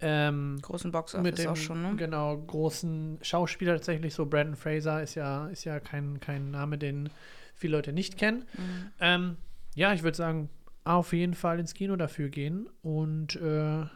ähm, 0.00 0.58
Großen 0.62 0.88
mit 0.88 0.92
Boxoffice 0.92 1.34
dem 1.34 1.50
auch 1.50 1.56
schon, 1.56 1.82
ne? 1.82 1.96
genau 1.96 2.36
großen 2.36 3.18
Schauspieler 3.22 3.74
tatsächlich 3.74 4.14
so 4.14 4.26
Brandon 4.26 4.54
Fraser 4.54 5.02
ist 5.02 5.16
ja 5.16 5.48
ist 5.48 5.64
ja 5.64 5.80
kein, 5.80 6.20
kein 6.20 6.52
Name 6.52 6.78
den 6.78 7.10
viele 7.54 7.76
Leute 7.76 7.92
nicht 7.92 8.16
kennen 8.16 8.44
Mhm. 8.56 8.90
ähm, 9.00 9.36
ja 9.74 9.92
ich 9.92 10.04
würde 10.04 10.16
sagen 10.16 10.50
auf 10.84 11.12
jeden 11.12 11.34
Fall 11.34 11.58
ins 11.58 11.74
Kino 11.74 11.96
dafür 11.96 12.28
gehen 12.28 12.68
und 12.82 13.34
äh, 13.36 13.86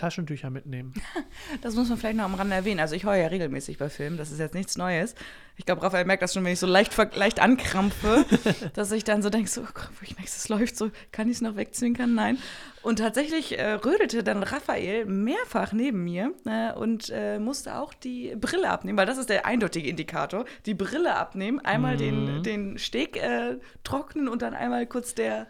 Taschentücher 0.00 0.50
mitnehmen 0.50 0.94
Das 1.62 1.74
muss 1.74 1.88
man 1.88 1.98
vielleicht 1.98 2.16
noch 2.16 2.24
am 2.24 2.34
Rande 2.34 2.54
erwähnen. 2.56 2.80
Also 2.80 2.94
ich 2.94 3.04
heule 3.04 3.22
ja 3.22 3.28
regelmäßig 3.28 3.78
bei 3.78 3.88
Filmen, 3.88 4.16
das 4.16 4.30
ist 4.30 4.38
jetzt 4.38 4.54
nichts 4.54 4.76
Neues. 4.76 5.14
Ich 5.56 5.66
glaube, 5.66 5.82
Raphael 5.82 6.06
merkt 6.06 6.22
das 6.22 6.32
schon, 6.32 6.42
wenn 6.44 6.54
ich 6.54 6.58
so 6.58 6.66
leicht, 6.66 6.96
leicht 7.16 7.38
ankrampfe, 7.40 8.24
dass 8.74 8.90
ich 8.92 9.04
dann 9.04 9.22
so 9.22 9.28
denke, 9.28 9.48
so, 9.50 9.60
oh 9.60 9.66
Gott, 9.74 9.90
ich 10.00 10.16
merke, 10.16 10.30
es 10.34 10.48
läuft 10.48 10.76
so, 10.76 10.90
kann 11.12 11.28
ich 11.28 11.36
es 11.36 11.40
noch 11.42 11.56
wegzwinkern? 11.56 12.14
Nein. 12.14 12.38
Und 12.82 12.98
tatsächlich 13.00 13.58
äh, 13.58 13.72
rödelte 13.72 14.22
dann 14.24 14.42
Raphael 14.42 15.04
mehrfach 15.04 15.72
neben 15.72 16.02
mir 16.02 16.32
äh, 16.46 16.72
und 16.72 17.10
äh, 17.14 17.38
musste 17.38 17.74
auch 17.76 17.92
die 17.92 18.34
Brille 18.36 18.70
abnehmen, 18.70 18.96
weil 18.96 19.04
das 19.06 19.18
ist 19.18 19.28
der 19.28 19.44
eindeutige 19.44 19.86
Indikator. 19.88 20.46
Die 20.64 20.72
Brille 20.74 21.14
abnehmen, 21.14 21.60
einmal 21.60 21.98
den, 21.98 22.38
Mhm. 22.38 22.42
den 22.42 22.78
Steg 22.78 23.16
äh, 23.18 23.58
trocknen 23.84 24.28
und 24.28 24.40
dann 24.40 24.54
einmal 24.54 24.86
kurz 24.86 25.14
der, 25.14 25.46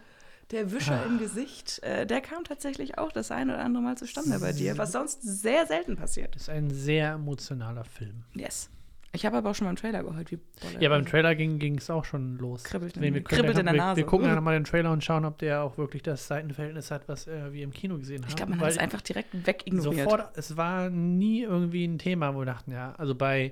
der 0.51 0.71
Wischer 0.71 1.01
Ah. 1.01 1.05
im 1.05 1.17
Gesicht. 1.19 1.81
Äh, 1.83 2.05
der 2.05 2.21
kam 2.21 2.43
tatsächlich 2.43 2.97
auch 2.97 3.11
das 3.11 3.31
ein 3.31 3.49
oder 3.49 3.59
andere 3.59 3.83
Mal 3.83 3.97
zustande 3.97 4.37
bei 4.39 4.51
dir, 4.53 4.77
was 4.77 4.91
sonst 4.91 5.21
sehr 5.23 5.65
selten 5.65 5.95
passiert. 5.95 6.35
das 6.35 6.43
ist 6.43 6.49
ein 6.49 6.69
sehr 6.69 7.13
emotionaler 7.13 7.83
Film 7.85 8.23
Yes. 8.35 8.69
Ich 9.13 9.25
habe 9.25 9.35
aber 9.35 9.49
auch 9.49 9.55
schon 9.55 9.67
beim 9.67 9.75
Trailer 9.75 10.03
geheult, 10.03 10.31
wie 10.31 10.39
ja 10.79 10.87
beim 10.87 11.05
Trailer 11.05 11.35
ging 11.35 11.77
es 11.77 11.89
auch 11.89 12.05
schon 12.05 12.37
los 12.37 12.63
Kribbelt 12.63 12.95
in- 12.95 13.01
Deswegen, 13.01 13.15
wir, 13.15 13.23
kribbelt 13.25 13.57
in 13.57 13.65
der 13.65 13.73
wir, 13.73 13.81
Nase. 13.81 13.97
wir 13.97 14.05
gucken 14.05 14.25
ja 14.29 14.35
nochmal 14.35 14.53
den 14.53 14.63
Trailer 14.63 14.89
und 14.91 15.03
schauen 15.03 15.25
ob 15.25 15.37
der 15.39 15.63
auch 15.63 15.77
wirklich 15.77 16.01
das 16.01 16.27
Seitenverhältnis 16.27 16.91
hat 16.91 17.09
was 17.09 17.27
äh, 17.27 17.51
wir 17.51 17.63
im 17.65 17.71
Kino 17.73 17.97
gesehen 17.97 18.21
haben 18.21 18.29
Ich 18.29 18.37
glaube, 18.37 18.51
man 18.51 18.61
hat 18.61 18.69
es 18.69 18.77
einfach 18.77 19.01
direkt 19.01 19.45
wegignoriert. 19.45 20.03
Sofort, 20.09 20.37
es 20.37 20.55
war 20.55 20.89
nie 20.89 21.41
irgendwie 21.41 21.83
ein 21.85 21.97
Thema, 21.97 22.33
wo 22.35 22.39
wir 22.39 22.45
dachten, 22.45 22.71
ja, 22.71 22.93
also 22.97 23.13
bei 23.13 23.51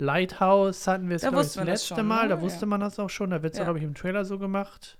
Lighthouse 0.00 0.86
hatten 0.88 1.08
wir 1.08 1.16
es, 1.16 1.22
Da 1.22 1.30
das 1.30 1.54
letzte 1.56 1.94
schon, 1.94 2.06
Mal, 2.06 2.24
ne? 2.24 2.28
da 2.30 2.40
wusste 2.40 2.62
Ja. 2.62 2.66
man 2.66 2.80
das 2.80 2.98
auch 2.98 3.10
schon, 3.10 3.30
da 3.30 3.42
wird 3.42 3.52
es, 3.52 3.58
Ja. 3.58 3.64
glaube 3.64 3.78
ich, 3.78 3.84
im 3.84 3.94
Trailer 3.94 4.24
so 4.24 4.38
gemacht. 4.38 4.98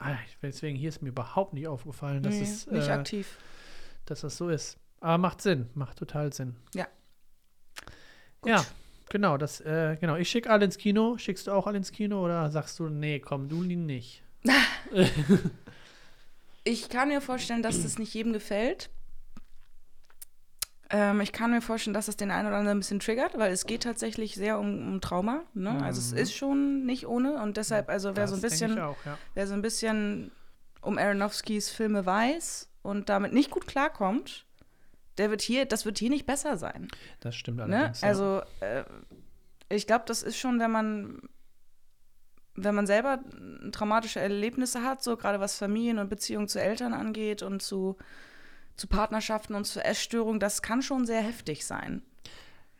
Ah, 0.00 0.16
deswegen, 0.42 0.76
hier 0.76 0.88
ist 0.88 1.02
mir 1.02 1.10
überhaupt 1.10 1.52
nicht 1.52 1.68
aufgefallen, 1.68 2.22
dass, 2.22 2.34
Nee, 2.34 2.42
es, 2.42 2.66
nicht 2.66 2.88
äh, 2.88 2.92
aktiv. 2.92 3.36
dass 4.06 4.22
das 4.22 4.36
so 4.36 4.48
ist. 4.48 4.78
Aber 5.00 5.18
macht 5.18 5.42
Sinn, 5.42 5.68
macht 5.74 5.98
total 5.98 6.32
Sinn. 6.32 6.56
Ja. 6.74 6.88
Gut. 8.40 8.50
Ja, 8.50 8.64
genau, 9.10 9.36
das, 9.36 9.60
äh, 9.60 9.96
genau. 10.00 10.16
Ich 10.16 10.30
schicke 10.30 10.50
alle 10.50 10.64
ins 10.64 10.78
Kino. 10.78 11.18
Schickst 11.18 11.46
du 11.46 11.52
auch 11.52 11.66
alle 11.66 11.76
ins 11.76 11.92
Kino 11.92 12.24
oder 12.24 12.50
sagst 12.50 12.78
du, 12.78 12.88
nee, 12.88 13.20
komm, 13.20 13.48
du 13.48 13.62
nicht? 13.62 14.22
Ich 16.64 16.88
kann 16.90 17.08
mir 17.08 17.20
vorstellen, 17.20 17.62
dass 17.62 17.82
das 17.82 17.98
nicht 17.98 18.12
jedem 18.12 18.32
gefällt. 18.32 18.90
Ähm, 20.92 21.20
ich 21.20 21.32
kann 21.32 21.50
mir 21.52 21.60
vorstellen, 21.60 21.94
dass 21.94 22.06
das 22.06 22.16
den 22.16 22.30
einen 22.30 22.48
oder 22.48 22.56
anderen 22.56 22.78
ein 22.78 22.80
bisschen 22.80 23.00
triggert, 23.00 23.38
weil 23.38 23.52
es 23.52 23.66
geht 23.66 23.84
tatsächlich 23.84 24.34
sehr 24.34 24.58
um, 24.58 24.88
um 24.94 25.00
Trauma. 25.00 25.42
Ne? 25.54 25.80
Also 25.82 26.00
es 26.00 26.12
Mhm. 26.12 26.18
ist 26.18 26.34
schon 26.34 26.84
nicht 26.86 27.06
ohne 27.06 27.40
und 27.42 27.56
deshalb, 27.56 27.88
also 27.88 28.16
wer 28.16 28.26
so 28.28 28.34
ein 28.34 28.40
Das 28.42 28.50
bisschen, 28.52 28.78
auch, 28.80 28.96
ja. 29.06 29.16
wer 29.34 29.46
so 29.46 29.54
ein 29.54 29.62
bisschen 29.62 30.32
um 30.82 30.98
Aronofskis 30.98 31.70
Filme 31.70 32.04
weiß 32.06 32.68
und 32.82 33.08
damit 33.08 33.32
nicht 33.32 33.50
gut 33.50 33.66
klarkommt, 33.66 34.46
der 35.18 35.30
wird 35.30 35.42
hier, 35.42 35.64
das 35.66 35.84
wird 35.84 35.98
hier 35.98 36.10
nicht 36.10 36.26
besser 36.26 36.56
sein. 36.56 36.88
Das 37.20 37.36
stimmt 37.36 37.58
Ne? 37.58 37.64
allerdings. 37.64 38.00
ja. 38.00 38.08
Also 38.08 38.42
äh, 38.60 38.84
ich 39.68 39.86
glaube, 39.86 40.04
das 40.06 40.22
ist 40.22 40.38
schon, 40.38 40.58
wenn 40.58 40.70
man 40.70 41.20
wenn 42.56 42.74
man 42.74 42.86
selber 42.86 43.20
traumatische 43.72 44.20
Erlebnisse 44.20 44.82
hat, 44.82 45.02
so 45.02 45.16
gerade 45.16 45.40
was 45.40 45.56
Familien 45.56 45.98
und 45.98 46.10
Beziehungen 46.10 46.48
zu 46.48 46.60
Eltern 46.60 46.92
angeht 46.92 47.42
und 47.42 47.62
zu, 47.62 47.96
zu 48.80 48.86
Partnerschaften 48.86 49.54
und 49.54 49.66
zu 49.66 49.84
Essstörungen, 49.84 50.40
das 50.40 50.62
kann 50.62 50.80
schon 50.80 51.04
sehr 51.04 51.20
heftig 51.20 51.66
sein. 51.66 52.00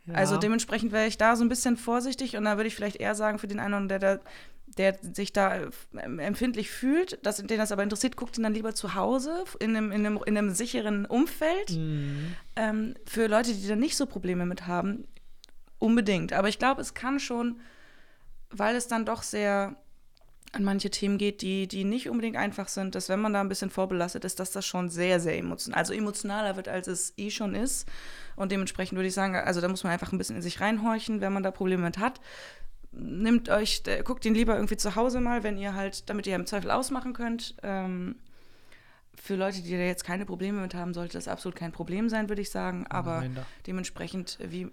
ja. 0.05 0.15
Also 0.15 0.37
dementsprechend 0.37 0.91
wäre 0.91 1.05
ich 1.05 1.19
da 1.19 1.35
so 1.35 1.45
ein 1.45 1.49
bisschen 1.49 1.77
vorsichtig 1.77 2.35
und 2.35 2.45
da 2.45 2.57
würde 2.57 2.67
ich 2.67 2.75
vielleicht 2.75 2.95
eher 2.95 3.13
sagen, 3.13 3.37
für 3.37 3.47
den 3.47 3.59
einen, 3.59 3.87
der, 3.87 3.99
da, 3.99 4.19
der 4.65 4.97
sich 4.99 5.31
da 5.31 5.57
äh, 5.57 5.69
empfindlich 5.93 6.71
fühlt, 6.71 7.23
dass, 7.23 7.37
den 7.37 7.59
das 7.59 7.71
aber 7.71 7.83
interessiert, 7.83 8.17
guckt 8.17 8.35
ihn 8.35 8.43
dann 8.43 8.55
lieber 8.55 8.73
zu 8.73 8.95
Hause 8.95 9.43
in 9.59 9.77
einem, 9.77 9.91
in 9.91 10.03
einem, 10.03 10.19
in 10.25 10.35
einem 10.35 10.49
sicheren 10.49 11.05
Umfeld. 11.05 11.69
Mhm. 11.69 12.35
Ähm, 12.55 12.95
für 13.05 13.27
Leute, 13.27 13.53
die 13.53 13.67
da 13.67 13.75
nicht 13.75 13.95
so 13.95 14.07
Probleme 14.07 14.47
mit 14.47 14.65
haben, 14.65 15.07
unbedingt. 15.77 16.33
Aber 16.33 16.49
ich 16.49 16.57
glaube, 16.57 16.81
es 16.81 16.95
kann 16.95 17.19
schon, 17.19 17.59
weil 18.49 18.75
es 18.75 18.87
dann 18.87 19.05
doch 19.05 19.21
sehr 19.21 19.75
an 20.53 20.63
manche 20.63 20.89
Themen 20.89 21.17
geht, 21.17 21.41
die, 21.41 21.67
die 21.67 21.83
nicht 21.83 22.09
unbedingt 22.09 22.35
einfach 22.35 22.67
sind, 22.67 22.95
dass 22.95 23.07
wenn 23.07 23.21
man 23.21 23.33
da 23.33 23.41
ein 23.41 23.49
bisschen 23.49 23.69
vorbelastet 23.69 24.25
ist, 24.25 24.39
dass 24.39 24.51
das 24.51 24.65
schon 24.65 24.89
sehr, 24.89 25.19
sehr 25.19 25.37
emotional, 25.37 25.79
also 25.79 25.93
emotionaler 25.93 26.55
wird, 26.57 26.67
als 26.67 26.87
es 26.87 27.13
eh 27.17 27.31
schon 27.31 27.55
ist. 27.55 27.87
Und 28.35 28.51
dementsprechend 28.51 28.97
würde 28.97 29.07
ich 29.07 29.13
sagen, 29.13 29.35
also 29.35 29.61
da 29.61 29.67
muss 29.67 29.83
man 29.83 29.93
einfach 29.93 30.11
ein 30.11 30.17
bisschen 30.17 30.35
in 30.35 30.41
sich 30.41 30.59
reinhorchen, 30.59 31.21
wenn 31.21 31.31
man 31.31 31.43
da 31.43 31.51
Probleme 31.51 31.83
mit 31.83 31.97
hat. 31.97 32.19
Nimmt 32.91 33.47
euch, 33.49 33.83
äh, 33.87 34.03
guckt 34.03 34.25
ihn 34.25 34.35
lieber 34.35 34.55
irgendwie 34.55 34.75
zu 34.75 34.95
Hause 34.95 35.21
mal, 35.21 35.43
wenn 35.43 35.57
ihr 35.57 35.73
halt, 35.73 36.09
damit 36.09 36.27
ihr 36.27 36.35
im 36.35 36.45
Zweifel 36.45 36.71
ausmachen 36.71 37.13
könnt. 37.13 37.55
Ähm, 37.63 38.15
für 39.23 39.35
Leute, 39.35 39.61
die 39.61 39.69
da 39.69 39.83
jetzt 39.83 40.03
keine 40.03 40.25
Probleme 40.25 40.59
mit 40.61 40.73
haben, 40.73 40.95
sollte 40.95 41.13
das 41.13 41.27
absolut 41.27 41.55
kein 41.55 41.71
Problem 41.71 42.09
sein, 42.09 42.27
würde 42.27 42.41
ich 42.41 42.49
sagen. 42.49 42.87
Aber 42.89 43.19
Nein, 43.19 43.37
dementsprechend, 43.67 44.39
wie, 44.43 44.71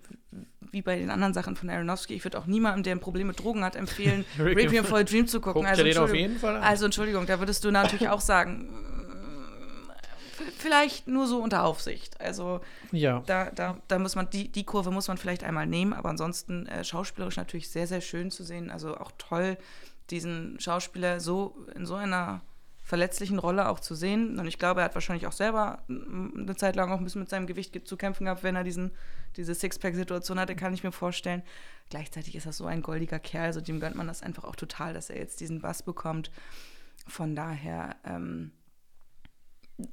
wie 0.72 0.80
bei 0.80 0.96
den 0.96 1.10
anderen 1.10 1.34
Sachen 1.34 1.54
von 1.54 1.68
Aronofsky, 1.68 2.14
ich 2.14 2.24
würde 2.24 2.38
auch 2.38 2.46
niemandem, 2.46 2.82
der 2.82 2.94
ein 2.94 3.00
Problem 3.00 3.26
mit 3.26 3.44
Drogen 3.44 3.62
hat, 3.62 3.76
empfehlen, 3.76 4.24
Requiem 4.38 4.86
for 4.86 4.98
a 4.98 5.02
Dream 5.02 5.26
zu 5.26 5.42
gucken. 5.42 5.64
Guck 5.64 5.70
Also, 5.70 5.84
Entschuldigung, 5.84 6.18
jeden 6.18 6.38
Fall 6.38 6.56
an. 6.56 6.62
also 6.62 6.86
Entschuldigung, 6.86 7.26
da 7.26 7.38
würdest 7.40 7.62
du 7.62 7.70
natürlich 7.70 8.08
auch 8.08 8.22
sagen, 8.22 8.70
äh, 10.38 10.50
vielleicht 10.56 11.08
nur 11.08 11.26
so 11.26 11.42
unter 11.42 11.64
Aufsicht. 11.64 12.18
Also 12.18 12.62
ja. 12.90 13.22
da, 13.26 13.50
da, 13.50 13.76
da 13.86 13.98
muss 13.98 14.14
man, 14.14 14.30
die, 14.30 14.48
die 14.50 14.64
Kurve 14.64 14.90
muss 14.90 15.08
man 15.08 15.18
vielleicht 15.18 15.44
einmal 15.44 15.66
nehmen, 15.66 15.92
aber 15.92 16.08
ansonsten 16.08 16.64
äh, 16.68 16.84
schauspielerisch 16.84 17.36
natürlich 17.36 17.68
sehr, 17.68 17.86
sehr 17.86 18.00
schön 18.00 18.30
zu 18.30 18.44
sehen. 18.44 18.70
Also 18.70 18.96
auch 18.96 19.12
toll, 19.18 19.58
diesen 20.08 20.58
Schauspieler 20.58 21.20
so 21.20 21.66
in 21.74 21.84
so 21.84 21.96
einer 21.96 22.40
verletzlichen 22.88 23.38
Rolle 23.38 23.68
auch 23.68 23.80
zu 23.80 23.94
sehen. 23.94 24.38
Und 24.38 24.46
ich 24.46 24.58
glaube, 24.58 24.80
er 24.80 24.86
hat 24.86 24.94
wahrscheinlich 24.94 25.26
auch 25.26 25.32
selber 25.32 25.82
eine 25.88 26.56
Zeit 26.56 26.74
lang 26.74 26.90
auch 26.90 26.96
ein 26.96 27.04
bisschen 27.04 27.20
mit 27.20 27.28
seinem 27.28 27.46
Gewicht 27.46 27.74
ge- 27.74 27.84
zu 27.84 27.98
kämpfen 27.98 28.24
gehabt, 28.24 28.42
wenn 28.42 28.56
er 28.56 28.64
diesen, 28.64 28.92
diese 29.36 29.54
Sixpack-Situation 29.54 30.40
hatte, 30.40 30.56
kann 30.56 30.72
ich 30.72 30.82
mir 30.82 30.90
vorstellen. 30.90 31.42
Gleichzeitig 31.90 32.34
ist 32.34 32.46
er 32.46 32.52
so 32.54 32.64
ein 32.64 32.80
goldiger 32.80 33.18
Kerl, 33.18 33.44
also 33.44 33.60
dem 33.60 33.78
gönnt 33.78 33.94
man 33.94 34.06
das 34.06 34.22
einfach 34.22 34.44
auch 34.44 34.56
total, 34.56 34.94
dass 34.94 35.10
er 35.10 35.18
jetzt 35.18 35.40
diesen 35.40 35.60
Bass 35.60 35.82
bekommt. 35.82 36.30
Von 37.06 37.36
daher 37.36 37.96
ähm, 38.04 38.52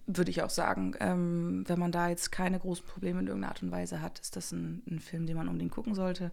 würde 0.07 0.31
ich 0.31 0.41
auch 0.41 0.49
sagen, 0.49 0.95
ähm, 0.99 1.63
wenn 1.67 1.77
man 1.77 1.91
da 1.91 2.09
jetzt 2.09 2.31
keine 2.31 2.59
großen 2.59 2.86
Probleme 2.86 3.19
in 3.19 3.27
irgendeiner 3.27 3.51
Art 3.51 3.61
und 3.61 3.71
Weise 3.71 4.01
hat, 4.01 4.17
ist 4.19 4.36
das 4.36 4.51
ein, 4.51 4.81
ein 4.89 4.99
Film, 4.99 5.27
den 5.27 5.38
man 5.38 5.47
unbedingt 5.47 5.71
gucken 5.71 5.93
sollte. 5.93 6.31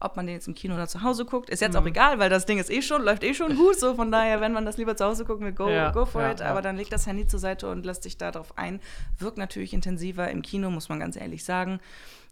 Ob 0.00 0.16
man 0.16 0.26
den 0.26 0.34
jetzt 0.34 0.48
im 0.48 0.54
Kino 0.54 0.74
oder 0.74 0.88
zu 0.88 1.02
Hause 1.02 1.26
guckt, 1.26 1.50
ist 1.50 1.60
jetzt 1.60 1.76
auch 1.76 1.84
egal, 1.84 2.18
weil 2.18 2.30
das 2.30 2.46
Ding 2.46 2.58
ist 2.58 2.70
eh 2.70 2.80
schon, 2.80 3.02
läuft 3.02 3.22
eh 3.22 3.34
schon 3.34 3.56
gut. 3.56 3.78
So 3.78 3.94
von 3.94 4.10
daher, 4.10 4.40
wenn 4.40 4.52
man 4.52 4.64
das 4.64 4.78
lieber 4.78 4.96
zu 4.96 5.04
Hause 5.04 5.26
gucken 5.26 5.44
will, 5.44 5.52
go, 5.52 5.68
Ja, 5.68 5.90
go 5.90 6.06
for 6.06 6.22
ja, 6.22 6.32
it. 6.32 6.40
ja. 6.40 6.46
Aber 6.46 6.62
dann 6.62 6.76
legt 6.76 6.92
das 6.92 7.06
Handy 7.06 7.26
zur 7.26 7.40
Seite 7.40 7.68
und 7.70 7.84
lässt 7.84 8.04
sich 8.04 8.16
darauf 8.16 8.56
ein. 8.56 8.80
Wirkt 9.18 9.36
natürlich 9.36 9.74
intensiver 9.74 10.30
im 10.30 10.40
Kino, 10.40 10.70
muss 10.70 10.88
man 10.88 10.98
ganz 10.98 11.16
ehrlich 11.16 11.44
sagen. 11.44 11.80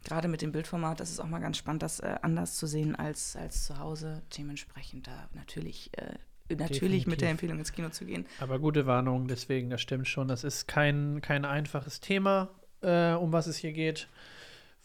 Gerade 0.05 0.27
mit 0.27 0.41
dem 0.43 0.53
Bildformat, 0.53 0.99
das 1.01 1.11
ist 1.11 1.21
auch 1.21 1.29
mal 1.29 1.39
ganz 1.41 1.59
spannend, 1.59 1.83
das 1.83 2.01
äh, 2.01 2.17
anders 2.23 2.57
zu 2.57 2.67
sehen 2.67 2.97
als, 2.97 3.37
als 3.37 3.67
zu 3.67 3.79
Hause. 3.79 4.23
Dementsprechend 4.39 5.07
da 5.07 5.29
natürlich, 5.35 5.91
äh, 5.99 6.15
natürlich 6.57 7.07
mit 7.07 7.15
Definitiv. 7.15 7.19
der 7.19 7.31
Empfehlung 7.31 7.59
ins 7.59 7.73
Kino 7.73 7.89
zu 7.91 8.05
gehen. 8.05 8.27
Aber 8.41 8.59
gute 8.59 8.87
Warnung, 8.87 9.29
deswegen, 9.29 9.71
das 9.71 9.81
stimmt 9.81 10.09
schon. 10.09 10.29
Das 10.29 10.45
ist 10.45 10.69
kein, 10.69 11.21
kein 11.21 11.45
einfaches 11.45 12.01
Thema, 12.01 12.49
äh, 12.83 13.13
um 13.13 13.33
was 13.33 13.47
es 13.47 13.57
hier 13.57 13.73
geht. 13.73 14.09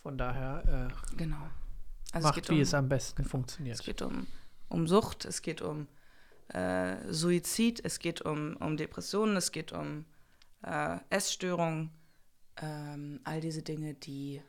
Von 0.01 0.17
daher 0.17 0.91
Genau. 1.17 1.37
äh, 1.37 1.49
Also 2.13 2.27
macht, 2.27 2.49
wie 2.49 2.55
um, 2.55 2.61
es 2.61 2.73
am 2.73 2.87
besten 2.89 3.23
Es 3.23 3.27
funktioniert. 3.29 3.83
geht 3.83 4.01
um, 4.01 4.27
um 4.69 4.87
Sucht, 4.87 5.25
es 5.25 5.41
geht 5.41 5.61
um 5.61 5.87
äh, 6.49 6.95
Suizid, 7.11 7.81
es 7.83 7.99
geht 7.99 8.21
um, 8.21 8.55
um 8.57 8.77
Depressionen, 8.77 9.35
es 9.35 9.51
geht 9.51 9.73
um 9.73 10.05
äh, 10.63 10.97
Essstörungen, 11.09 11.89
ähm, 12.61 13.19
all 13.25 13.41
diese 13.41 13.61
Dinge, 13.63 13.93
die 13.95 14.41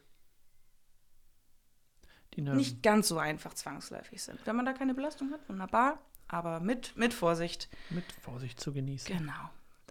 nicht 2.36 2.82
ganz 2.84 3.08
so 3.08 3.18
einfach 3.18 3.52
zwangsläufig 3.54 4.22
sind. 4.22 4.38
Wenn 4.46 4.54
man 4.54 4.64
da 4.64 4.72
keine 4.72 4.94
Belastung 4.94 5.32
hat, 5.32 5.48
wunderbar, 5.48 5.98
aber 6.28 6.60
mit, 6.60 6.96
mit 6.96 7.12
Vorsicht. 7.14 7.68
mit 7.90 8.04
Vorsicht 8.22 8.60
zu 8.60 8.72
genießen. 8.72 9.16
Genau. 9.16 9.32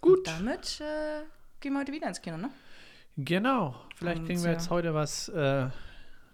Gut. 0.02 0.20
Und 0.20 0.28
damit 0.28 0.80
äh, 0.82 1.24
gehen 1.60 1.74
wir 1.74 1.80
heute 1.82 1.92
wieder 1.92 2.08
ins 2.08 2.22
Kino, 2.22 2.38
ne? 2.38 2.50
Genau. 3.18 3.76
Vielleicht 3.96 4.26
kriegen 4.26 4.44
wir 4.44 4.52
jetzt 4.52 4.70
heute 4.70 4.94
was 4.94 5.28
äh, 5.30 5.68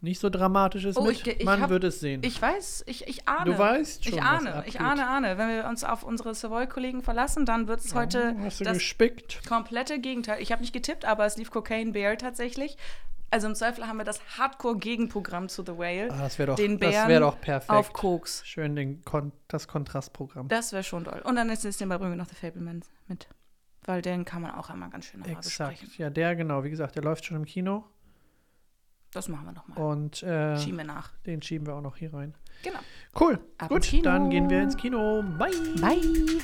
nicht 0.01 0.19
so 0.19 0.29
Dramatisches 0.29 0.97
Oh, 0.97 1.03
mit. 1.05 1.13
ich 1.25 1.27
ich 1.39 1.45
Man 1.45 1.61
hab- 1.61 1.69
wird 1.69 1.85
es 1.85 2.01
sehen. 2.01 2.21
Ich 2.25 2.41
weiß, 2.41 2.83
ich, 2.87 3.07
ich 3.07 3.25
ahne. 3.25 3.51
du 3.53 3.57
weißt 3.57 4.03
schon, 4.03 4.13
ich 4.15 4.21
ahne, 4.21 4.63
ich 4.67 4.81
ahne, 4.81 5.07
ahne. 5.07 5.37
Wenn 5.37 5.47
wir 5.47 5.65
uns 5.69 5.85
auf 5.85 6.03
unsere 6.03 6.35
Savoy-Kollegen 6.35 7.01
verlassen, 7.01 7.45
dann 7.45 7.69
wird 7.69 7.79
es 7.79 7.95
heute 7.95 8.35
Hast 8.43 8.59
du 8.59 8.65
das 8.65 8.79
gespickt? 8.79 9.47
komplette 9.47 9.99
Gegenteil. 9.99 10.41
Ich 10.41 10.51
habe 10.51 10.61
nicht 10.61 10.73
getippt, 10.73 11.05
aber 11.05 11.25
es 11.25 11.37
lief 11.37 11.51
Cocaine 11.51 11.93
Bear 11.93 12.17
tatsächlich. 12.17 12.77
Also 13.33 13.47
im 13.47 13.55
Zweifel 13.55 13.87
haben 13.87 13.97
wir 13.97 14.03
das 14.03 14.21
Hardcore-Gegenprogramm 14.37 15.49
zu 15.49 15.63
The 15.65 15.75
Whale. 15.75 16.11
Ah, 16.11 16.19
das 16.19 16.37
wäre 16.37 16.51
doch, 16.51 16.55
den 16.55 16.77
Bären 16.77 16.93
das 16.93 17.07
wär 17.07 17.19
doch 17.19 17.41
perfekt. 17.41 17.71
Auf 17.71 17.91
Koks. 17.91 18.45
Schön 18.45 18.75
den 18.75 19.03
Kon 19.05 19.31
das 19.47 19.67
Kontrastprogramm. 19.67 20.49
Das 20.49 20.71
wäre 20.71 20.83
schon 20.83 21.05
toll. 21.05 21.19
Und 21.25 21.35
dann 21.35 21.49
ist 21.49 21.65
es 21.65 21.77
den 21.77 21.89
Brügge 21.89 22.15
noch 22.15 22.27
The 22.27 22.35
Fableman 22.35 22.83
mit. 23.07 23.27
Weil 23.85 24.03
den 24.03 24.23
kann 24.23 24.43
man 24.43 24.51
auch 24.51 24.69
einmal 24.69 24.91
ganz 24.91 25.05
schön 25.05 25.21
nochmal 25.21 25.37
besprechen. 25.37 25.89
Ja, 25.97 26.11
der 26.11 26.35
genau. 26.35 26.63
Wie 26.63 26.69
gesagt, 26.69 26.95
der 26.95 27.01
läuft 27.01 27.25
schon 27.25 27.37
im 27.37 27.45
Kino. 27.45 27.85
Das 29.13 29.27
machen 29.27 29.45
wir 29.47 29.53
nochmal. 29.53 29.79
Und 29.79 30.21
äh, 30.21 30.59
schieben 30.59 30.77
wir 30.77 30.85
nach. 30.85 31.09
Den 31.25 31.41
schieben 31.41 31.65
wir 31.65 31.73
auch 31.73 31.81
noch 31.81 31.97
hier 31.97 32.13
rein. 32.13 32.35
Genau. 32.61 32.79
Cool. 33.19 33.39
Ab 33.57 33.69
Gut, 33.69 34.05
dann 34.05 34.29
gehen 34.29 34.47
wir 34.51 34.61
ins 34.61 34.77
Kino. 34.77 35.23
Bye. 35.39 35.49
Bye. 35.81 36.39